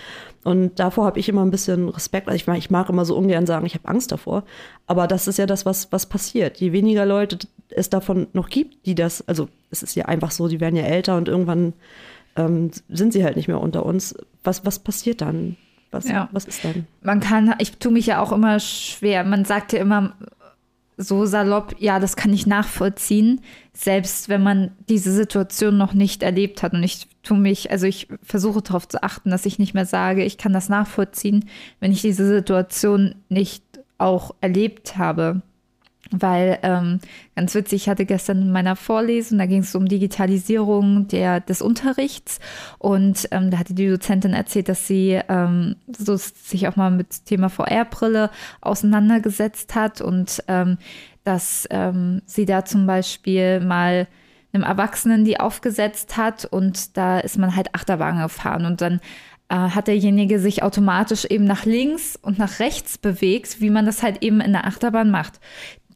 Und 0.45 0.79
davor 0.79 1.07
habe 1.07 1.19
ich 1.19 1.29
immer 1.29 1.43
ein 1.43 1.51
bisschen 1.51 1.89
Respekt. 1.89 2.29
Also 2.29 2.37
ich, 2.37 2.47
mag, 2.47 2.59
ich 2.59 2.71
mag 2.71 2.89
immer 2.89 3.05
so 3.05 3.17
ungern 3.17 3.47
sagen, 3.47 3.67
ich 3.67 3.75
habe 3.75 3.89
Angst 3.89 4.13
davor. 4.13 4.45
Aber 4.87 5.07
das 5.07 5.27
ist 5.27 5.39
ja 5.39 5.47
das, 5.47 5.65
was, 5.65 5.91
was 5.91 6.07
passiert. 6.07 6.59
Je 6.59 6.73
weniger 6.73 7.07
Leute 7.07 7.39
es 7.71 7.89
davon 7.89 8.27
noch 8.33 8.51
gibt, 8.51 8.87
die 8.87 8.95
das, 8.95 9.27
also 9.27 9.49
es 9.71 9.83
ist 9.83 9.97
ja 9.97 10.05
einfach 10.05 10.31
so, 10.31 10.49
die 10.49 10.61
werden 10.61 10.77
ja 10.77 10.85
älter 10.85 11.17
und 11.17 11.29
irgendwann 11.29 11.73
ähm, 12.37 12.71
sind 12.89 13.13
sie 13.13 13.25
halt 13.25 13.37
nicht 13.37 13.49
mehr 13.49 13.61
unter 13.61 13.85
uns. 13.87 14.15
Was, 14.43 14.65
was 14.67 14.79
passiert 14.79 15.21
dann? 15.21 15.57
Was, 15.91 16.09
Ja. 16.09 16.29
was 16.33 16.45
ist 16.45 16.65
dann? 16.65 16.87
Man 17.03 17.21
kann, 17.21 17.55
ich 17.59 17.77
tue 17.79 17.93
mich 17.93 18.07
ja 18.07 18.21
auch 18.21 18.33
immer 18.33 18.59
schwer. 18.61 19.25
Man 19.25 19.45
sagt 19.45 19.73
ja 19.73 19.79
immer 19.81 20.15
so 20.97 21.27
salopp, 21.27 21.75
ja, 21.81 21.99
das 21.99 22.17
kann 22.17 22.33
ich 22.33 22.47
nachvollziehen, 22.47 23.41
selbst 23.73 24.29
wenn 24.29 24.43
man 24.43 24.71
diese 24.89 25.13
Situation 25.13 25.77
noch 25.77 25.93
nicht 25.93 26.23
erlebt 26.23 26.63
hat. 26.63 26.73
Und 26.73 26.83
ich 26.85 27.09
tue 27.23 27.39
mich, 27.39 27.71
also 27.71 27.87
ich 27.87 28.09
versuche 28.23 28.63
darauf 28.63 28.87
zu 28.87 29.03
achten, 29.03 29.31
dass 29.31 29.47
ich 29.47 29.59
nicht 29.59 29.75
mehr 29.75 29.87
sage, 29.87 30.25
ich 30.25 30.39
kann 30.39 30.53
das 30.53 30.69
nachvollziehen, 30.69 31.47
wenn 31.81 31.91
ich 31.91 32.03
diese 32.03 32.27
Situation 32.27 33.17
nicht 33.29 33.65
auch 33.99 34.35
erlebt 34.41 34.97
habe. 34.97 35.43
Weil, 36.17 36.59
ähm, 36.63 37.01
ganz 37.35 37.55
witzig, 37.55 37.83
ich 37.83 37.89
hatte 37.89 38.05
gestern 38.05 38.43
in 38.43 38.53
meiner 38.53 38.77
Vorlesung, 38.77 39.39
da 39.39 39.47
ging 39.47 39.61
es 39.61 39.75
um 39.75 39.87
Digitalisierung 39.87 41.09
der, 41.09 41.41
des 41.41 41.61
Unterrichts 41.61 42.39
und 42.79 43.29
ähm, 43.33 43.51
da 43.51 43.59
hatte 43.59 43.75
die 43.75 43.89
Dozentin 43.89 44.33
erzählt, 44.33 44.69
dass 44.69 44.87
sie 44.87 45.21
ähm, 45.29 45.77
so 45.87 46.17
sich 46.17 46.69
auch 46.69 46.77
mal 46.77 46.91
mit 46.91 47.09
dem 47.13 47.25
Thema 47.25 47.49
VR-Brille 47.49 48.31
auseinandergesetzt 48.61 49.75
hat 49.75 50.01
und 50.01 50.43
ähm, 50.47 50.79
dass 51.25 51.67
ähm, 51.71 52.23
sie 52.27 52.45
da 52.45 52.65
zum 52.65 52.87
Beispiel 52.87 53.61
mal 53.61 54.07
einem 54.53 54.63
Erwachsenen 54.63 55.25
die 55.25 55.41
aufgesetzt 55.41 56.17
hat 56.17 56.45
und 56.45 56.97
da 56.97 57.19
ist 57.19 57.39
man 57.39 57.57
halt 57.57 57.75
Achterbahn 57.75 58.21
gefahren 58.21 58.67
und 58.67 58.81
dann 58.81 59.01
äh, 59.49 59.57
hat 59.57 59.89
derjenige 59.89 60.39
sich 60.39 60.63
automatisch 60.63 61.25
eben 61.27 61.45
nach 61.45 61.65
links 61.65 62.17
und 62.21 62.39
nach 62.39 62.61
rechts 62.61 62.99
bewegt, 62.99 63.61
wie 63.61 63.71
man 63.71 63.85
das 63.85 64.03
halt 64.03 64.23
eben 64.23 64.41
in 64.41 64.53
der 64.53 64.67
Achterbahn 64.67 65.11
macht. 65.11 65.41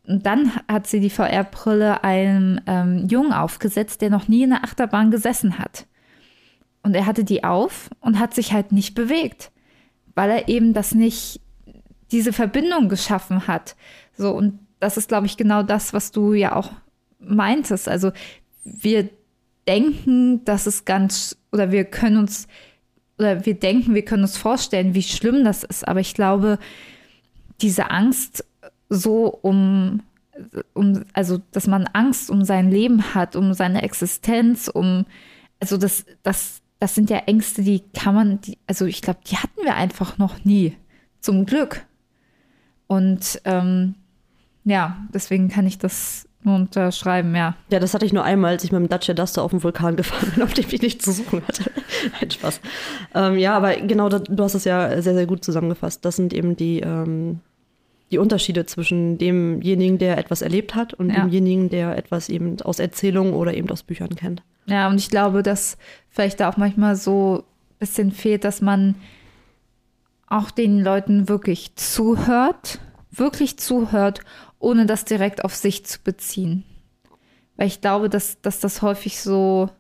Und 0.09 0.25
dann 0.25 0.53
hat 0.68 0.87
sie 0.87 1.01
die 1.01 1.11
VR-Brille 1.11 2.03
einem 2.03 2.61
ähm, 2.66 3.07
Jungen 3.09 3.35
aufgesetzt, 3.35 4.01
der 4.01 4.09
noch 4.09 4.27
nie 4.27 4.42
in 4.42 4.51
der 4.51 4.64
Achterbahn 4.64 5.11
gesessen 5.11 5.59
hat. 5.59 5.87
Und 6.83 6.94
er 6.94 7.05
hatte 7.05 7.25
die 7.25 7.44
auf 7.44 7.90
und 8.01 8.18
hat 8.18 8.35
sich 8.35 8.55
halt 8.55 8.73
nicht 8.73 8.94
bewegt, 8.94 9.51
weil 10.14 10.31
er 10.31 10.49
eben 10.49 10.73
das 10.73 10.94
nicht, 10.94 11.42
diese 12.11 12.33
Verbindung 12.33 12.88
geschaffen 12.88 13.47
hat. 13.47 13.77
So, 14.16 14.31
und 14.33 14.59
das 14.81 14.97
ist, 14.97 15.09
glaube 15.09 15.27
ich, 15.27 15.37
genau 15.37 15.62
das, 15.62 15.92
was 15.92 16.11
du 16.11 16.33
ja 16.33 16.57
auch 16.57 16.73
meintest. 17.18 17.87
Also 17.87 18.12
wir 18.64 19.11
denken, 19.66 20.42
dass 20.47 20.66
es 20.66 20.87
ganz, 20.87 21.37
oder 21.53 21.71
wir 21.71 21.85
können 21.85 22.16
uns, 22.16 22.49
oder 23.18 23.44
wir 23.44 23.55
denken, 23.55 23.94
wir 23.94 24.07
können 24.07 24.23
uns 24.23 24.38
vorstellen, 24.38 24.94
wie 24.94 25.03
schlimm 25.03 25.44
das 25.44 25.64
ist. 25.64 25.87
Aber 25.87 26.01
ich 26.01 26.14
glaube, 26.14 26.59
diese 27.61 27.90
Angst 27.90 28.42
so 28.88 29.27
um, 29.42 30.03
um, 30.72 31.05
also 31.12 31.40
dass 31.53 31.66
man 31.66 31.87
Angst 31.92 32.31
um 32.31 32.44
sein 32.44 32.70
Leben 32.70 33.14
hat, 33.14 33.37
um 33.37 33.55
seine 33.55 33.83
Existenz, 33.83 34.68
um, 34.68 35.05
also 35.61 35.77
das, 35.77 36.05
das, 36.22 36.61
das 36.79 36.94
sind 36.94 37.11
ja 37.11 37.18
Ängste, 37.18 37.62
die 37.62 37.83
kann 37.94 38.14
man, 38.14 38.40
die, 38.40 38.59
also 38.66 38.87
ich 38.87 39.03
glaube, 39.03 39.20
die 39.29 39.37
hatten 39.37 39.62
wir 39.62 39.74
einfach 39.74 40.18
noch 40.18 40.44
nie, 40.44 40.77
zum 41.20 41.46
Glück. 41.46 41.85
Und 42.87 43.40
ähm, 43.44 43.94
ja, 44.64 44.96
deswegen 45.12 45.48
kann 45.48 45.66
ich 45.66 45.79
das 45.79 46.29
nur 46.42 46.55
unterschreiben, 46.55 47.35
ja. 47.35 47.55
Ja, 47.70 47.81
das 47.81 47.94
hatte 47.94 48.07
ich 48.07 48.12
nur 48.12 48.24
einmal, 48.24 48.53
als 48.53 48.64
ich 48.64 48.72
mit 48.72 48.81
dem 48.81 48.88
Dacia 48.88 49.12
Duster 49.12 49.42
auf 49.42 49.51
den 49.51 49.62
Vulkan 49.62 49.96
gefahren 49.96 50.31
bin, 50.35 50.42
auf 50.44 50.55
dem 50.55 50.64
ich 50.70 50.83
nichts 50.83 51.05
zu 51.05 51.12
suchen 51.12 51.42
hatte. 51.46 51.70
Ein 52.20 52.31
Spaß. 52.31 52.61
Ähm, 53.14 53.38
ja, 53.38 53.57
aber 53.57 53.77
genau, 53.77 54.09
du 54.09 54.42
hast 54.42 54.55
es 54.55 54.64
ja 54.64 55.03
sehr, 55.03 55.14
sehr 55.14 55.27
gut 55.27 55.44
zusammengefasst. 55.44 56.05
Das 56.05 56.16
sind 56.16 56.33
eben 56.33 56.57
die, 56.57 56.81
ähm, 56.81 57.40
die 58.11 58.18
Unterschiede 58.18 58.64
zwischen 58.66 59.18
demjenigen, 59.18 59.99
der 59.99 60.18
etwas 60.18 60.42
erlebt 60.42 60.75
hat 60.75 60.94
und 60.94 61.11
Ja. 61.11 61.21
demjenigen, 61.21 61.68
der 61.68 61.97
etwas 61.97 62.28
eben 62.28 62.61
aus 62.62 62.78
Erzählungen 62.78 63.35
oder 63.35 63.55
eben 63.55 63.70
aus 63.70 63.83
Büchern 63.83 64.14
kennt. 64.16 64.43
Ja, 64.66 64.89
und 64.89 64.97
ich 64.99 65.11
glaube, 65.11 65.43
dass 65.43 65.76
vielleicht 66.11 66.41
da 66.41 66.49
auch 66.51 66.57
manchmal 66.57 66.97
so 66.97 67.39
ein 67.39 67.78
bisschen 67.78 68.12
fehlt, 68.12 68.45
dass 68.45 68.61
man 68.61 68.95
auch 70.26 70.51
den 70.51 70.80
Leuten 70.80 71.28
wirklich 71.28 71.74
zuhört, 71.76 72.80
wirklich 73.11 73.59
zuhört, 73.59 74.20
ohne 74.59 74.87
das 74.87 75.05
direkt 75.05 75.45
auf 75.45 75.55
sich 75.55 75.87
zu 75.87 75.99
beziehen. 76.03 76.64
Weil 77.57 77.66
ich 77.68 77.80
glaube, 77.80 78.09
dass, 78.09 78.41
dass 78.43 78.61
das 78.61 78.83
häufig 78.83 79.20
so 79.20 79.70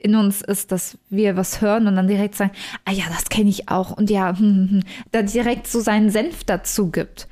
in 0.00 0.14
uns 0.16 0.40
ist, 0.40 0.72
dass 0.72 0.96
wir 1.10 1.36
was 1.36 1.60
hören 1.60 1.86
und 1.86 1.94
dann 1.94 2.08
direkt 2.08 2.34
sagen, 2.34 2.52
ah 2.86 2.90
ja, 2.90 3.04
das 3.08 3.28
kenne 3.28 3.50
ich 3.50 3.68
auch 3.68 3.90
und 3.90 4.08
ja, 4.08 4.30
hm, 4.30 4.38
hm, 4.38 4.70
hm, 4.70 4.82
da 5.12 5.22
direkt 5.22 5.66
so 5.66 5.80
seinen 5.80 6.10
Senf 6.10 6.42
dazu 6.44 6.90
gibt, 6.90 7.28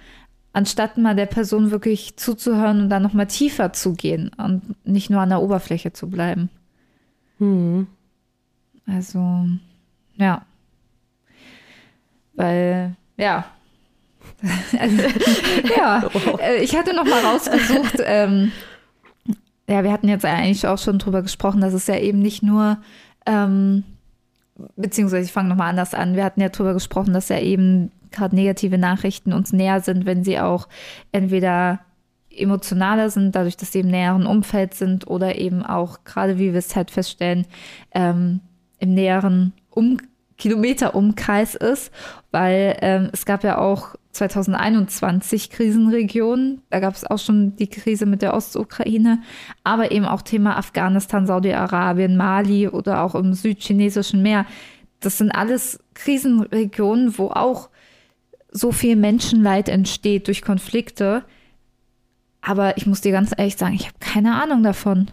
anstatt 0.52 0.98
mal 0.98 1.16
der 1.16 1.26
Person 1.26 1.70
wirklich 1.70 2.16
zuzuhören 2.16 2.82
und 2.82 2.90
dann 2.90 3.02
noch 3.02 3.14
mal 3.14 3.26
tiefer 3.26 3.72
zu 3.72 3.94
gehen 3.94 4.30
und 4.36 4.74
nicht 4.86 5.08
nur 5.08 5.20
an 5.20 5.30
der 5.30 5.40
Oberfläche 5.40 5.94
zu 5.94 6.10
bleiben. 6.10 6.50
Mhm. 7.38 7.86
Also, 8.86 9.46
ja. 10.16 10.44
Weil, 12.34 12.96
ja. 13.16 13.46
also, 14.78 15.02
ja, 15.76 16.08
äh, 16.40 16.62
ich 16.62 16.76
hatte 16.76 16.94
noch 16.94 17.06
mal 17.06 17.24
rausgesucht, 17.24 17.96
ähm, 18.04 18.52
ja, 19.68 19.84
wir 19.84 19.92
hatten 19.92 20.08
jetzt 20.08 20.24
eigentlich 20.24 20.66
auch 20.66 20.78
schon 20.78 20.98
drüber 20.98 21.22
gesprochen, 21.22 21.60
dass 21.60 21.74
es 21.74 21.86
ja 21.86 21.98
eben 21.98 22.18
nicht 22.18 22.42
nur, 22.42 22.78
ähm, 23.26 23.84
beziehungsweise 24.76 25.26
ich 25.26 25.32
fange 25.32 25.50
nochmal 25.50 25.70
anders 25.70 25.94
an, 25.94 26.16
wir 26.16 26.24
hatten 26.24 26.40
ja 26.40 26.48
drüber 26.48 26.72
gesprochen, 26.72 27.12
dass 27.12 27.28
ja 27.28 27.38
eben 27.38 27.92
gerade 28.10 28.34
negative 28.34 28.78
Nachrichten 28.78 29.32
uns 29.32 29.52
näher 29.52 29.80
sind, 29.80 30.06
wenn 30.06 30.24
sie 30.24 30.40
auch 30.40 30.68
entweder 31.12 31.80
emotionaler 32.30 33.10
sind, 33.10 33.34
dadurch, 33.34 33.56
dass 33.56 33.72
sie 33.72 33.80
im 33.80 33.88
näheren 33.88 34.26
Umfeld 34.26 34.72
sind 34.74 35.06
oder 35.06 35.36
eben 35.36 35.62
auch, 35.62 36.04
gerade 36.04 36.38
wie 36.38 36.52
wir 36.52 36.58
es 36.58 36.74
halt 36.74 36.90
feststellen, 36.90 37.46
ähm, 37.92 38.40
im 38.78 38.94
näheren 38.94 39.52
um 39.70 39.98
Kilometer-Umkreis 40.38 41.56
ist, 41.56 41.92
weil 42.30 42.78
ähm, 42.80 43.10
es 43.12 43.26
gab 43.26 43.42
ja 43.42 43.58
auch 43.58 43.96
2021 44.18 45.50
Krisenregionen, 45.50 46.62
da 46.70 46.80
gab 46.80 46.94
es 46.94 47.04
auch 47.04 47.18
schon 47.18 47.56
die 47.56 47.68
Krise 47.68 48.04
mit 48.04 48.20
der 48.20 48.34
Ostukraine, 48.34 49.22
aber 49.64 49.92
eben 49.92 50.04
auch 50.04 50.22
Thema 50.22 50.56
Afghanistan, 50.56 51.26
Saudi-Arabien, 51.26 52.16
Mali 52.16 52.68
oder 52.68 53.02
auch 53.02 53.14
im 53.14 53.32
südchinesischen 53.32 54.22
Meer. 54.22 54.44
Das 55.00 55.18
sind 55.18 55.30
alles 55.30 55.78
Krisenregionen, 55.94 57.16
wo 57.16 57.28
auch 57.28 57.70
so 58.50 58.72
viel 58.72 58.96
Menschenleid 58.96 59.68
entsteht 59.68 60.26
durch 60.26 60.42
Konflikte. 60.42 61.24
Aber 62.40 62.76
ich 62.76 62.86
muss 62.86 63.00
dir 63.00 63.12
ganz 63.12 63.32
ehrlich 63.36 63.56
sagen, 63.56 63.74
ich 63.74 63.86
habe 63.86 63.98
keine 64.00 64.40
Ahnung 64.42 64.62
davon. 64.62 65.10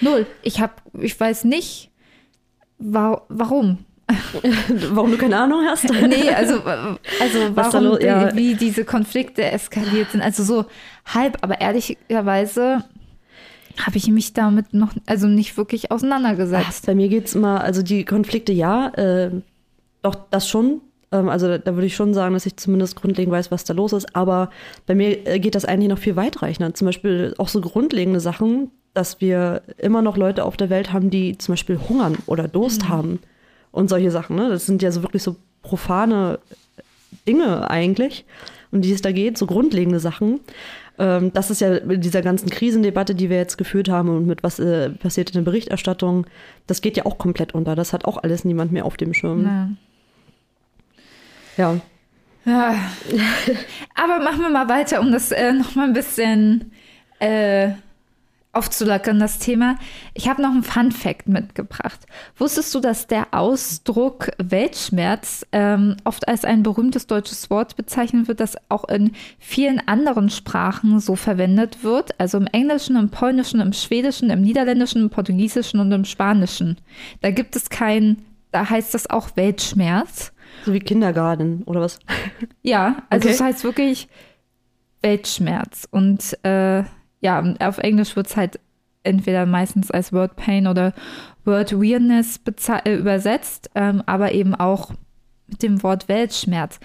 Null. 0.00 0.26
Ich 0.42 0.60
habe, 0.60 0.74
ich 1.00 1.18
weiß 1.18 1.44
nicht, 1.44 1.90
wa 2.78 3.22
warum. 3.28 3.78
warum 4.92 5.10
du 5.10 5.18
keine 5.18 5.38
Ahnung 5.38 5.64
hast? 5.66 5.84
nee, 5.90 6.30
also, 6.30 6.62
also 6.62 7.56
warum, 7.56 7.98
die, 7.98 8.06
ja. 8.06 8.34
wie 8.36 8.54
diese 8.54 8.84
Konflikte 8.84 9.50
eskaliert 9.50 10.12
sind. 10.12 10.20
Also 10.20 10.44
so 10.44 10.66
halb, 11.06 11.38
aber 11.42 11.60
ehrlicherweise 11.60 12.84
habe 13.84 13.96
ich 13.96 14.08
mich 14.08 14.32
damit 14.32 14.72
noch, 14.72 14.92
also 15.06 15.26
nicht 15.26 15.56
wirklich 15.56 15.90
auseinandergesetzt. 15.90 16.82
Ach, 16.82 16.86
bei 16.86 16.94
mir 16.94 17.08
geht 17.08 17.26
es 17.26 17.34
immer, 17.34 17.62
also 17.62 17.82
die 17.82 18.04
Konflikte 18.04 18.52
ja, 18.52 18.88
äh, 18.94 19.30
doch 20.02 20.14
das 20.30 20.48
schon. 20.48 20.80
Ähm, 21.10 21.28
also 21.28 21.48
da, 21.48 21.58
da, 21.58 21.74
würde 21.74 21.86
ich 21.86 21.96
schon 21.96 22.14
sagen, 22.14 22.34
dass 22.34 22.46
ich 22.46 22.56
zumindest 22.56 22.96
grundlegend 22.96 23.32
weiß, 23.32 23.50
was 23.50 23.64
da 23.64 23.74
los 23.74 23.92
ist. 23.92 24.14
Aber 24.14 24.50
bei 24.86 24.94
mir 24.94 25.26
äh, 25.26 25.40
geht 25.40 25.56
das 25.56 25.64
eigentlich 25.64 25.90
noch 25.90 25.98
viel 25.98 26.16
weitreichender. 26.16 26.74
Zum 26.74 26.86
Beispiel 26.86 27.34
auch 27.38 27.48
so 27.48 27.60
grundlegende 27.60 28.20
Sachen, 28.20 28.70
dass 28.94 29.20
wir 29.20 29.62
immer 29.78 30.00
noch 30.00 30.16
Leute 30.16 30.44
auf 30.44 30.56
der 30.56 30.70
Welt 30.70 30.92
haben, 30.92 31.10
die 31.10 31.36
zum 31.36 31.52
Beispiel 31.52 31.78
hungern 31.88 32.16
oder 32.26 32.48
Durst 32.48 32.84
mhm. 32.84 32.88
haben 32.88 33.18
und 33.76 33.88
solche 33.88 34.10
Sachen. 34.10 34.36
Ne? 34.36 34.48
Das 34.48 34.64
sind 34.64 34.82
ja 34.82 34.90
so 34.90 35.02
wirklich 35.02 35.22
so 35.22 35.36
profane 35.60 36.38
Dinge 37.28 37.70
eigentlich, 37.70 38.24
um 38.72 38.80
die 38.80 38.90
es 38.90 39.02
da 39.02 39.12
geht, 39.12 39.36
so 39.36 39.44
grundlegende 39.44 40.00
Sachen. 40.00 40.40
Ähm, 40.98 41.30
das 41.34 41.50
ist 41.50 41.60
ja 41.60 41.84
mit 41.84 42.02
dieser 42.02 42.22
ganzen 42.22 42.48
Krisendebatte, 42.48 43.14
die 43.14 43.28
wir 43.28 43.36
jetzt 43.36 43.58
geführt 43.58 43.90
haben 43.90 44.08
und 44.08 44.26
mit 44.26 44.42
was 44.42 44.58
äh, 44.58 44.88
passiert 44.88 45.30
in 45.30 45.34
der 45.34 45.42
Berichterstattung, 45.42 46.26
das 46.66 46.80
geht 46.80 46.96
ja 46.96 47.04
auch 47.04 47.18
komplett 47.18 47.54
unter. 47.54 47.76
Das 47.76 47.92
hat 47.92 48.06
auch 48.06 48.16
alles 48.16 48.46
niemand 48.46 48.72
mehr 48.72 48.86
auf 48.86 48.96
dem 48.96 49.12
Schirm. 49.12 49.44
Ja. 51.58 51.74
ja. 51.74 51.80
ja. 52.46 52.74
Aber 53.94 54.24
machen 54.24 54.40
wir 54.40 54.50
mal 54.50 54.70
weiter, 54.70 55.00
um 55.00 55.12
das 55.12 55.32
äh, 55.32 55.52
noch 55.52 55.74
mal 55.74 55.86
ein 55.86 55.92
bisschen 55.92 56.72
äh, 57.18 57.72
aufzulockern, 58.56 59.18
das 59.18 59.38
Thema. 59.38 59.76
Ich 60.14 60.28
habe 60.28 60.40
noch 60.40 60.50
einen 60.50 60.62
Fun 60.62 60.90
Fact 60.90 61.28
mitgebracht. 61.28 62.06
Wusstest 62.36 62.74
du, 62.74 62.80
dass 62.80 63.06
der 63.06 63.28
Ausdruck 63.32 64.30
Weltschmerz 64.38 65.46
ähm, 65.52 65.96
oft 66.04 66.26
als 66.26 66.44
ein 66.44 66.62
berühmtes 66.62 67.06
deutsches 67.06 67.50
Wort 67.50 67.76
bezeichnet 67.76 68.28
wird, 68.28 68.40
das 68.40 68.56
auch 68.70 68.88
in 68.88 69.12
vielen 69.38 69.86
anderen 69.86 70.30
Sprachen 70.30 71.00
so 71.00 71.16
verwendet 71.16 71.84
wird? 71.84 72.18
Also 72.18 72.38
im 72.38 72.46
Englischen, 72.46 72.96
im 72.96 73.10
Polnischen, 73.10 73.60
im 73.60 73.74
Schwedischen, 73.74 74.30
im 74.30 74.40
Niederländischen, 74.40 75.02
im 75.02 75.10
Portugiesischen 75.10 75.78
und 75.78 75.92
im 75.92 76.04
Spanischen. 76.04 76.78
Da 77.20 77.30
gibt 77.30 77.56
es 77.56 77.68
kein, 77.68 78.22
da 78.52 78.70
heißt 78.70 78.94
das 78.94 79.10
auch 79.10 79.36
Weltschmerz. 79.36 80.32
So 80.64 80.72
wie 80.72 80.80
Kindergarten 80.80 81.62
oder 81.64 81.82
was? 81.82 81.98
Ja, 82.62 83.02
also 83.10 83.28
okay. 83.28 83.34
es 83.34 83.40
heißt 83.40 83.64
wirklich 83.64 84.08
Weltschmerz. 85.02 85.86
Und 85.90 86.36
äh, 86.42 86.84
ja, 87.26 87.42
auf 87.58 87.78
Englisch 87.78 88.14
wird 88.14 88.28
es 88.28 88.36
halt 88.36 88.60
entweder 89.02 89.46
meistens 89.46 89.90
als 89.90 90.12
Word 90.12 90.36
Pain 90.36 90.68
oder 90.68 90.94
Word 91.44 91.72
Weirdness 91.72 92.40
äh, 92.84 92.94
übersetzt, 92.94 93.68
ähm, 93.74 94.00
aber 94.06 94.30
eben 94.30 94.54
auch 94.54 94.92
mit 95.48 95.64
dem 95.64 95.82
Wort 95.82 96.08
Weltschmerz. 96.08 96.78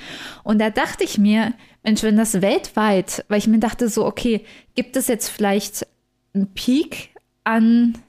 Und 0.43 0.59
da 0.59 0.71
dachte 0.71 1.03
ich 1.03 1.19
mir, 1.19 1.53
Mensch, 1.83 2.01
wenn 2.01 2.17
das 2.17 2.41
weltweit, 2.41 3.23
weil 3.27 3.37
ich 3.37 3.47
mir 3.47 3.59
dachte 3.59 3.87
so, 3.87 4.03
okay, 4.03 4.43
gibt 4.73 4.95
es 4.95 5.07
jetzt 5.07 5.29
vielleicht 5.29 5.85
einen 6.33 6.47
Peak 6.47 7.09
an 7.43 7.99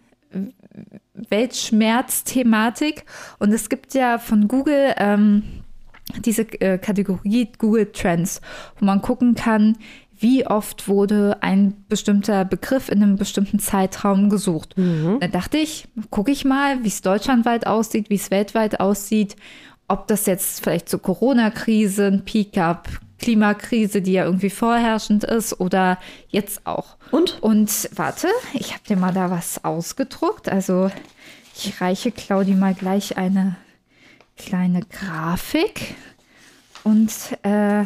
Weltschmerz-Thematik? 1.14 3.04
Und 3.40 3.52
es 3.52 3.68
gibt 3.68 3.92
ja 3.92 4.16
von 4.16 4.48
Google 4.48 4.94
ähm, 4.96 5.42
diese 6.24 6.42
äh, 6.60 6.78
Kategorie 6.78 7.50
Google 7.58 7.92
Trends, 7.92 8.40
wo 8.78 8.86
man 8.86 9.02
gucken 9.02 9.34
kann, 9.34 9.76
wie 10.22 10.46
oft 10.46 10.88
wurde 10.88 11.38
ein 11.40 11.84
bestimmter 11.88 12.44
Begriff 12.44 12.88
in 12.88 13.02
einem 13.02 13.16
bestimmten 13.16 13.58
Zeitraum 13.58 14.30
gesucht. 14.30 14.76
Mhm. 14.78 15.18
Da 15.20 15.28
dachte 15.28 15.58
ich, 15.58 15.88
gucke 16.10 16.30
ich 16.30 16.44
mal, 16.44 16.82
wie 16.84 16.88
es 16.88 17.02
deutschlandweit 17.02 17.66
aussieht, 17.66 18.08
wie 18.08 18.14
es 18.14 18.30
weltweit 18.30 18.80
aussieht, 18.80 19.36
ob 19.88 20.06
das 20.06 20.26
jetzt 20.26 20.62
vielleicht 20.62 20.88
zur 20.88 21.02
Corona-Krise 21.02 22.06
ein 22.06 22.24
Peak 22.24 22.52
gab, 22.52 22.88
Klimakrise, 23.18 24.02
die 24.02 24.12
ja 24.12 24.24
irgendwie 24.24 24.50
vorherrschend 24.50 25.24
ist 25.24 25.60
oder 25.60 25.98
jetzt 26.28 26.66
auch. 26.66 26.96
Und? 27.10 27.42
Und 27.42 27.88
warte, 27.94 28.28
ich 28.52 28.72
habe 28.72 28.82
dir 28.88 28.96
mal 28.96 29.12
da 29.12 29.30
was 29.30 29.64
ausgedruckt. 29.64 30.48
Also 30.48 30.90
ich 31.54 31.80
reiche 31.80 32.10
Claudi 32.10 32.54
mal 32.54 32.74
gleich 32.74 33.16
eine 33.16 33.56
kleine 34.36 34.80
Grafik 34.80 35.94
und 36.84 37.12
äh, 37.42 37.84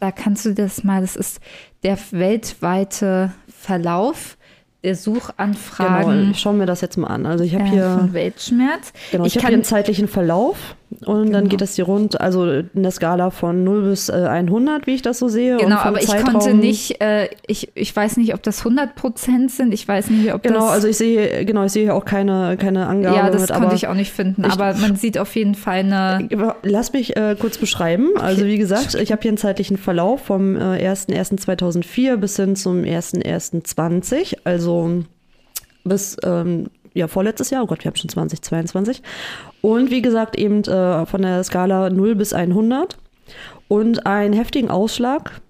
da 0.00 0.12
kannst 0.12 0.44
du 0.44 0.54
das 0.54 0.84
mal, 0.84 1.00
das 1.00 1.16
ist 1.16 1.40
der 1.82 1.98
weltweite 2.10 3.32
Verlauf 3.48 4.36
der 4.84 4.94
Suchanfragen. 4.94 6.20
Genau, 6.20 6.34
schauen 6.34 6.58
wir 6.58 6.66
das 6.66 6.80
jetzt 6.80 6.96
mal 6.96 7.08
an. 7.08 7.26
Also 7.26 7.44
ich 7.44 7.54
habe 7.54 7.64
äh, 7.64 7.70
hier 7.70 7.96
von 7.98 8.12
Weltschmerz. 8.12 8.92
Genau, 9.10 9.24
ich, 9.24 9.34
ich 9.34 9.42
habe 9.42 9.48
hier 9.48 9.56
einen 9.56 9.64
zeitlichen 9.64 10.08
Verlauf 10.08 10.76
und 11.04 11.26
genau. 11.26 11.38
dann 11.38 11.48
geht 11.48 11.60
das 11.60 11.74
hier 11.74 11.84
rund, 11.84 12.18
also 12.18 12.50
in 12.50 12.82
der 12.82 12.90
Skala 12.90 13.30
von 13.30 13.62
0 13.62 13.90
bis 13.90 14.08
äh, 14.08 14.12
100, 14.12 14.86
wie 14.86 14.94
ich 14.94 15.02
das 15.02 15.18
so 15.18 15.28
sehe. 15.28 15.58
Genau, 15.58 15.76
aber 15.76 16.00
ich 16.00 16.08
konnte 16.24 16.54
nicht, 16.54 17.02
äh, 17.02 17.28
ich, 17.46 17.70
ich 17.74 17.94
weiß 17.94 18.16
nicht, 18.16 18.32
ob 18.32 18.42
das 18.42 18.60
100 18.60 18.94
Prozent 18.94 19.50
sind. 19.50 19.74
Ich 19.74 19.86
weiß 19.86 20.08
nicht, 20.08 20.32
ob 20.32 20.42
genau, 20.42 20.54
das. 20.54 20.62
Genau, 20.64 20.72
also 20.72 20.88
ich 20.88 20.96
sehe, 20.96 21.44
genau, 21.44 21.64
ich 21.64 21.72
sehe 21.72 21.84
hier 21.84 21.94
auch 21.94 22.06
keine, 22.06 22.56
keine 22.56 22.86
Angabe. 22.86 23.16
Ja, 23.16 23.28
das 23.28 23.42
mit, 23.42 23.52
konnte 23.52 23.74
ich 23.74 23.86
auch 23.86 23.94
nicht 23.94 24.12
finden, 24.12 24.44
ich, 24.46 24.52
aber 24.52 24.74
man 24.74 24.96
sieht 24.96 25.18
auf 25.18 25.36
jeden 25.36 25.54
Fall 25.54 25.80
eine. 25.80 26.26
Lass 26.62 26.94
mich 26.94 27.16
äh, 27.16 27.36
kurz 27.38 27.58
beschreiben. 27.58 28.08
Also 28.18 28.46
wie 28.46 28.56
gesagt, 28.56 28.94
ich 28.94 29.12
habe 29.12 29.20
hier 29.20 29.30
einen 29.30 29.38
zeitlichen 29.38 29.76
Verlauf 29.76 30.22
vom 30.22 30.56
äh, 30.56 30.88
1.1.2004 30.88 32.16
bis 32.16 32.36
hin 32.36 32.56
zum 32.56 32.82
1.1.20, 32.82 34.38
also 34.44 35.02
bis 35.84 36.16
ähm, 36.24 36.68
ja, 36.98 37.08
vorletztes 37.08 37.50
Jahr, 37.50 37.62
oh 37.62 37.66
Gott, 37.66 37.84
wir 37.84 37.90
haben 37.90 37.96
schon 37.96 38.10
2022. 38.10 39.02
Und 39.62 39.90
wie 39.90 40.02
gesagt, 40.02 40.36
eben 40.36 40.62
äh, 40.64 41.06
von 41.06 41.22
der 41.22 41.42
Skala 41.44 41.90
0 41.90 42.16
bis 42.16 42.32
100 42.32 42.98
und 43.68 44.06
einen 44.06 44.34
heftigen 44.34 44.70
Ausschlag 44.70 45.40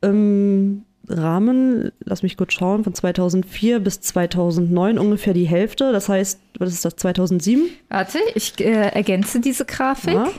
im 0.00 0.84
Rahmen, 1.08 1.92
lass 2.04 2.22
mich 2.22 2.36
kurz 2.36 2.52
schauen, 2.54 2.84
von 2.84 2.94
2004 2.94 3.80
bis 3.80 4.00
2009 4.00 4.98
ungefähr 4.98 5.34
die 5.34 5.46
Hälfte. 5.46 5.92
Das 5.92 6.08
heißt, 6.08 6.40
was 6.58 6.70
ist 6.70 6.84
das, 6.84 6.96
2007? 6.96 7.68
Warte, 7.88 8.18
ich 8.34 8.58
äh, 8.60 8.90
ergänze 8.90 9.40
diese 9.40 9.64
Grafik. 9.64 10.14
Ja. 10.14 10.30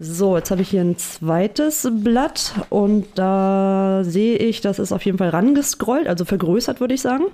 So, 0.00 0.36
jetzt 0.36 0.50
habe 0.50 0.62
ich 0.62 0.70
hier 0.70 0.80
ein 0.80 0.98
zweites 0.98 1.88
Blatt 1.90 2.54
und 2.68 3.06
da 3.14 4.02
sehe 4.02 4.36
ich, 4.36 4.60
das 4.60 4.80
ist 4.80 4.90
auf 4.90 5.04
jeden 5.04 5.18
Fall 5.18 5.28
rangescrollt, 5.28 6.08
also 6.08 6.24
vergrößert, 6.24 6.80
würde 6.80 6.94
ich 6.94 7.00
sagen. 7.00 7.26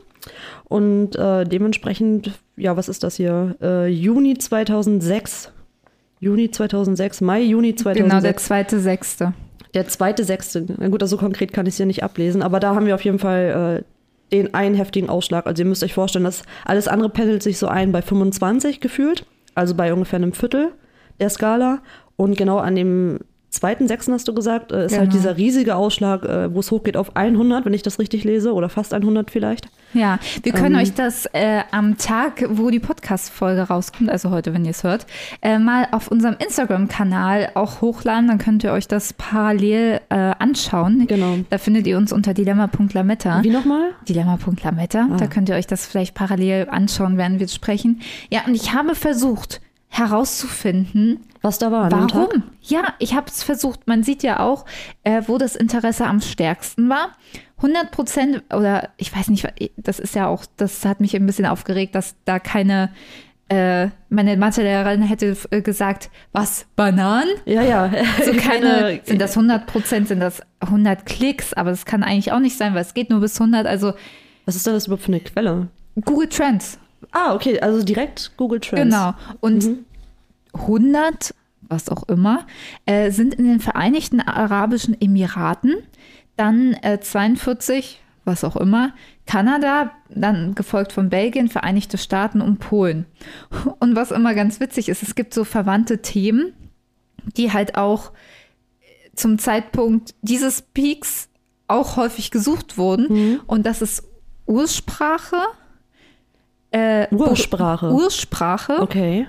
Und 0.64 1.16
äh, 1.16 1.44
dementsprechend, 1.44 2.32
ja, 2.56 2.76
was 2.76 2.90
ist 2.90 3.02
das 3.02 3.16
hier? 3.16 3.56
Äh, 3.62 3.88
Juni 3.88 4.36
2006. 4.36 5.52
Juni 6.20 6.50
2006, 6.50 7.22
Mai, 7.22 7.40
Juni 7.40 7.74
2006. 7.74 8.11
Genau, 8.11 8.22
der 8.22 8.36
zweite 8.36 8.78
Sechste. 8.78 9.32
Der 9.72 9.88
zweite 9.88 10.24
Sechste. 10.24 10.66
Na 10.76 10.88
gut, 10.88 11.02
also 11.02 11.16
so 11.16 11.20
konkret 11.20 11.54
kann 11.54 11.64
ich 11.64 11.72
es 11.72 11.76
hier 11.78 11.86
nicht 11.86 12.02
ablesen, 12.02 12.42
aber 12.42 12.61
da 12.61 12.74
haben 12.74 12.84
wir 12.84 12.94
auf 12.94 13.04
jeden 13.04 13.18
Fall 13.18 13.82
äh, 13.82 14.34
den 14.36 14.52
einen 14.52 14.74
heftigen 14.74 15.08
Ausschlag. 15.08 15.46
Also 15.46 15.62
ihr 15.62 15.66
müsst 15.66 15.82
euch 15.82 15.94
vorstellen, 15.94 16.24
dass 16.24 16.42
alles 16.66 16.88
andere 16.88 17.08
pendelt 17.08 17.42
sich 17.42 17.56
so 17.56 17.68
ein 17.68 17.90
bei 17.90 18.02
25 18.02 18.80
gefühlt, 18.80 19.24
also 19.54 19.74
bei 19.74 19.94
ungefähr 19.94 20.18
einem 20.18 20.34
Viertel 20.34 20.72
der 21.20 21.30
Skala. 21.30 21.80
Und 22.21 22.37
genau 22.37 22.59
an 22.59 22.75
dem 22.77 23.21
2.6. 23.51 24.12
hast 24.12 24.29
du 24.29 24.35
gesagt, 24.35 24.71
äh, 24.73 24.85
ist 24.85 24.91
Genau. 24.93 25.01
halt 25.01 25.12
dieser 25.14 25.37
riesige 25.39 25.75
Ausschlag, 25.75 26.23
äh, 26.25 26.55
wo 26.55 26.61
es 26.61 26.71
hochgeht 26.71 26.97
auf 26.97 27.16
100, 27.16 27.64
wenn 27.64 27.73
ich 27.75 27.83
das 27.83 27.99
richtig 27.99 28.23
lese, 28.25 28.53
oder 28.53 28.68
fast 28.68 28.93
100 28.95 29.31
vielleicht. 29.31 29.68
Ja, 29.95 30.18
wir 30.43 30.53
können 30.53 30.75
Ähm. 30.77 30.83
euch 30.83 30.93
das 30.95 31.27
äh, 31.33 31.62
am 31.73 31.97
Tag, 31.97 32.45
wo 32.51 32.68
die 32.71 32.79
Podcast-Folge 32.79 33.62
rauskommt, 33.62 34.09
also 34.11 34.31
heute, 34.31 34.53
wenn 34.55 34.64
ihr 34.66 34.71
es 34.71 34.85
hört, 34.85 35.07
äh, 35.43 35.59
mal 35.59 35.89
auf 35.93 36.09
unserem 36.09 36.37
Instagram-Kanal 36.39 37.53
auch 37.55 37.81
hochladen. 37.81 38.29
Dann 38.29 38.39
könnt 38.39 38.62
ihr 38.64 38.73
euch 38.73 38.87
das 38.87 39.14
parallel 39.14 40.01
äh, 40.11 40.14
anschauen. 40.39 41.07
Genau. 41.09 41.39
Da 41.49 41.57
findet 41.59 41.87
ihr 41.87 41.97
uns 41.97 42.12
unter 42.12 42.35
dilemma.lametta. 42.35 43.43
Wie 43.43 43.51
nochmal? 43.51 43.93
Dilemma.lametta. 44.09 45.09
Ah. 45.12 45.16
Da 45.16 45.27
könnt 45.27 45.49
ihr 45.49 45.55
euch 45.57 45.66
das 45.66 45.87
vielleicht 45.87 46.14
parallel 46.14 46.68
anschauen, 46.71 47.16
während 47.16 47.41
wir 47.41 47.49
sprechen. 47.49 48.01
Ja, 48.31 48.43
und 48.47 48.55
ich 48.55 48.75
habe 48.75 48.95
versucht 48.95 49.61
herauszufinden, 49.91 51.20
Was 51.43 51.59
da 51.59 51.72
war? 51.72 51.91
Warum? 51.91 52.45
Ja, 52.62 52.95
ich 53.01 53.14
habe 53.14 53.26
es 53.26 53.43
versucht. 53.43 53.86
Man 53.86 54.03
sieht 54.05 54.22
ja 54.22 54.38
auch, 54.41 54.64
äh, 55.03 55.22
wo 55.26 55.36
das 55.36 55.57
Interesse 55.57 56.07
am 56.07 56.20
stärksten 56.20 56.88
war. 56.88 57.12
100 57.57 57.91
Prozent 57.91 58.43
oder 58.55 58.88
ich 58.97 59.14
weiß 59.14 59.28
nicht, 59.28 59.47
das 59.76 59.99
ist 59.99 60.14
ja 60.14 60.28
auch, 60.28 60.45
das 60.57 60.84
hat 60.84 61.01
mich 61.01 61.14
ein 61.14 61.26
bisschen 61.26 61.45
aufgeregt, 61.45 61.95
dass 61.95 62.14
da 62.24 62.38
keine, 62.38 62.91
äh, 63.49 63.88
meine 64.09 64.36
Mathelehrerin 64.36 65.03
hätte 65.03 65.36
äh, 65.51 65.61
gesagt, 65.61 66.09
was, 66.32 66.66
Bananen? 66.76 67.28
Ja, 67.45 67.62
ja. 67.62 67.91
So 68.24 68.32
keine, 68.36 69.01
sind 69.05 69.20
das 69.20 69.32
100 69.32 69.66
Prozent, 69.66 70.09
sind 70.09 70.20
das 70.20 70.41
100 70.61 71.05
Klicks, 71.05 71.53
aber 71.53 71.70
das 71.70 71.84
kann 71.84 72.03
eigentlich 72.03 72.32
auch 72.32 72.38
nicht 72.38 72.57
sein, 72.57 72.74
weil 72.74 72.82
es 72.82 72.95
geht 72.95 73.11
nur 73.11 73.20
bis 73.20 73.41
100. 73.41 73.66
Also 73.66 73.93
Was 74.47 74.55
ist 74.55 74.66
denn 74.66 74.74
das 74.74 74.86
überhaupt 74.86 75.03
für 75.05 75.12
eine 75.12 75.20
Quelle? 75.20 75.68
Google 76.05 76.28
Trends, 76.28 76.78
Ah, 77.12 77.34
okay, 77.34 77.61
also 77.61 77.82
direkt 77.82 78.32
Google 78.36 78.61
Trends. 78.61 78.82
Genau. 78.82 79.14
Und 79.40 79.84
100, 80.53 81.34
was 81.62 81.88
auch 81.88 82.09
immer, 82.09 82.46
äh, 82.86 83.11
sind 83.11 83.34
in 83.34 83.44
den 83.44 83.61
Vereinigten 83.61 84.20
Arabischen 84.20 85.01
Emiraten, 85.01 85.76
dann 86.36 86.74
äh, 86.82 87.01
42, 87.01 88.01
was 88.24 88.44
auch 88.44 88.57
immer, 88.57 88.92
Kanada, 89.26 89.92
dann 90.09 90.55
gefolgt 90.55 90.92
von 90.92 91.09
Belgien, 91.09 91.48
Vereinigte 91.48 91.98
Staaten 91.98 92.40
und 92.40 92.59
Polen. 92.59 93.07
Und 93.78 93.94
was 93.96 94.11
immer 94.11 94.34
ganz 94.34 94.61
witzig 94.61 94.88
ist, 94.88 95.03
es 95.03 95.14
gibt 95.14 95.34
so 95.34 95.44
verwandte 95.44 96.03
Themen, 96.03 96.53
die 97.36 97.53
halt 97.53 97.76
auch 97.76 98.12
zum 99.14 99.38
Zeitpunkt 99.38 100.14
dieses 100.22 100.62
Peaks 100.62 101.28
auch 101.68 101.96
häufig 101.96 102.30
gesucht 102.30 102.78
wurden. 102.78 103.07
Und 103.46 103.66
das 103.66 103.82
ist 103.82 104.03
Ursprache. 104.46 105.36
Äh, 106.71 107.07
Ursprache. 107.12 107.91
Ursprache 107.93 108.81
Okay. 108.81 109.27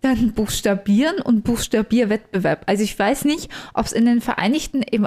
dann 0.00 0.32
Buchstabieren 0.32 1.20
und 1.20 1.42
Buchstabierwettbewerb. 1.42 2.62
Also 2.66 2.82
ich 2.84 2.96
weiß 2.98 3.24
nicht, 3.24 3.50
ob 3.74 3.86
es 3.86 3.92
in 3.92 4.04
den 4.06 4.20
Vereinigten 4.20 4.82
em 4.82 5.06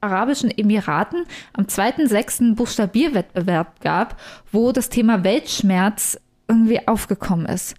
Arabischen 0.00 0.50
Emiraten 0.56 1.24
am 1.54 1.64
2.6. 1.64 2.40
einen 2.40 2.54
Buchstabierwettbewerb 2.54 3.80
gab, 3.80 4.20
wo 4.52 4.70
das 4.70 4.90
Thema 4.90 5.24
Weltschmerz 5.24 6.20
irgendwie 6.46 6.86
aufgekommen 6.86 7.46
ist. 7.46 7.74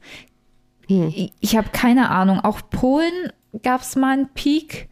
Hm. 0.88 1.08
Ich, 1.16 1.32
ich 1.39 1.56
habe 1.56 1.70
keine 1.72 2.10
Ahnung. 2.10 2.41
Auch 2.41 2.60
Polen 2.70 3.32
gab 3.64 3.82
es 3.82 3.95
mal 3.95 4.14
einen 4.14 4.30
Peak, 4.34 4.89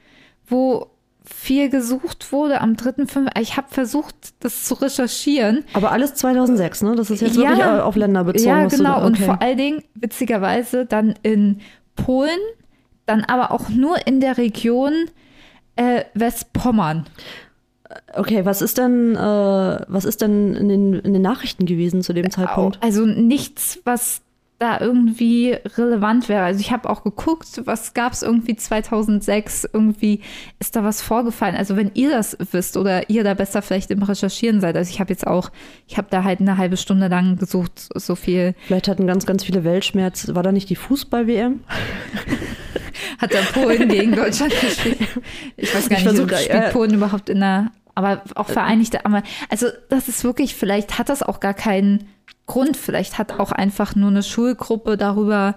wo 0.48 0.90
viel 1.30 1.70
gesucht 1.70 2.32
wurde 2.32 2.62
am 2.62 2.74
3.5. 2.74 3.28
Ich 3.40 3.58
habe 3.58 3.68
versucht, 3.70 4.16
das 4.40 4.64
zu 4.66 4.74
recherchieren. 4.76 5.64
Aber 5.74 5.92
alles 5.92 6.14
2006, 6.16 6.82
ne? 6.84 6.96
Das 6.96 7.10
ist 7.10 7.22
jetzt 7.22 7.36
Ja. 7.36 7.50
wirklich 7.50 7.60
äh, 7.66 7.80
auf 7.80 7.96
Länder 7.96 8.24
bezogen. 8.24 8.50
Ja, 8.50 8.68
du 8.68 8.76
genau. 8.78 9.00
da- 9.00 9.06
Und 9.06 9.16
okay. 9.16 9.24
vor 9.26 9.42
allen 9.42 9.58
Dingen, 9.58 9.84
witzigerweise, 9.96 10.86
dann 10.86 11.16
in 11.24 11.60
Polen, 11.96 12.40
dann 13.06 13.24
aber 13.24 13.52
auch 13.52 13.70
nur 13.70 14.06
in 14.08 14.20
der 14.22 14.38
Region 14.38 14.94
äh, 15.76 16.04
Westpommern. 16.14 17.06
Okay, 18.16 18.44
was 18.46 18.62
ist 18.62 18.78
denn, 18.78 19.16
äh, 19.16 19.20
was 19.88 20.04
ist 20.06 20.22
denn 20.22 20.56
in 20.56 20.68
den, 20.68 20.94
in 20.94 21.14
den 21.14 21.22
Nachrichten 21.22 21.66
gewesen 21.66 22.02
zu 22.02 22.14
dem 22.14 22.30
Zeitpunkt? 22.30 22.78
Also 22.84 23.06
nichts, 23.06 23.80
was 23.86 24.22
da 24.60 24.80
irgendwie 24.80 25.56
relevant 25.78 26.30
wäre. 26.30 26.44
Also 26.44 26.60
ich 26.60 26.72
habe 26.72 26.90
auch 26.90 27.04
geguckt, 27.04 27.62
was 27.66 27.94
gab 27.94 28.14
es 28.14 28.24
irgendwie 28.24 28.56
2006, 28.56 29.70
irgendwie 29.72 30.22
ist 30.60 30.76
da 30.76 30.84
was 30.84 31.02
vorgefallen. 31.02 31.56
Also 31.56 31.76
wenn 31.76 31.92
ihr 31.94 32.10
das 32.10 32.38
wisst 32.52 32.76
oder 32.76 33.10
ihr 33.10 33.24
da 33.24 33.36
besser 33.36 33.62
vielleicht 33.62 33.92
im 33.92 34.02
Recherchieren 34.02 34.60
seid. 34.60 34.76
Also 34.76 34.90
ich 34.90 35.00
habe 35.00 35.12
jetzt 35.12 35.28
auch, 35.28 35.52
ich 35.88 35.98
habe 35.98 36.08
da 36.10 36.24
halt 36.24 36.40
eine 36.40 36.58
halbe 36.58 36.78
Stunde 36.78 37.08
lang 37.08 37.38
gesucht, 37.38 37.90
so 37.94 38.16
viel 38.16 38.56
Vielleicht 38.66 38.88
hatten 38.88 39.08
ganz, 39.08 39.26
ganz 39.26 39.44
viele 39.44 39.64
Weltschmerz. 39.64 40.34
War 40.34 40.44
da 40.44 40.52
nicht 40.52 40.70
die 40.70 40.76
Fußball-WM? 40.76 41.62
hat 43.20 43.34
der 43.34 43.42
Polen 43.42 43.90
gegen 43.90 44.16
Deutschland 44.16 44.54
gespielt. 44.62 44.98
Ich 45.56 45.74
weiß 45.74 45.90
gar 45.90 46.00
Ich 46.00 46.06
nicht, 46.06 46.18
spielt 46.18 46.50
äh, 46.50 46.72
Polen 46.72 46.94
überhaupt 46.94 47.30
in 47.30 47.40
der, 47.40 47.72
aber 47.96 48.24
auch 48.36 48.48
Vereinigte 48.48 49.06
aber 49.06 49.24
Also 49.50 49.68
das 49.90 50.08
ist 50.08 50.24
wirklich, 50.24 50.56
vielleicht 50.56 50.98
hat 50.98 51.10
das 51.10 51.24
auch 51.24 51.40
gar 51.40 51.54
keinen 51.54 52.08
Grund. 52.48 52.76
Vielleicht 52.76 53.20
hat 53.20 53.40
auch 53.40 53.52
einfach 53.52 53.96
nur 53.96 54.10
eine 54.10 54.24
Schulgruppe 54.24 54.98
darüber 54.98 55.56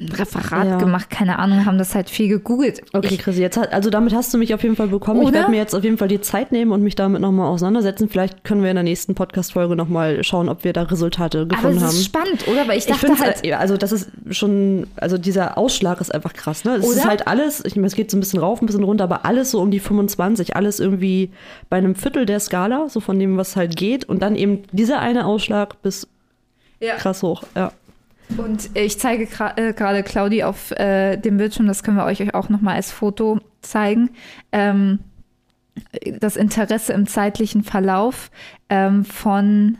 ein 0.00 0.08
Referat 0.10 0.66
Ja. 0.66 0.78
gemacht, 0.78 1.08
keine 1.10 1.38
Ahnung, 1.38 1.64
haben 1.64 1.78
das 1.78 1.94
halt 1.94 2.10
viel 2.10 2.28
gegoogelt. 2.28 2.82
Okay, 2.92 3.14
Ich, 3.14 3.18
Chrissy, 3.18 3.40
jetzt 3.40 3.56
hat, 3.56 3.72
also 3.72 3.88
damit 3.88 4.14
hast 4.14 4.32
du 4.34 4.38
mich 4.38 4.52
auf 4.52 4.62
jeden 4.62 4.76
Fall 4.76 4.88
bekommen. 4.88 5.22
Ich 5.22 5.28
Oder? 5.28 5.38
werde 5.38 5.50
mir 5.50 5.56
jetzt 5.56 5.74
auf 5.74 5.82
jeden 5.82 5.96
Fall 5.96 6.08
die 6.08 6.20
Zeit 6.20 6.52
nehmen 6.52 6.72
und 6.72 6.82
mich 6.82 6.94
damit 6.94 7.22
nochmal 7.22 7.48
auseinandersetzen. 7.48 8.08
Vielleicht 8.08 8.44
können 8.44 8.62
wir 8.62 8.68
in 8.70 8.76
der 8.76 8.84
nächsten 8.84 9.14
Podcast-Folge 9.14 9.74
nochmal 9.76 10.22
schauen, 10.22 10.48
ob 10.50 10.62
wir 10.62 10.72
da 10.74 10.82
Resultate 10.82 11.38
aber 11.40 11.48
gefunden 11.48 11.78
es 11.78 11.82
haben. 11.82 11.90
ist 11.90 12.04
spannend, 12.04 12.46
oder? 12.46 12.68
Weil 12.68 12.76
ich 12.78 12.84
Ich 12.84 12.90
dachte 12.92 13.06
finde 13.06 13.20
halt, 13.22 13.42
halt, 13.42 13.54
also 13.54 13.76
das 13.78 13.92
ist 13.92 14.10
schon, 14.30 14.86
also 14.96 15.16
dieser 15.18 15.56
Ausschlag 15.56 16.00
ist 16.02 16.14
einfach 16.14 16.34
krass, 16.34 16.64
ne? 16.64 16.76
Es 16.76 16.86
ist 16.86 16.98
Oder? 17.00 17.08
halt 17.08 17.26
alles, 17.26 17.64
ich 17.64 17.74
meine, 17.74 17.86
es 17.86 17.94
geht 17.96 18.10
so 18.10 18.18
ein 18.18 18.20
bisschen 18.20 18.40
rauf, 18.40 18.60
ein 18.60 18.66
bisschen 18.66 18.84
runter, 18.84 19.04
aber 19.04 19.24
alles 19.24 19.50
so 19.52 19.60
um 19.60 19.70
die 19.70 19.80
25, 19.80 20.54
alles 20.54 20.80
irgendwie 20.80 21.30
bei 21.70 21.78
einem 21.78 21.94
Viertel 21.94 22.26
der 22.26 22.40
Skala, 22.40 22.88
so 22.90 23.00
von 23.00 23.18
dem, 23.18 23.36
was 23.38 23.56
halt 23.56 23.74
geht. 23.74 24.04
Und 24.04 24.20
dann 24.22 24.36
eben 24.36 24.62
dieser 24.70 25.00
eine 25.00 25.24
Ausschlag 25.24 25.80
bis 25.82 26.06
ja. 26.78 26.94
krass 26.96 27.22
hoch, 27.22 27.42
ja. 27.56 27.72
Und 28.36 28.70
ich 28.74 28.98
zeige 28.98 29.24
gra- 29.24 29.56
äh, 29.58 29.72
gerade 29.72 30.02
Claudi 30.02 30.42
auf 30.44 30.70
äh, 30.72 31.16
dem 31.16 31.38
Bildschirm, 31.38 31.66
das 31.66 31.82
können 31.82 31.96
wir 31.96 32.04
euch 32.04 32.34
auch 32.34 32.48
nochmal 32.48 32.76
als 32.76 32.92
Foto 32.92 33.40
zeigen. 33.62 34.10
Ähm, 34.52 35.00
das 36.20 36.36
Interesse 36.36 36.92
im 36.92 37.06
zeitlichen 37.06 37.62
Verlauf 37.62 38.30
ähm, 38.68 39.04
von. 39.04 39.78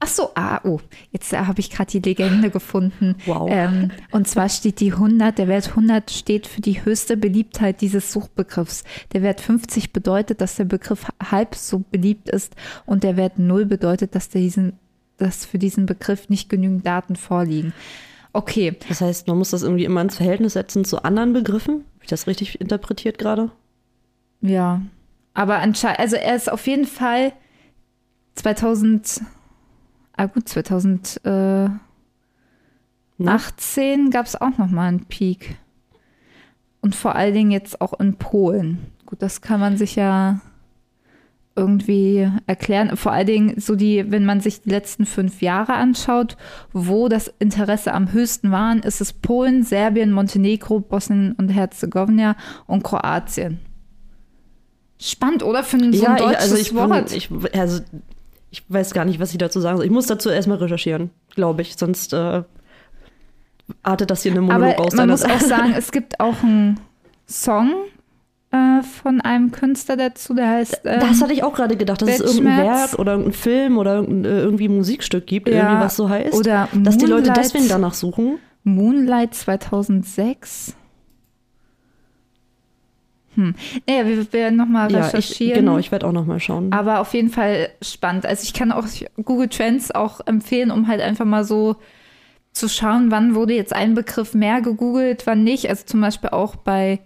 Ach 0.00 0.06
so, 0.06 0.30
ah, 0.36 0.60
oh, 0.62 0.78
jetzt 1.10 1.32
äh, 1.32 1.38
habe 1.38 1.58
ich 1.58 1.70
gerade 1.70 1.90
die 1.90 1.98
Legende 1.98 2.50
gefunden. 2.50 3.16
Wow. 3.26 3.48
Ähm, 3.50 3.90
und 4.12 4.28
zwar 4.28 4.48
steht 4.48 4.78
die 4.78 4.92
100, 4.92 5.36
der 5.38 5.48
Wert 5.48 5.70
100 5.70 6.12
steht 6.12 6.46
für 6.46 6.60
die 6.60 6.84
höchste 6.84 7.16
Beliebtheit 7.16 7.80
dieses 7.80 8.12
Suchbegriffs. 8.12 8.84
Der 9.12 9.22
Wert 9.22 9.40
50 9.40 9.92
bedeutet, 9.92 10.40
dass 10.40 10.54
der 10.54 10.66
Begriff 10.66 11.06
halb 11.32 11.56
so 11.56 11.82
beliebt 11.90 12.28
ist 12.30 12.54
und 12.86 13.02
der 13.02 13.16
Wert 13.16 13.40
0 13.40 13.66
bedeutet, 13.66 14.14
dass, 14.14 14.28
der 14.28 14.40
diesen, 14.40 14.74
dass 15.18 15.44
für 15.44 15.58
diesen 15.58 15.86
Begriff 15.86 16.28
nicht 16.28 16.48
genügend 16.48 16.86
Daten 16.86 17.16
vorliegen. 17.16 17.72
Okay, 18.32 18.76
Das 18.88 19.00
heißt, 19.00 19.26
man 19.26 19.38
muss 19.38 19.50
das 19.50 19.62
irgendwie 19.62 19.84
immer 19.84 20.00
ins 20.00 20.16
Verhältnis 20.16 20.52
setzen 20.54 20.84
zu 20.84 21.02
anderen 21.02 21.32
Begriffen. 21.32 21.84
Habe 21.94 22.04
ich 22.04 22.08
das 22.08 22.26
richtig 22.26 22.60
interpretiert 22.60 23.18
gerade? 23.18 23.50
ja. 24.40 24.80
Aber 25.34 25.58
anscheinend, 25.60 26.00
also 26.00 26.16
er 26.16 26.34
ist 26.34 26.50
auf 26.50 26.66
jeden 26.66 26.84
Fall 26.86 27.32
2000, 28.34 29.20
ah 30.16 30.26
gut, 30.26 30.48
2018 30.48 31.78
Na? 33.18 33.40
gab 34.10 34.26
es 34.26 34.34
auch 34.34 34.58
noch 34.58 34.68
mal 34.68 34.88
einen 34.88 35.04
Peak. 35.04 35.56
Und 36.80 36.96
vor 36.96 37.14
allen 37.14 37.34
Dingen 37.34 37.50
jetzt 37.52 37.80
auch 37.80 38.00
in 38.00 38.16
Polen. 38.16 38.78
Gut, 39.06 39.22
das 39.22 39.40
kann 39.40 39.60
man 39.60 39.76
sich 39.76 39.94
ja 39.94 40.40
irgendwie 41.58 42.30
erklären. 42.46 42.96
Vor 42.96 43.12
allen 43.12 43.26
Dingen 43.26 43.60
so 43.60 43.74
die, 43.76 44.10
wenn 44.10 44.24
man 44.24 44.40
sich 44.40 44.62
die 44.62 44.70
letzten 44.70 45.04
fünf 45.04 45.42
Jahre 45.42 45.74
anschaut, 45.74 46.36
wo 46.72 47.08
das 47.08 47.32
Interesse 47.38 47.92
am 47.92 48.12
höchsten 48.12 48.50
waren, 48.50 48.78
ist 48.80 49.00
es 49.00 49.12
Polen, 49.12 49.64
Serbien, 49.64 50.12
Montenegro, 50.12 50.80
Bosnien 50.80 51.32
und 51.32 51.48
Herzegowina 51.48 52.36
und 52.66 52.84
Kroatien. 52.84 53.58
Spannend, 55.00 55.42
oder? 55.42 55.62
Für 55.62 55.76
ein, 55.76 55.92
so 55.92 56.06
ein 56.06 56.16
ich- 56.16 56.22
deutsches 56.22 56.42
also 56.42 56.56
ich, 56.56 56.68
bin, 56.70 56.78
Wort. 56.90 57.12
ich, 57.12 57.30
also 57.54 57.82
ich 58.50 58.64
weiß 58.68 58.94
gar 58.94 59.04
nicht, 59.04 59.20
was 59.20 59.32
ich 59.32 59.38
dazu 59.38 59.60
sagen 59.60 59.76
soll. 59.76 59.86
Ich 59.86 59.92
muss 59.92 60.06
dazu 60.06 60.30
erstmal 60.30 60.58
recherchieren, 60.58 61.10
glaube 61.34 61.62
ich. 61.62 61.76
Sonst 61.76 62.12
äh, 62.12 62.42
artet 63.82 64.10
das 64.10 64.22
hier 64.22 64.32
eine 64.32 64.40
Monolog 64.40 64.74
Aber 64.74 64.86
aus. 64.86 64.94
man 64.94 65.08
muss 65.10 65.24
auch 65.24 65.40
sagen, 65.54 65.74
es 65.76 65.92
gibt 65.92 66.18
auch 66.20 66.42
einen 66.42 66.80
Song 67.28 67.72
äh, 68.50 68.82
von 68.82 69.20
einem 69.20 69.50
Künstler 69.52 69.96
dazu, 69.96 70.32
der 70.34 70.48
heißt. 70.48 70.80
Ähm, 70.84 71.00
Das 71.00 71.20
hatte 71.20 71.32
ich 71.32 71.42
auch 71.42 71.52
gerade 71.54 71.76
gedacht, 71.76 72.00
dass 72.02 72.08
es 72.08 72.20
irgendein 72.20 72.58
Weltschmerz. 72.58 72.90
Werk 72.92 72.98
oder 72.98 73.12
irgendein 73.12 73.32
Film 73.34 73.78
oder 73.78 73.94
irgendein, 73.96 74.24
äh, 74.32 74.40
irgendwie 74.40 74.68
Musikstück 74.68 75.26
gibt, 75.26 75.48
Ja, 75.48 75.54
irgendwie 75.56 75.84
was 75.84 75.96
so 75.96 76.08
heißt. 76.08 76.34
oder 76.34 76.68
dass 76.74 76.96
die 76.96 77.04
Leute 77.06 77.26
Moonlight. 77.28 77.36
deswegen 77.44 77.68
danach 77.68 77.94
suchen. 77.94 78.38
Moonlight 78.64 79.34
2006. 79.34 80.74
Hm. 83.34 83.54
Naja, 83.86 84.06
wir 84.06 84.32
werden 84.32 84.56
nochmal 84.56 84.90
Ja, 84.90 84.98
ich, 85.00 85.04
recherchieren. 85.06 85.54
genau, 85.60 85.78
ich 85.78 85.92
werde 85.92 86.06
auch 86.06 86.12
noch 86.12 86.26
mal 86.26 86.40
schauen. 86.40 86.72
Aber 86.72 87.00
auf 87.00 87.14
jeden 87.14 87.30
Fall 87.30 87.68
spannend. 87.82 88.26
Also 88.26 88.42
ich 88.42 88.52
kann 88.52 88.72
auch 88.72 88.86
Google 89.22 89.48
Trends 89.48 89.90
auch 89.90 90.20
empfehlen, 90.26 90.70
um 90.70 90.88
halt 90.88 91.00
einfach 91.00 91.24
mal 91.24 91.44
so 91.44 91.76
zu 92.52 92.68
schauen, 92.68 93.10
wann 93.10 93.34
wurde 93.34 93.54
jetzt 93.54 93.72
ein 93.72 93.94
Begriff 93.94 94.34
mehr 94.34 94.60
gegoogelt, 94.60 95.26
wann 95.26 95.44
nicht. 95.44 95.68
Also 95.68 95.84
zum 95.86 96.00
Beispiel 96.00 96.30
auch 96.30 96.56
bei 96.56 96.98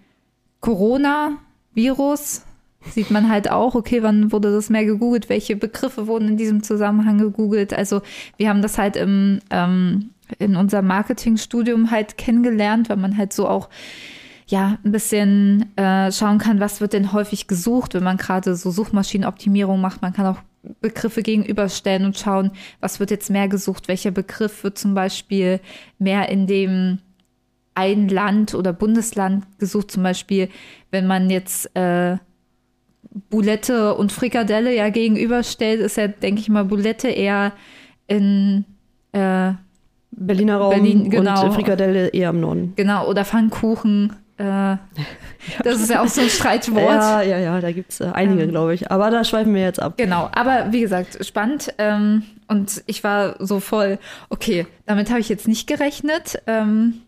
Corona-Virus 0.63 2.43
sieht 2.91 3.11
man 3.11 3.29
halt 3.29 3.51
auch, 3.51 3.75
okay, 3.75 4.03
wann 4.03 4.33
wurde 4.33 4.53
das 4.53 4.71
mehr 4.71 4.85
gegoogelt, 4.85 5.29
welche 5.29 5.57
Begriffe 5.57 6.07
wurden 6.07 6.29
in 6.29 6.37
diesem 6.37 6.63
Zusammenhang 6.63 7.19
gegoogelt. 7.19 7.75
Also 7.75 8.01
wir 8.39 8.49
haben 8.49 8.63
das 8.63 8.79
halt 8.79 8.97
im, 8.97 9.41
ähm, 9.51 10.11
in 10.39 10.57
unserem 10.57 10.87
Marketingstudium 10.87 11.91
halt 11.91 12.17
kennengelernt, 12.17 12.89
weil 12.89 12.97
man 12.97 13.17
halt 13.17 13.33
so 13.33 13.47
auch 13.47 13.69
ja, 14.47 14.79
ein 14.85 14.93
bisschen 14.93 15.77
äh, 15.77 16.11
schauen 16.13 16.39
kann, 16.39 16.61
was 16.61 16.81
wird 16.81 16.93
denn 16.93 17.13
häufig 17.13 17.47
gesucht, 17.47 17.95
wenn 17.95 18.03
man 18.03 18.17
gerade 18.17 18.55
so 18.55 18.71
Suchmaschinenoptimierung 18.71 19.81
macht. 19.81 20.03
Man 20.03 20.13
kann 20.13 20.27
auch 20.27 20.39
Begriffe 20.81 21.23
gegenüberstellen 21.23 22.05
und 22.05 22.19
schauen, 22.19 22.51
was 22.81 23.01
wird 23.01 23.11
jetzt 23.11 23.31
mehr 23.31 23.49
gesucht, 23.49 23.89
welcher 23.89 24.11
Begriff 24.11 24.63
wird 24.63 24.79
zum 24.79 24.95
Beispiel 24.95 25.61
mehr 25.99 26.29
in 26.29 26.47
dem 26.47 26.99
ein 27.75 28.09
Land 28.09 28.55
oder 28.55 28.73
Bundesland 28.73 29.45
gesucht. 29.59 29.91
Zum 29.91 30.03
Beispiel, 30.03 30.49
wenn 30.91 31.07
man 31.07 31.31
jetzt 31.31 31.75
äh, 31.77 32.17
Boulette 33.31 33.95
und 33.95 34.13
Frikadelle 34.13 34.75
ja 34.75 34.91
gegenüberstellt, 34.91 35.81
ist 35.81 35.97
ja, 35.97 36.09
denke 36.09 36.41
ich 36.41 36.49
mal, 36.49 36.65
Boulette 36.65 37.09
eher 37.09 37.53
in 38.07 38.65
äh, 39.13 39.53
Berliner 40.11 40.59
Raum 40.59 40.71
Berlin, 40.71 41.11
genau. 41.11 41.45
und 41.45 41.55
Frikadelle 41.55 42.09
eher 42.09 42.31
im 42.31 42.41
Norden. 42.41 42.73
Genau, 42.77 43.09
oder 43.09 43.25
Pfannkuchen. 43.25 44.13
Äh, 44.37 44.77
das 45.65 45.81
ist 45.81 45.91
ja 45.91 46.03
auch 46.03 46.09
so 46.09 46.21
ein 46.21 46.29
Streitwort. 46.29 46.85
Ja, 46.85 47.23
ja, 47.23 47.39
ja, 47.39 47.61
da 47.61 47.73
gibt 47.73 47.93
es 47.93 48.01
äh, 48.01 48.11
einige, 48.13 48.43
Ähm. 48.43 48.51
glaube 48.51 48.75
ich. 48.75 48.91
Aber 48.91 49.11
da 49.11 49.25
schweifen 49.25 49.55
wir 49.55 49.63
jetzt 49.63 49.81
ab. 49.81 49.95
Genau, 49.97 50.31
aber 50.35 50.73
wie 50.73 50.81
gesagt, 50.81 51.25
spannend. 51.25 51.73
Ähm, 51.79 52.25
und 52.49 52.83
ich 52.87 53.03
war 53.05 53.37
so 53.39 53.61
voll, 53.61 53.99
okay, 54.29 54.67
damit 54.87 55.11
habe 55.11 55.21
ich 55.21 55.29
jetzt 55.29 55.49
nicht 55.49 55.67
gerechnet. 55.67 56.43
Ähm, 56.47 57.03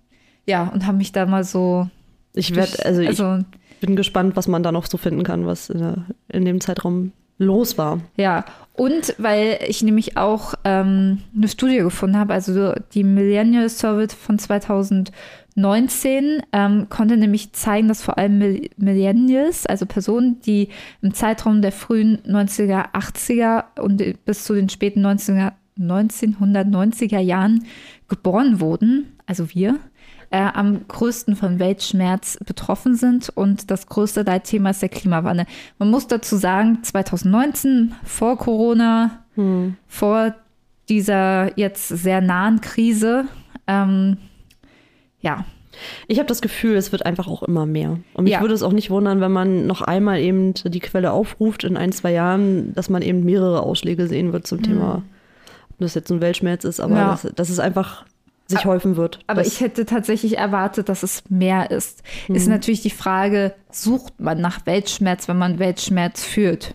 ja, 0.47 0.68
und 0.68 0.86
habe 0.86 0.99
mich 0.99 1.12
da 1.12 1.26
mal 1.26 1.45
so. 1.45 1.88
Ich 2.34 2.55
werde, 2.55 2.84
also 2.84 3.01
ich 3.01 3.09
also 3.09 3.38
bin 3.80 3.97
gespannt, 3.97 4.36
was 4.36 4.49
man 4.49 4.62
da 4.62 4.72
noch 4.72 4.86
so 4.86 4.99
finden 4.99 5.22
kann, 5.22 5.47
was 5.47 5.70
in, 5.70 5.78
der, 5.78 6.07
in 6.28 6.45
dem 6.45 6.61
Zeitraum 6.61 7.12
los 7.38 7.78
war. 7.78 8.01
Ja, 8.16 8.45
und 8.74 9.14
weil 9.18 9.59
ich 9.66 9.82
nämlich 9.82 10.16
auch 10.16 10.55
ähm, 10.64 11.20
eine 11.36 11.49
Studie 11.49 11.78
gefunden 11.78 12.18
habe, 12.18 12.34
also 12.34 12.72
die 12.92 13.05
Millennial 13.05 13.68
Survey 13.68 14.09
von 14.09 14.38
2019 14.38 16.42
ähm, 16.53 16.88
konnte 16.88 17.16
nämlich 17.16 17.53
zeigen, 17.53 17.88
dass 17.88 18.03
vor 18.03 18.18
allem 18.18 18.38
Mill- 18.38 18.70
Millennials, 18.76 19.66
also 19.66 19.86
Personen, 19.86 20.40
die 20.40 20.68
im 21.03 21.14
Zeitraum 21.14 21.62
der 21.62 21.72
frühen 21.72 22.18
90er, 22.26 22.92
80er 22.92 23.80
und 23.80 24.03
bis 24.24 24.45
zu 24.45 24.55
den 24.55 24.68
späten 24.68 25.05
90er, 25.05 25.53
1990er 25.78 27.18
Jahren 27.18 27.64
geboren 28.09 28.61
wurden, 28.61 29.12
also 29.26 29.53
wir, 29.55 29.78
äh, 30.35 30.49
am 30.53 30.87
größten 30.89 31.37
von 31.37 31.59
Weltschmerz 31.61 32.39
betroffen 32.45 32.97
sind 32.97 33.30
und 33.35 33.70
das 33.70 33.87
größte 33.87 34.22
Leitthema 34.22 34.70
ist 34.70 34.82
der 34.82 34.89
Klimawandel. 34.89 35.47
Man 35.78 35.91
muss 35.91 36.09
dazu 36.09 36.37
sagen, 36.37 36.78
2019, 36.82 37.95
vor 38.03 38.37
Corona, 38.39 39.22
vor 39.87 40.35
dieser 40.89 41.57
jetzt 41.59 41.89
sehr 41.89 42.20
nahen 42.20 42.61
Krise, 42.61 43.26
ähm, 43.66 44.16
ja, 45.20 45.45
Ich 46.07 46.18
habe 46.18 46.28
das 46.28 46.41
Gefühl, 46.41 46.76
es 46.76 46.93
wird 46.93 47.05
einfach 47.05 47.26
auch 47.26 47.43
immer 47.43 47.66
mehr. 47.66 47.99
Und 48.14 48.24
mich 48.24 48.32
Ja. 48.35 48.41
würde 48.41 48.55
es 48.55 48.62
auch 48.62 48.72
nicht 48.72 48.91
wundern, 48.91 49.20
wenn 49.20 49.32
man 49.32 49.66
noch 49.66 49.80
einmal 49.82 50.20
eben 50.20 50.55
die 50.55 50.78
Quelle 50.78 51.11
aufruft 51.11 51.64
in 51.64 51.76
ein, 51.76 51.91
zwei 51.91 52.12
Jahren, 52.12 52.72
dass 52.74 52.89
man 52.91 53.03
eben 53.03 53.24
mehrere 53.24 53.61
Ausschläge 53.61 54.07
sehen 54.07 54.32
wird 54.32 54.47
zum 54.47 54.62
Thema, 54.62 55.03
ob 55.70 55.78
das 55.80 55.95
jetzt 55.95 56.12
ein 56.12 56.20
Weltschmerz 56.20 56.62
ist, 56.64 56.78
aber 56.78 56.91
Mhm. 56.93 56.97
Ja. 57.01 57.11
dass, 57.11 57.22
dass 57.35 57.49
es 57.51 57.59
einfach 57.59 58.05
sich 58.47 58.64
häufen 58.66 58.97
wird. 58.97 59.20
Aber 59.26 59.45
ich 59.47 59.61
hätte 59.61 59.86
tatsächlich 59.86 60.36
erwartet, 60.38 60.88
dass 60.88 61.03
es 61.03 61.22
mehr 61.30 61.70
ist. 61.70 62.03
Ist 62.28 62.47
natürlich 62.49 62.82
die 62.82 62.90
Frage, 62.90 63.55
sucht 63.70 64.20
man 64.20 64.40
nach 64.40 64.66
Weltschmerz, 64.66 65.28
wenn 65.28 65.38
man 65.38 65.59
Weltschmerz 65.59 66.22
fühlt? 66.24 66.74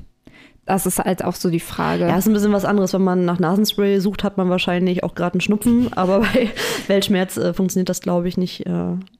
Das 0.65 0.85
ist 0.85 0.99
halt 0.99 1.23
auch 1.23 1.33
so 1.33 1.49
die 1.49 1.59
Frage. 1.59 2.03
ja, 2.07 2.15
ist 2.17 2.27
ein 2.27 2.33
bisschen 2.33 2.51
was 2.53 2.63
anderes. 2.65 2.93
Wenn 2.93 3.01
man 3.03 3.25
nach 3.25 3.39
Nasenspray 3.39 3.99
sucht, 3.99 4.23
hat 4.23 4.37
man 4.37 4.49
wahrscheinlich 4.49 5.03
auch 5.03 5.15
gerade 5.15 5.33
einen 5.35 5.41
Schnupfen, 5.41 5.91
aber 5.97 6.19
bei 6.19 6.49
Weltschmerz 6.87 7.37
äh, 7.37 7.53
funktioniert 7.53 7.89
das, 7.89 8.01
glaube 8.01 8.27
ich, 8.27 8.37
nicht, 8.37 8.65
äh, 8.67 8.69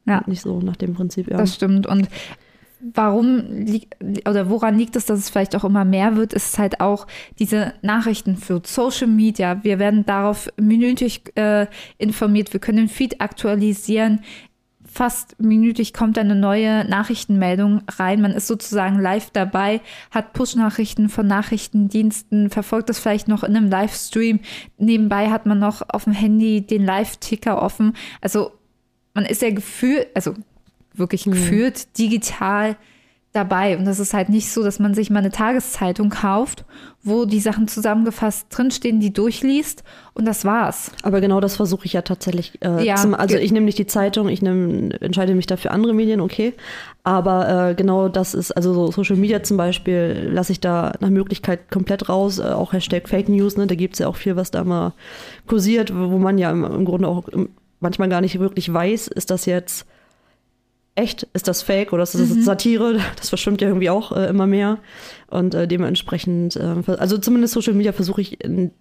Ja. 0.05 0.23
nicht 0.27 0.41
so 0.41 0.59
nach 0.59 0.75
dem 0.75 0.93
Prinzip. 0.93 1.29
Ja. 1.29 1.37
Das 1.37 1.55
stimmt. 1.55 1.87
Und 1.87 2.07
warum 2.81 3.43
liegt 3.51 3.97
oder 4.27 4.49
woran 4.49 4.77
liegt 4.77 4.95
es, 4.95 5.05
dass 5.05 5.19
es 5.19 5.29
vielleicht 5.29 5.55
auch 5.55 5.63
immer 5.63 5.85
mehr 5.85 6.15
wird, 6.15 6.33
ist 6.33 6.57
halt 6.57 6.79
auch 6.79 7.07
diese 7.37 7.73
Nachrichtenflut, 7.81 8.67
Social 8.67 9.07
Media. 9.07 9.63
Wir 9.63 9.79
werden 9.79 10.05
darauf 10.05 10.49
minütlich 10.57 11.23
äh, 11.35 11.67
informiert. 11.97 12.53
Wir 12.53 12.59
können 12.59 12.77
den 12.77 12.87
Feed 12.87 13.21
aktualisieren. 13.21 14.21
Fast 14.91 15.39
minütlich 15.39 15.93
kommt 15.93 16.17
eine 16.17 16.35
neue 16.35 16.83
Nachrichtenmeldung 16.85 17.83
rein. 17.87 18.21
Man 18.21 18.31
ist 18.31 18.47
sozusagen 18.47 18.99
live 18.99 19.29
dabei, 19.29 19.81
hat 20.09 20.33
Push-Nachrichten 20.33 21.09
von 21.09 21.27
Nachrichtendiensten, 21.27 22.49
verfolgt 22.49 22.89
das 22.89 22.97
vielleicht 22.97 23.27
noch 23.27 23.43
in 23.43 23.55
einem 23.55 23.69
Livestream. 23.69 24.39
Nebenbei 24.77 25.29
hat 25.29 25.45
man 25.45 25.59
noch 25.59 25.83
auf 25.89 26.05
dem 26.05 26.13
Handy 26.13 26.65
den 26.65 26.85
Live-Ticker 26.85 27.61
offen. 27.61 27.93
Also 28.19 28.51
man 29.13 29.25
ist 29.25 29.43
ja 29.43 29.51
gefühlt, 29.51 30.07
also 30.15 30.33
wirklich 30.93 31.25
gefühlt 31.25 31.97
digital 31.97 32.75
dabei. 33.31 33.77
Und 33.77 33.85
das 33.85 33.99
ist 33.99 34.15
halt 34.15 34.29
nicht 34.29 34.51
so, 34.51 34.63
dass 34.63 34.79
man 34.79 34.95
sich 34.95 35.11
mal 35.11 35.19
eine 35.19 35.29
Tageszeitung 35.29 36.09
kauft, 36.09 36.65
wo 37.03 37.25
die 37.25 37.39
Sachen 37.39 37.67
zusammengefasst 37.67 38.47
drinstehen, 38.49 38.99
die 38.99 39.13
durchliest 39.13 39.83
und 40.15 40.25
das 40.25 40.45
war's. 40.45 40.91
Aber 41.03 41.21
genau 41.21 41.39
das 41.39 41.55
versuche 41.55 41.85
ich 41.85 41.93
ja 41.93 42.01
tatsächlich. 42.01 42.59
Äh, 42.63 42.83
Ja, 42.83 42.95
zum, 42.95 43.13
also 43.13 43.37
ich 43.37 43.51
nehme 43.51 43.67
nicht 43.67 43.77
die 43.77 43.85
Zeitung, 43.85 44.29
ich 44.29 44.41
nehm, 44.41 44.91
entscheide 44.99 45.35
mich 45.35 45.45
dafür 45.45 45.71
andere 45.71 45.93
Medien, 45.93 46.21
okay. 46.21 46.53
Aber 47.03 47.69
äh, 47.69 47.75
genau 47.75 48.09
das 48.09 48.33
ist, 48.33 48.51
also 48.51 48.73
so 48.73 48.91
Social 48.91 49.15
Media 49.15 49.43
zum 49.43 49.57
Beispiel, 49.57 50.29
lasse 50.33 50.51
ich 50.51 50.59
da 50.59 50.93
nach 50.99 51.09
Möglichkeit 51.09 51.69
komplett 51.69 52.09
raus. 52.09 52.39
Äh, 52.39 52.43
auch 52.43 52.73
Hashtag 52.73 53.07
Fake 53.07 53.29
News, 53.29 53.57
ne? 53.57 53.67
da 53.67 53.75
gibt 53.75 53.93
es 53.93 53.99
ja 53.99 54.07
auch 54.07 54.15
viel, 54.17 54.35
was 54.35 54.49
da 54.49 54.63
mal 54.63 54.93
kursiert, 55.45 55.93
wo 55.95 56.09
wo 56.09 56.17
man 56.17 56.39
ja 56.39 56.49
im, 56.49 56.63
im 56.63 56.85
Grunde 56.85 57.07
auch 57.07 57.27
im, 57.27 57.49
manchmal 57.79 58.09
gar 58.09 58.21
nicht 58.21 58.39
wirklich 58.39 58.73
weiß, 58.73 59.07
ist 59.07 59.29
das 59.29 59.45
jetzt 59.45 59.85
echt, 60.99 61.27
ist 61.33 61.47
das 61.47 61.61
Fake 61.61 61.93
oder 61.93 62.03
ist 62.03 62.15
das 62.15 62.29
Satire? 62.29 62.99
Das 63.17 63.29
verschwimmt 63.29 63.61
ja 63.61 63.67
irgendwie 63.67 63.89
auch 63.89 64.11
äh, 64.11 64.27
immer 64.27 64.47
mehr. 64.47 64.79
Und 65.27 65.53
äh, 65.53 65.67
dementsprechend, 65.67 66.55
äh, 66.55 66.75
also 66.97 67.17
zumindest 67.17 67.53
Social 67.53 67.73
Media 67.73 67.93
versuche 67.93 68.21
ich 68.21 68.43
in, 68.43 68.71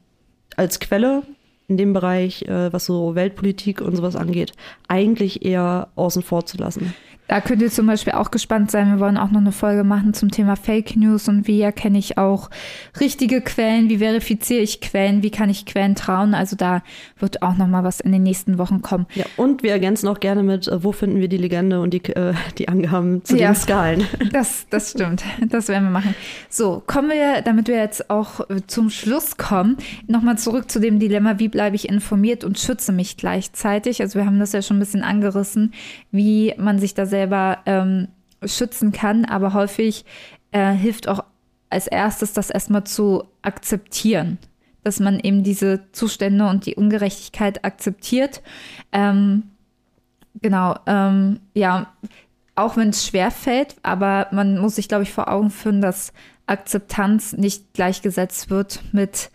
als 0.57 0.81
Quelle 0.81 1.23
in 1.69 1.77
dem 1.77 1.93
Bereich, 1.93 2.43
äh, 2.43 2.73
was 2.73 2.87
so 2.87 3.15
Weltpolitik 3.15 3.81
und 3.81 3.95
sowas 3.95 4.17
angeht, 4.17 4.53
eigentlich 4.89 5.45
eher 5.45 5.89
außen 5.95 6.23
vor 6.23 6.47
zu 6.47 6.57
lassen. 6.57 6.95
Da 7.29 7.41
könnt 7.43 7.61
ihr 7.63 7.71
zum 7.71 7.87
Beispiel 7.87 8.15
auch 8.15 8.31
gespannt 8.31 8.71
sein. 8.71 8.91
Wir 8.91 9.01
wollen 9.01 9.19
auch 9.19 9.31
noch 9.31 9.41
eine 9.41 9.53
Folge 9.53 9.85
machen 9.85 10.15
zum 10.15 10.31
Thema 10.31 10.57
Fake 10.57 10.97
News 10.97 11.29
und 11.29 11.47
wie 11.47 11.61
erkenne 11.61 11.99
ich 11.99 12.17
auch 12.19 12.49
richtige 12.99 13.43
Quellen, 13.43 13.89
wie 13.91 13.99
verifiziere 13.99 14.61
ich 14.61 14.81
Quellen, 14.81 15.23
wie 15.23 15.31
kann 15.31 15.51
ich 15.51 15.67
Quellen 15.67 15.95
trauen. 15.95 16.35
Also 16.35 16.57
da 16.57 16.83
wird 17.19 17.43
auch 17.43 17.57
noch 17.57 17.67
mal 17.69 17.85
was 17.85 18.01
in 18.01 18.13
den 18.13 18.23
nächsten 18.23 18.57
Wochen 18.59 18.81
kommen. 18.81 19.07
Ja, 19.15 19.27
und 19.37 19.63
wir 19.63 19.73
ergänzen 19.73 20.09
auch 20.09 20.21
gerne 20.21 20.43
mit, 20.43 20.69
äh, 20.69 20.83
wo 20.83 20.93
finden 20.93 21.21
wir 21.21 21.29
die 21.29 21.37
Legende 21.37 21.81
und 21.81 21.93
die, 21.93 22.03
äh, 22.07 22.33
die 22.57 22.69
Angaben 22.69 23.23
zu 23.25 23.37
Ja. 23.37 23.51
den 23.53 23.55
Skalen. 23.57 24.05
Das, 24.33 24.67
das 24.71 24.91
stimmt. 24.93 25.23
Das 25.49 25.69
werden 25.69 25.85
wir 25.85 25.91
machen. 25.91 26.15
So, 26.49 26.83
kommen 26.87 27.11
wir, 27.11 27.43
damit 27.43 27.69
wir 27.69 27.77
jetzt 27.77 28.09
auch 28.11 28.41
äh, 28.51 28.61
zum 28.67 28.89
Schluss 28.91 29.37
kommen, 29.37 29.77
nochmal 30.07 30.39
zurück 30.39 30.71
zu 30.71 30.81
dem 30.81 30.99
Dilemma, 30.99 31.39
wie 31.39 31.49
bleibe 31.49 31.77
ich 31.77 31.89
informiert 31.89 32.45
und 32.45 32.59
schütze 32.59 32.93
mich 32.93 33.17
gleichzeitig. 33.17 34.01
Also 34.01 34.19
wir 34.19 34.27
haben 34.27 34.39
das 34.39 34.53
ja 34.53 34.63
schon 34.63 34.77
ein 34.79 34.81
bisschen 34.81 35.03
angerissen, 35.03 35.73
wie 36.11 36.55
man 36.59 36.79
sich 36.79 36.95
da 36.95 37.05
selber 37.19 37.59
ähm, 37.67 38.09
schützen 38.45 38.93
kann, 38.93 39.25
aber 39.25 39.53
häufig 39.53 40.05
äh, 40.53 40.73
hilft 40.73 41.09
auch 41.09 41.25
als 41.71 41.87
erstes, 41.87 42.33
das 42.33 42.51
erstmal 42.51 42.85
zu 42.85 43.25
akzeptieren. 43.43 44.39
Dass 44.85 45.01
man 45.01 45.21
eben 45.21 45.43
diese 45.43 45.91
Zustände 45.93 46.49
und 46.49 46.65
die 46.65 46.77
Ungerechtigkeit 46.77 47.65
akzeptiert. 47.65 48.43
Ähm, 48.93 49.43
Genau, 50.43 50.77
ähm, 50.87 51.41
ja, 51.55 51.93
auch 52.55 52.77
wenn 52.77 52.91
es 52.91 53.07
schwer 53.07 53.31
fällt, 53.31 53.77
aber 53.83 54.29
man 54.33 54.59
muss 54.59 54.77
sich, 54.77 54.89
glaube 54.89 55.03
ich, 55.05 55.13
vor 55.13 55.29
Augen 55.29 55.51
führen, 55.51 55.81
dass 55.81 56.13
Akzeptanz 56.47 57.33
nicht 57.35 57.73
gleichgesetzt 57.75 58.51
wird 58.51 58.83
mit, 58.93 59.31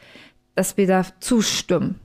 dass 0.56 0.78
wir 0.78 0.88
da 0.88 1.06
zustimmen. 1.20 2.00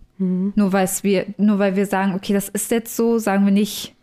Nur, 0.57 0.73
weil's 0.73 1.05
wir, 1.05 1.27
nur 1.37 1.59
weil 1.59 1.77
wir 1.77 1.87
sagen, 1.87 2.15
okay, 2.15 2.33
das 2.33 2.49
ist 2.49 2.71
jetzt 2.71 2.97
so, 2.97 3.19
sagen 3.19 3.45
wir 3.45 3.53
nicht, 3.53 3.95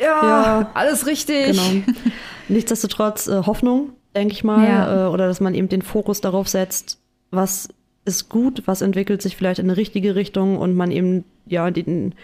ja, 0.00 0.22
Ja. 0.60 0.70
alles 0.74 1.06
richtig. 1.06 1.46
Genau. 1.48 1.84
Nichtsdestotrotz 2.48 3.26
äh, 3.28 3.42
Hoffnung, 3.44 3.90
denke 4.14 4.32
ich 4.32 4.44
mal, 4.44 4.66
Ja. 4.68 5.06
äh, 5.06 5.10
oder 5.10 5.26
dass 5.26 5.40
man 5.40 5.54
eben 5.54 5.68
den 5.68 5.82
Fokus 5.82 6.20
darauf 6.20 6.48
setzt, 6.48 6.98
was 7.30 7.68
ist 8.04 8.28
gut, 8.30 8.62
was 8.66 8.80
entwickelt 8.80 9.20
sich 9.20 9.36
vielleicht 9.36 9.58
in 9.60 9.66
eine 9.66 9.76
richtige 9.76 10.14
Richtung 10.14 10.56
und 10.58 10.74
man 10.74 10.90
eben 10.90 11.24
ja 11.46 11.70
den, 11.70 12.14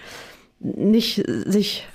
nicht 0.61 1.23
sich 1.27 1.87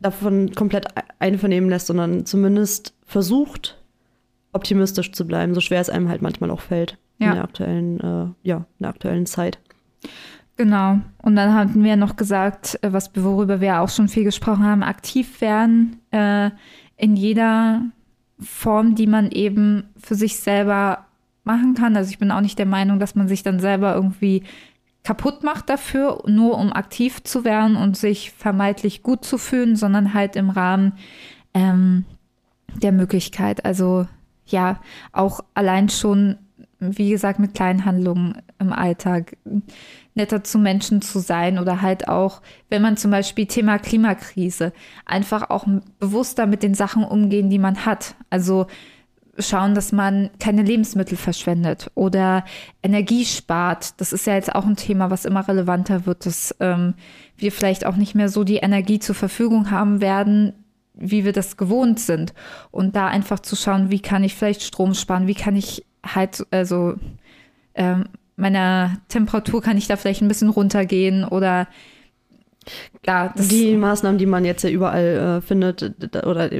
davon 0.00 0.52
komplett 0.54 0.86
einvernehmen 1.20 1.70
lässt, 1.70 1.86
sondern 1.86 2.26
zumindest 2.26 2.92
versucht, 3.04 3.78
optimistisch 4.52 5.12
zu 5.12 5.26
bleiben, 5.26 5.54
so 5.54 5.60
schwer 5.60 5.80
es 5.80 5.90
einem 5.90 6.08
halt 6.08 6.22
manchmal 6.22 6.50
auch 6.50 6.60
fällt 6.60 6.98
Ja. 7.18 7.28
in 7.28 7.34
der 7.34 7.44
aktuellen, 7.44 8.00
äh, 8.00 8.48
ja, 8.48 8.56
in 8.56 8.64
der 8.80 8.88
aktuellen 8.88 9.26
Zeit. 9.26 9.58
Genau. 10.56 11.00
Und 11.20 11.36
dann 11.36 11.54
hatten 11.54 11.84
wir 11.84 11.96
noch 11.96 12.16
gesagt, 12.16 12.78
äh, 12.82 12.92
was, 12.92 13.10
worüber 13.14 13.60
wir 13.60 13.80
auch 13.80 13.90
schon 13.90 14.08
viel 14.08 14.24
gesprochen 14.24 14.64
haben, 14.64 14.82
aktiv 14.82 15.40
werden 15.40 16.00
äh, 16.10 16.50
in 16.96 17.16
jeder 17.16 17.82
Form, 18.40 18.94
die 18.94 19.06
man 19.06 19.30
eben 19.30 19.84
für 19.96 20.14
sich 20.14 20.38
selber 20.38 21.06
machen 21.44 21.74
kann. 21.74 21.96
Also 21.96 22.10
ich 22.10 22.18
bin 22.18 22.30
auch 22.30 22.40
nicht 22.40 22.58
der 22.58 22.66
Meinung, 22.66 22.98
dass 22.98 23.14
man 23.14 23.28
sich 23.28 23.42
dann 23.42 23.60
selber 23.60 23.94
irgendwie 23.94 24.42
kaputt 25.04 25.44
macht 25.44 25.68
dafür, 25.68 26.22
nur 26.26 26.58
um 26.58 26.72
aktiv 26.72 27.22
zu 27.22 27.44
werden 27.44 27.76
und 27.76 27.96
sich 27.96 28.32
vermeintlich 28.32 29.02
gut 29.02 29.24
zu 29.24 29.38
fühlen, 29.38 29.76
sondern 29.76 30.14
halt 30.14 30.34
im 30.34 30.50
Rahmen 30.50 30.94
ähm, 31.54 32.04
der 32.74 32.92
Möglichkeit. 32.92 33.64
Also 33.64 34.08
ja, 34.46 34.80
auch 35.12 35.40
allein 35.54 35.88
schon, 35.88 36.38
wie 36.78 37.10
gesagt, 37.10 37.38
mit 37.38 37.54
kleinen 37.54 37.84
Handlungen 37.84 38.42
im 38.58 38.72
Alltag 38.72 39.36
netter 40.14 40.44
zu 40.44 40.58
Menschen 40.58 41.02
zu 41.02 41.18
sein 41.18 41.58
oder 41.58 41.82
halt 41.82 42.08
auch, 42.08 42.42
wenn 42.68 42.82
man 42.82 42.96
zum 42.96 43.10
Beispiel 43.10 43.46
Thema 43.46 43.78
Klimakrise, 43.78 44.72
einfach 45.04 45.50
auch 45.50 45.66
bewusster 45.98 46.46
mit 46.46 46.62
den 46.62 46.74
Sachen 46.74 47.04
umgehen, 47.04 47.50
die 47.50 47.58
man 47.58 47.84
hat. 47.86 48.14
Also 48.30 48.66
schauen, 49.38 49.74
dass 49.74 49.92
man 49.92 50.30
keine 50.38 50.62
Lebensmittel 50.62 51.16
verschwendet 51.16 51.90
oder 51.94 52.44
Energie 52.82 53.24
spart. 53.24 54.00
Das 54.00 54.12
ist 54.12 54.26
ja 54.26 54.34
jetzt 54.34 54.54
auch 54.54 54.64
ein 54.64 54.76
Thema, 54.76 55.10
was 55.10 55.24
immer 55.24 55.46
relevanter 55.46 56.06
wird, 56.06 56.26
dass 56.26 56.54
ähm, 56.60 56.94
wir 57.36 57.52
vielleicht 57.52 57.86
auch 57.86 57.96
nicht 57.96 58.14
mehr 58.14 58.28
so 58.28 58.44
die 58.44 58.56
Energie 58.56 58.98
zur 58.98 59.14
Verfügung 59.14 59.70
haben 59.70 60.00
werden, 60.00 60.54
wie 60.94 61.24
wir 61.24 61.32
das 61.32 61.56
gewohnt 61.56 62.00
sind. 62.00 62.32
Und 62.70 62.96
da 62.96 63.08
einfach 63.08 63.40
zu 63.40 63.56
schauen, 63.56 63.90
wie 63.90 64.00
kann 64.00 64.24
ich 64.24 64.34
vielleicht 64.34 64.62
Strom 64.62 64.94
sparen, 64.94 65.26
wie 65.26 65.34
kann 65.34 65.56
ich 65.56 65.84
halt, 66.14 66.46
also 66.50 66.94
ähm, 67.74 68.04
meiner 68.36 68.98
Temperatur 69.08 69.62
kann 69.62 69.78
ich 69.78 69.86
da 69.86 69.96
vielleicht 69.96 70.22
ein 70.22 70.28
bisschen 70.28 70.50
runtergehen 70.50 71.24
oder 71.24 71.66
ja, 73.06 73.32
die 73.36 73.76
Maßnahmen, 73.76 74.18
die 74.18 74.26
man 74.26 74.44
jetzt 74.44 74.64
ja 74.64 74.70
überall 74.70 75.38
äh, 75.38 75.40
findet 75.40 75.82
oder 76.26 76.50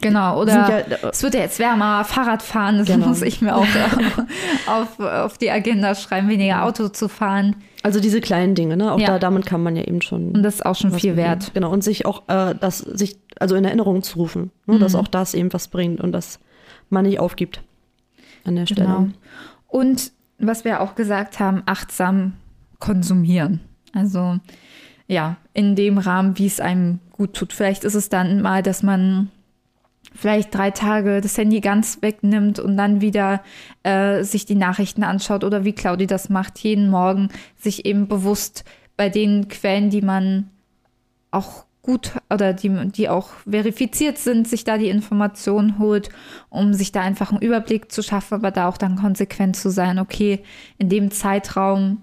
Genau, 0.00 0.40
oder 0.40 0.52
ja, 0.52 1.08
es 1.10 1.24
wird 1.24 1.34
ja 1.34 1.40
jetzt 1.40 1.58
wärmer, 1.58 2.04
Fahrradfahren, 2.04 2.78
das 2.78 2.86
genau. 2.86 3.08
muss 3.08 3.20
ich 3.20 3.42
mir 3.42 3.56
auch 3.56 3.66
auf, 4.68 5.00
auf 5.00 5.38
die 5.38 5.50
Agenda 5.50 5.96
schreiben, 5.96 6.28
weniger 6.28 6.64
Auto 6.64 6.88
zu 6.88 7.08
fahren. 7.08 7.56
Also 7.82 7.98
diese 7.98 8.20
kleinen 8.20 8.54
Dinge, 8.54 8.76
ne? 8.76 8.92
Auch 8.92 9.00
ja. 9.00 9.08
da, 9.08 9.18
damit 9.18 9.46
kann 9.46 9.60
man 9.60 9.74
ja 9.74 9.82
eben 9.82 10.00
schon. 10.00 10.30
Und 10.30 10.44
das 10.44 10.56
ist 10.56 10.66
auch 10.66 10.76
schon 10.76 10.92
viel 10.92 11.16
wert. 11.16 11.40
Bringen. 11.40 11.54
Genau, 11.54 11.72
und 11.72 11.82
sich 11.82 12.06
auch 12.06 12.28
äh, 12.28 12.54
das, 12.54 12.78
sich, 12.78 13.18
also 13.40 13.56
in 13.56 13.64
Erinnerung 13.64 14.04
zu 14.04 14.18
rufen, 14.18 14.52
ne? 14.66 14.76
Mhm. 14.76 14.80
dass 14.80 14.94
auch 14.94 15.08
das 15.08 15.34
eben 15.34 15.52
was 15.52 15.66
bringt 15.66 16.00
und 16.00 16.12
dass 16.12 16.38
man 16.90 17.04
nicht 17.04 17.18
aufgibt 17.18 17.60
an 18.48 18.56
der 18.56 18.66
Stelle. 18.66 18.86
Genau. 18.86 19.08
Und 19.68 20.12
was 20.38 20.64
wir 20.64 20.80
auch 20.80 20.94
gesagt 20.94 21.40
haben, 21.40 21.62
achtsam 21.66 22.34
konsumieren. 22.78 23.60
Also 23.92 24.38
ja, 25.06 25.36
in 25.54 25.74
dem 25.74 25.98
Rahmen, 25.98 26.38
wie 26.38 26.46
es 26.46 26.60
einem 26.60 27.00
gut 27.12 27.34
tut. 27.34 27.52
Vielleicht 27.52 27.84
ist 27.84 27.94
es 27.94 28.08
dann 28.08 28.42
mal, 28.42 28.62
dass 28.62 28.82
man 28.82 29.30
vielleicht 30.14 30.54
drei 30.54 30.70
Tage 30.70 31.20
das 31.20 31.36
Handy 31.36 31.60
ganz 31.60 31.98
wegnimmt 32.02 32.58
und 32.58 32.76
dann 32.76 33.00
wieder 33.00 33.42
äh, 33.82 34.22
sich 34.22 34.46
die 34.46 34.54
Nachrichten 34.54 35.02
anschaut 35.02 35.44
oder 35.44 35.64
wie 35.64 35.72
Claudi 35.72 36.06
das 36.06 36.28
macht, 36.28 36.58
jeden 36.58 36.90
Morgen 36.90 37.28
sich 37.56 37.86
eben 37.86 38.08
bewusst 38.08 38.64
bei 38.96 39.08
den 39.08 39.48
Quellen, 39.48 39.90
die 39.90 40.02
man 40.02 40.50
auch 41.30 41.64
gut 41.82 42.12
oder 42.30 42.52
die, 42.52 42.70
die 42.88 43.08
auch 43.08 43.30
verifiziert 43.48 44.18
sind, 44.18 44.46
sich 44.46 44.64
da 44.64 44.78
die 44.78 44.88
Informationen 44.88 45.78
holt, 45.78 46.10
um 46.50 46.74
sich 46.74 46.92
da 46.92 47.00
einfach 47.00 47.30
einen 47.30 47.40
Überblick 47.40 47.90
zu 47.90 48.02
schaffen, 48.02 48.34
aber 48.34 48.50
da 48.50 48.68
auch 48.68 48.76
dann 48.76 48.96
konsequent 48.96 49.56
zu 49.56 49.70
sein, 49.70 49.98
okay, 49.98 50.42
in 50.76 50.88
dem 50.88 51.10
Zeitraum 51.10 52.02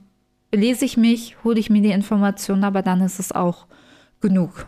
lese 0.54 0.86
ich 0.86 0.98
mich, 0.98 1.36
hole 1.44 1.60
ich 1.60 1.70
mir 1.70 1.82
die 1.82 1.92
Informationen, 1.92 2.64
aber 2.64 2.82
dann 2.82 3.02
ist 3.02 3.20
es 3.20 3.32
auch 3.32 3.68
genug. 4.22 4.68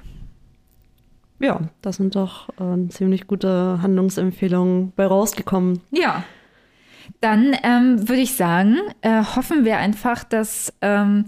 Ja, 1.40 1.62
da 1.82 1.92
sind 1.92 2.16
doch 2.16 2.50
äh, 2.60 2.88
ziemlich 2.90 3.28
gute 3.28 3.80
Handlungsempfehlungen 3.82 4.92
bei 4.96 5.06
rausgekommen. 5.06 5.82
Ja. 5.92 6.24
Dann 7.22 7.56
ähm, 7.64 8.10
würde 8.10 8.22
ich 8.22 8.34
sagen, 8.34 8.78
äh, 9.02 9.24
hoffen 9.24 9.64
wir 9.64 9.78
einfach, 9.78 10.24
dass 10.24 10.74
ähm, 10.82 11.26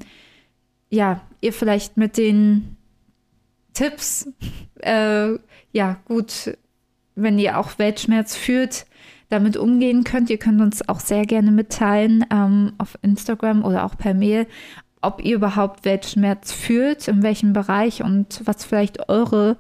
ja, 0.90 1.22
ihr 1.42 1.54
vielleicht 1.54 1.96
mit 1.96 2.18
den 2.18 2.76
Tipps, 3.74 4.28
äh, 4.82 5.34
ja, 5.72 5.98
gut, 6.06 6.58
wenn 7.16 7.40
ihr 7.40 7.58
auch 7.58 7.78
Weltschmerz 7.78 8.36
führt, 8.36 8.86
damit 9.30 9.58
umgehen 9.58 10.04
könnt. 10.04 10.30
Ihr 10.30 10.38
könnt 10.40 10.62
uns 10.62 10.88
auch 10.88 11.00
sehr 11.00 11.26
gerne 11.26 11.52
mitteilen 11.52 12.26
ähm, 12.32 12.74
auf 12.78 12.98
Instagram 13.02 13.64
oder 13.64 13.86
auch 13.86 13.98
per 13.98 14.14
Mail, 14.14 14.48
ob 15.02 15.24
ihr 15.24 15.36
überhaupt 15.36 15.86
Weltschmerz 15.86 16.52
fühlt, 16.52 17.08
in 17.08 17.24
welchem 17.24 17.54
Bereich 17.54 18.04
und 18.04 18.42
was 18.46 18.66
vielleicht 18.66 19.08
eure 19.10 19.58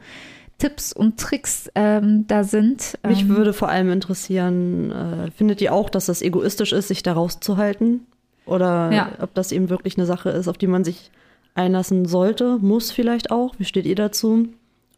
Tipps 0.57 0.91
und 0.91 1.19
Tricks 1.19 1.69
ähm, 1.75 2.25
da 2.27 2.43
sind. 2.43 2.97
Mich 3.07 3.21
ähm, 3.21 3.29
würde 3.29 3.53
vor 3.53 3.69
allem 3.69 3.91
interessieren, 3.91 4.91
äh, 4.91 5.31
findet 5.31 5.61
ihr 5.61 5.73
auch, 5.73 5.89
dass 5.89 6.07
das 6.07 6.21
egoistisch 6.21 6.73
ist, 6.73 6.89
sich 6.89 7.01
da 7.01 7.13
rauszuhalten? 7.13 8.05
Oder 8.45 8.91
ja. 8.91 9.11
ob 9.21 9.33
das 9.35 9.51
eben 9.51 9.69
wirklich 9.69 9.97
eine 9.97 10.07
Sache 10.07 10.31
ist, 10.31 10.47
auf 10.47 10.57
die 10.57 10.67
man 10.67 10.83
sich 10.83 11.11
einlassen 11.59 12.05
sollte, 12.05 12.57
muss 12.59 12.91
vielleicht 12.91 13.31
auch. 13.31 13.53
Wie 13.59 13.65
steht 13.65 13.85
ihr 13.85 13.95
dazu? 13.95 14.47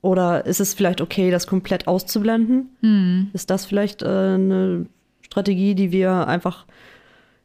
Oder 0.01 0.45
ist 0.45 0.59
es 0.59 0.73
vielleicht 0.73 1.01
okay, 1.01 1.29
das 1.29 1.47
komplett 1.47 1.87
auszublenden? 1.87 2.69
Hm. 2.81 3.29
Ist 3.33 3.49
das 3.49 3.65
vielleicht 3.65 4.01
äh, 4.01 4.07
eine 4.07 4.85
Strategie, 5.21 5.75
die 5.75 5.91
wir 5.91 6.27
einfach 6.27 6.65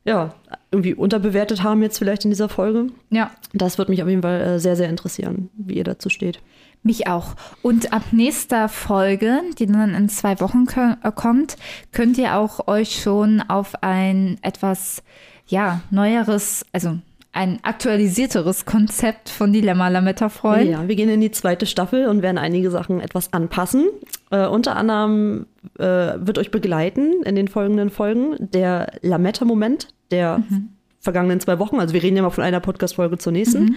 ja, 0.06 0.34
irgendwie 0.70 0.94
unterbewertet 0.94 1.64
haben 1.64 1.82
jetzt 1.82 1.98
vielleicht 1.98 2.24
in 2.24 2.30
dieser 2.30 2.48
Folge? 2.48 2.86
Ja. 3.10 3.32
Das 3.52 3.76
würde 3.76 3.90
mich 3.90 4.02
auf 4.02 4.08
jeden 4.08 4.22
Fall 4.22 4.40
äh, 4.40 4.60
sehr, 4.60 4.76
sehr 4.76 4.88
interessieren, 4.88 5.50
wie 5.56 5.74
ihr 5.74 5.84
dazu 5.84 6.08
steht. 6.08 6.40
Mich 6.84 7.08
auch. 7.08 7.34
Und 7.60 7.92
ab 7.92 8.04
nächster 8.12 8.68
Folge, 8.68 9.40
die 9.58 9.66
dann 9.66 9.94
in 9.94 10.08
zwei 10.08 10.40
Wochen 10.40 10.66
äh, 11.02 11.10
kommt, 11.10 11.56
könnt 11.90 12.18
ihr 12.18 12.36
auch 12.36 12.68
euch 12.68 13.02
schon 13.02 13.40
auf 13.40 13.82
ein 13.82 14.38
etwas, 14.42 15.02
ja, 15.48 15.80
neueres, 15.90 16.64
also 16.72 16.98
ein 17.36 17.58
aktualisierteres 17.62 18.64
Konzept 18.64 19.28
von 19.28 19.52
Dilemma 19.52 19.88
Lametta 19.88 20.30
freuen. 20.30 20.70
Ja, 20.70 20.88
wir 20.88 20.96
gehen 20.96 21.10
in 21.10 21.20
die 21.20 21.30
zweite 21.30 21.66
Staffel 21.66 22.08
und 22.08 22.22
werden 22.22 22.38
einige 22.38 22.70
Sachen 22.70 22.98
etwas 23.00 23.32
anpassen. 23.34 23.88
Äh, 24.30 24.46
unter 24.46 24.74
anderem 24.74 25.46
äh, 25.78 25.84
wird 26.16 26.38
euch 26.38 26.50
begleiten 26.50 27.22
in 27.24 27.36
den 27.36 27.48
folgenden 27.48 27.90
Folgen 27.90 28.36
der 28.38 28.90
Lametta-Moment 29.02 29.88
der 30.10 30.38
mhm. 30.38 30.70
vergangenen 30.98 31.38
zwei 31.40 31.58
Wochen. 31.58 31.78
Also 31.78 31.92
wir 31.92 32.02
reden 32.02 32.16
ja 32.16 32.22
mal 32.22 32.30
von 32.30 32.42
einer 32.42 32.60
Podcast-Folge 32.60 33.18
zur 33.18 33.32
nächsten. 33.32 33.64
Mhm. 33.64 33.76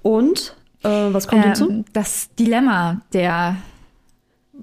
Und 0.00 0.56
äh, 0.82 0.88
was 0.88 1.28
kommt 1.28 1.44
ähm, 1.44 1.48
hinzu? 1.48 1.84
Das 1.92 2.34
Dilemma 2.34 3.02
der 3.12 3.56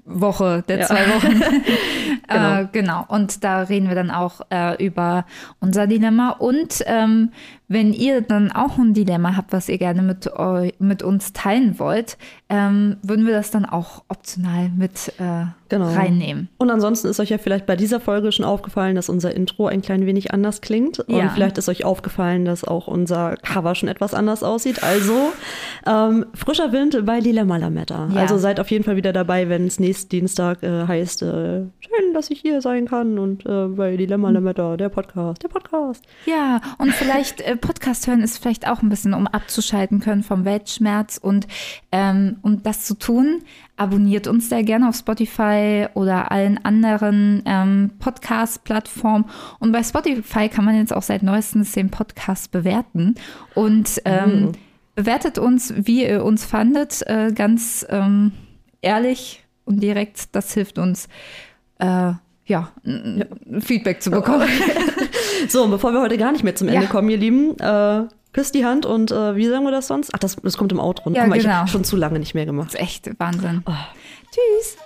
Woche, 0.04 0.64
der 0.68 0.80
ja. 0.80 0.86
zwei 0.86 1.06
Wochen. 1.14 1.40
genau. 2.28 2.60
Äh, 2.60 2.66
genau. 2.72 3.04
Und 3.08 3.44
da 3.44 3.62
reden 3.62 3.88
wir 3.88 3.94
dann 3.94 4.10
auch 4.10 4.40
äh, 4.50 4.84
über 4.84 5.26
unser 5.60 5.86
Dilemma. 5.86 6.30
Und 6.30 6.82
ähm, 6.86 7.30
wenn 7.70 7.92
ihr 7.92 8.20
dann 8.20 8.50
auch 8.50 8.78
ein 8.78 8.94
Dilemma 8.94 9.36
habt, 9.36 9.52
was 9.52 9.68
ihr 9.68 9.78
gerne 9.78 10.02
mit, 10.02 10.28
mit 10.80 11.04
uns 11.04 11.32
teilen 11.32 11.78
wollt, 11.78 12.18
ähm, 12.48 12.96
würden 13.02 13.28
wir 13.28 13.32
das 13.32 13.52
dann 13.52 13.64
auch 13.64 14.02
optional 14.08 14.70
mit 14.76 15.12
äh, 15.18 15.44
genau. 15.68 15.88
reinnehmen. 15.88 16.48
Und 16.58 16.68
ansonsten 16.68 17.06
ist 17.06 17.20
euch 17.20 17.30
ja 17.30 17.38
vielleicht 17.38 17.66
bei 17.66 17.76
dieser 17.76 18.00
Folge 18.00 18.32
schon 18.32 18.44
aufgefallen, 18.44 18.96
dass 18.96 19.08
unser 19.08 19.34
Intro 19.36 19.68
ein 19.68 19.82
klein 19.82 20.04
wenig 20.04 20.34
anders 20.34 20.60
klingt. 20.60 20.98
Und 20.98 21.14
ja. 21.16 21.28
vielleicht 21.28 21.58
ist 21.58 21.68
euch 21.68 21.84
aufgefallen, 21.84 22.44
dass 22.44 22.64
auch 22.64 22.88
unser 22.88 23.36
Cover 23.36 23.76
schon 23.76 23.88
etwas 23.88 24.14
anders 24.14 24.42
aussieht. 24.42 24.82
Also 24.82 25.32
ähm, 25.86 26.26
frischer 26.34 26.72
Wind 26.72 27.06
bei 27.06 27.20
Dilemma 27.20 27.56
Lametta. 27.56 28.08
Ja. 28.12 28.20
Also 28.20 28.36
seid 28.36 28.58
auf 28.58 28.70
jeden 28.72 28.82
Fall 28.82 28.96
wieder 28.96 29.12
dabei, 29.12 29.48
wenn 29.48 29.68
es 29.68 29.78
nächsten 29.78 30.08
Dienstag 30.08 30.64
äh, 30.64 30.88
heißt, 30.88 31.22
äh, 31.22 31.62
schön, 31.78 32.14
dass 32.14 32.30
ich 32.30 32.40
hier 32.40 32.60
sein 32.60 32.88
kann 32.88 33.18
und 33.20 33.46
äh, 33.46 33.66
bei 33.68 33.96
Dilemma 33.96 34.30
Lametta, 34.30 34.76
der 34.76 34.88
Podcast, 34.88 35.42
der 35.44 35.48
Podcast. 35.48 36.04
Ja, 36.26 36.60
und 36.78 36.92
vielleicht 36.92 37.40
äh, 37.42 37.56
Podcast 37.60 38.06
hören 38.06 38.22
ist 38.22 38.38
vielleicht 38.38 38.66
auch 38.66 38.82
ein 38.82 38.88
bisschen, 38.88 39.14
um 39.14 39.26
abzuschalten 39.26 40.00
können 40.00 40.22
vom 40.22 40.44
Weltschmerz. 40.44 41.18
Und 41.18 41.46
ähm, 41.92 42.38
um 42.42 42.62
das 42.62 42.84
zu 42.84 42.94
tun, 42.94 43.42
abonniert 43.76 44.26
uns 44.26 44.48
sehr 44.48 44.62
gerne 44.62 44.88
auf 44.88 44.96
Spotify 44.96 45.86
oder 45.94 46.30
allen 46.30 46.64
anderen 46.64 47.42
ähm, 47.46 47.92
Podcast-Plattformen. 47.98 49.26
Und 49.58 49.72
bei 49.72 49.82
Spotify 49.82 50.48
kann 50.48 50.64
man 50.64 50.76
jetzt 50.76 50.92
auch 50.92 51.02
seit 51.02 51.22
neuestens 51.22 51.72
den 51.72 51.90
Podcast 51.90 52.50
bewerten. 52.50 53.14
Und 53.54 54.02
ähm, 54.04 54.42
mhm. 54.42 54.52
bewertet 54.94 55.38
uns, 55.38 55.72
wie 55.76 56.06
ihr 56.06 56.24
uns 56.24 56.44
fandet, 56.44 57.02
äh, 57.06 57.32
ganz 57.32 57.86
ähm, 57.88 58.32
ehrlich 58.82 59.44
und 59.64 59.82
direkt. 59.82 60.34
Das 60.34 60.52
hilft 60.52 60.78
uns. 60.78 61.08
Äh, 61.78 62.12
ja, 62.50 62.72
Feedback 63.60 64.02
zu 64.02 64.10
bekommen. 64.10 64.48
So, 65.48 65.64
und 65.64 65.70
bevor 65.70 65.92
wir 65.92 66.00
heute 66.00 66.18
gar 66.18 66.32
nicht 66.32 66.44
mehr 66.44 66.54
zum 66.54 66.68
Ende 66.68 66.82
ja. 66.82 66.88
kommen, 66.88 67.08
ihr 67.08 67.16
Lieben, 67.16 67.58
äh, 67.58 68.04
küsst 68.32 68.54
die 68.54 68.64
Hand 68.64 68.86
und 68.86 69.10
äh, 69.10 69.36
wie 69.36 69.46
sagen 69.46 69.64
wir 69.64 69.70
das 69.70 69.86
sonst? 69.86 70.10
Ach, 70.14 70.18
das, 70.18 70.36
das 70.36 70.56
kommt 70.56 70.72
im 70.72 70.80
Outro. 70.80 71.10
Ne? 71.10 71.16
Ja, 71.16 71.22
Guck 71.22 71.30
mal, 71.30 71.38
genau. 71.38 71.50
ich 71.50 71.56
habe 71.56 71.68
schon 71.68 71.84
zu 71.84 71.96
lange 71.96 72.18
nicht 72.18 72.34
mehr 72.34 72.46
gemacht. 72.46 72.68
Das 72.68 72.74
ist 72.74 72.80
echt 72.80 73.10
Wahnsinn. 73.18 73.62
Oh. 73.66 73.72
Tschüss. 74.30 74.76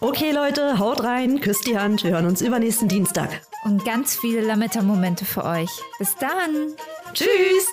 Okay, 0.00 0.30
Leute, 0.30 0.78
haut 0.78 1.02
rein, 1.02 1.40
küsst 1.40 1.66
die 1.66 1.78
Hand. 1.78 2.04
Wir 2.04 2.12
hören 2.12 2.26
uns 2.26 2.42
übernächsten 2.42 2.88
Dienstag. 2.88 3.40
Und 3.64 3.84
ganz 3.84 4.16
viele 4.16 4.42
Lametta-Momente 4.42 5.24
für 5.24 5.44
euch. 5.44 5.70
Bis 5.98 6.14
dann. 6.16 6.74
Tschüss. 7.14 7.66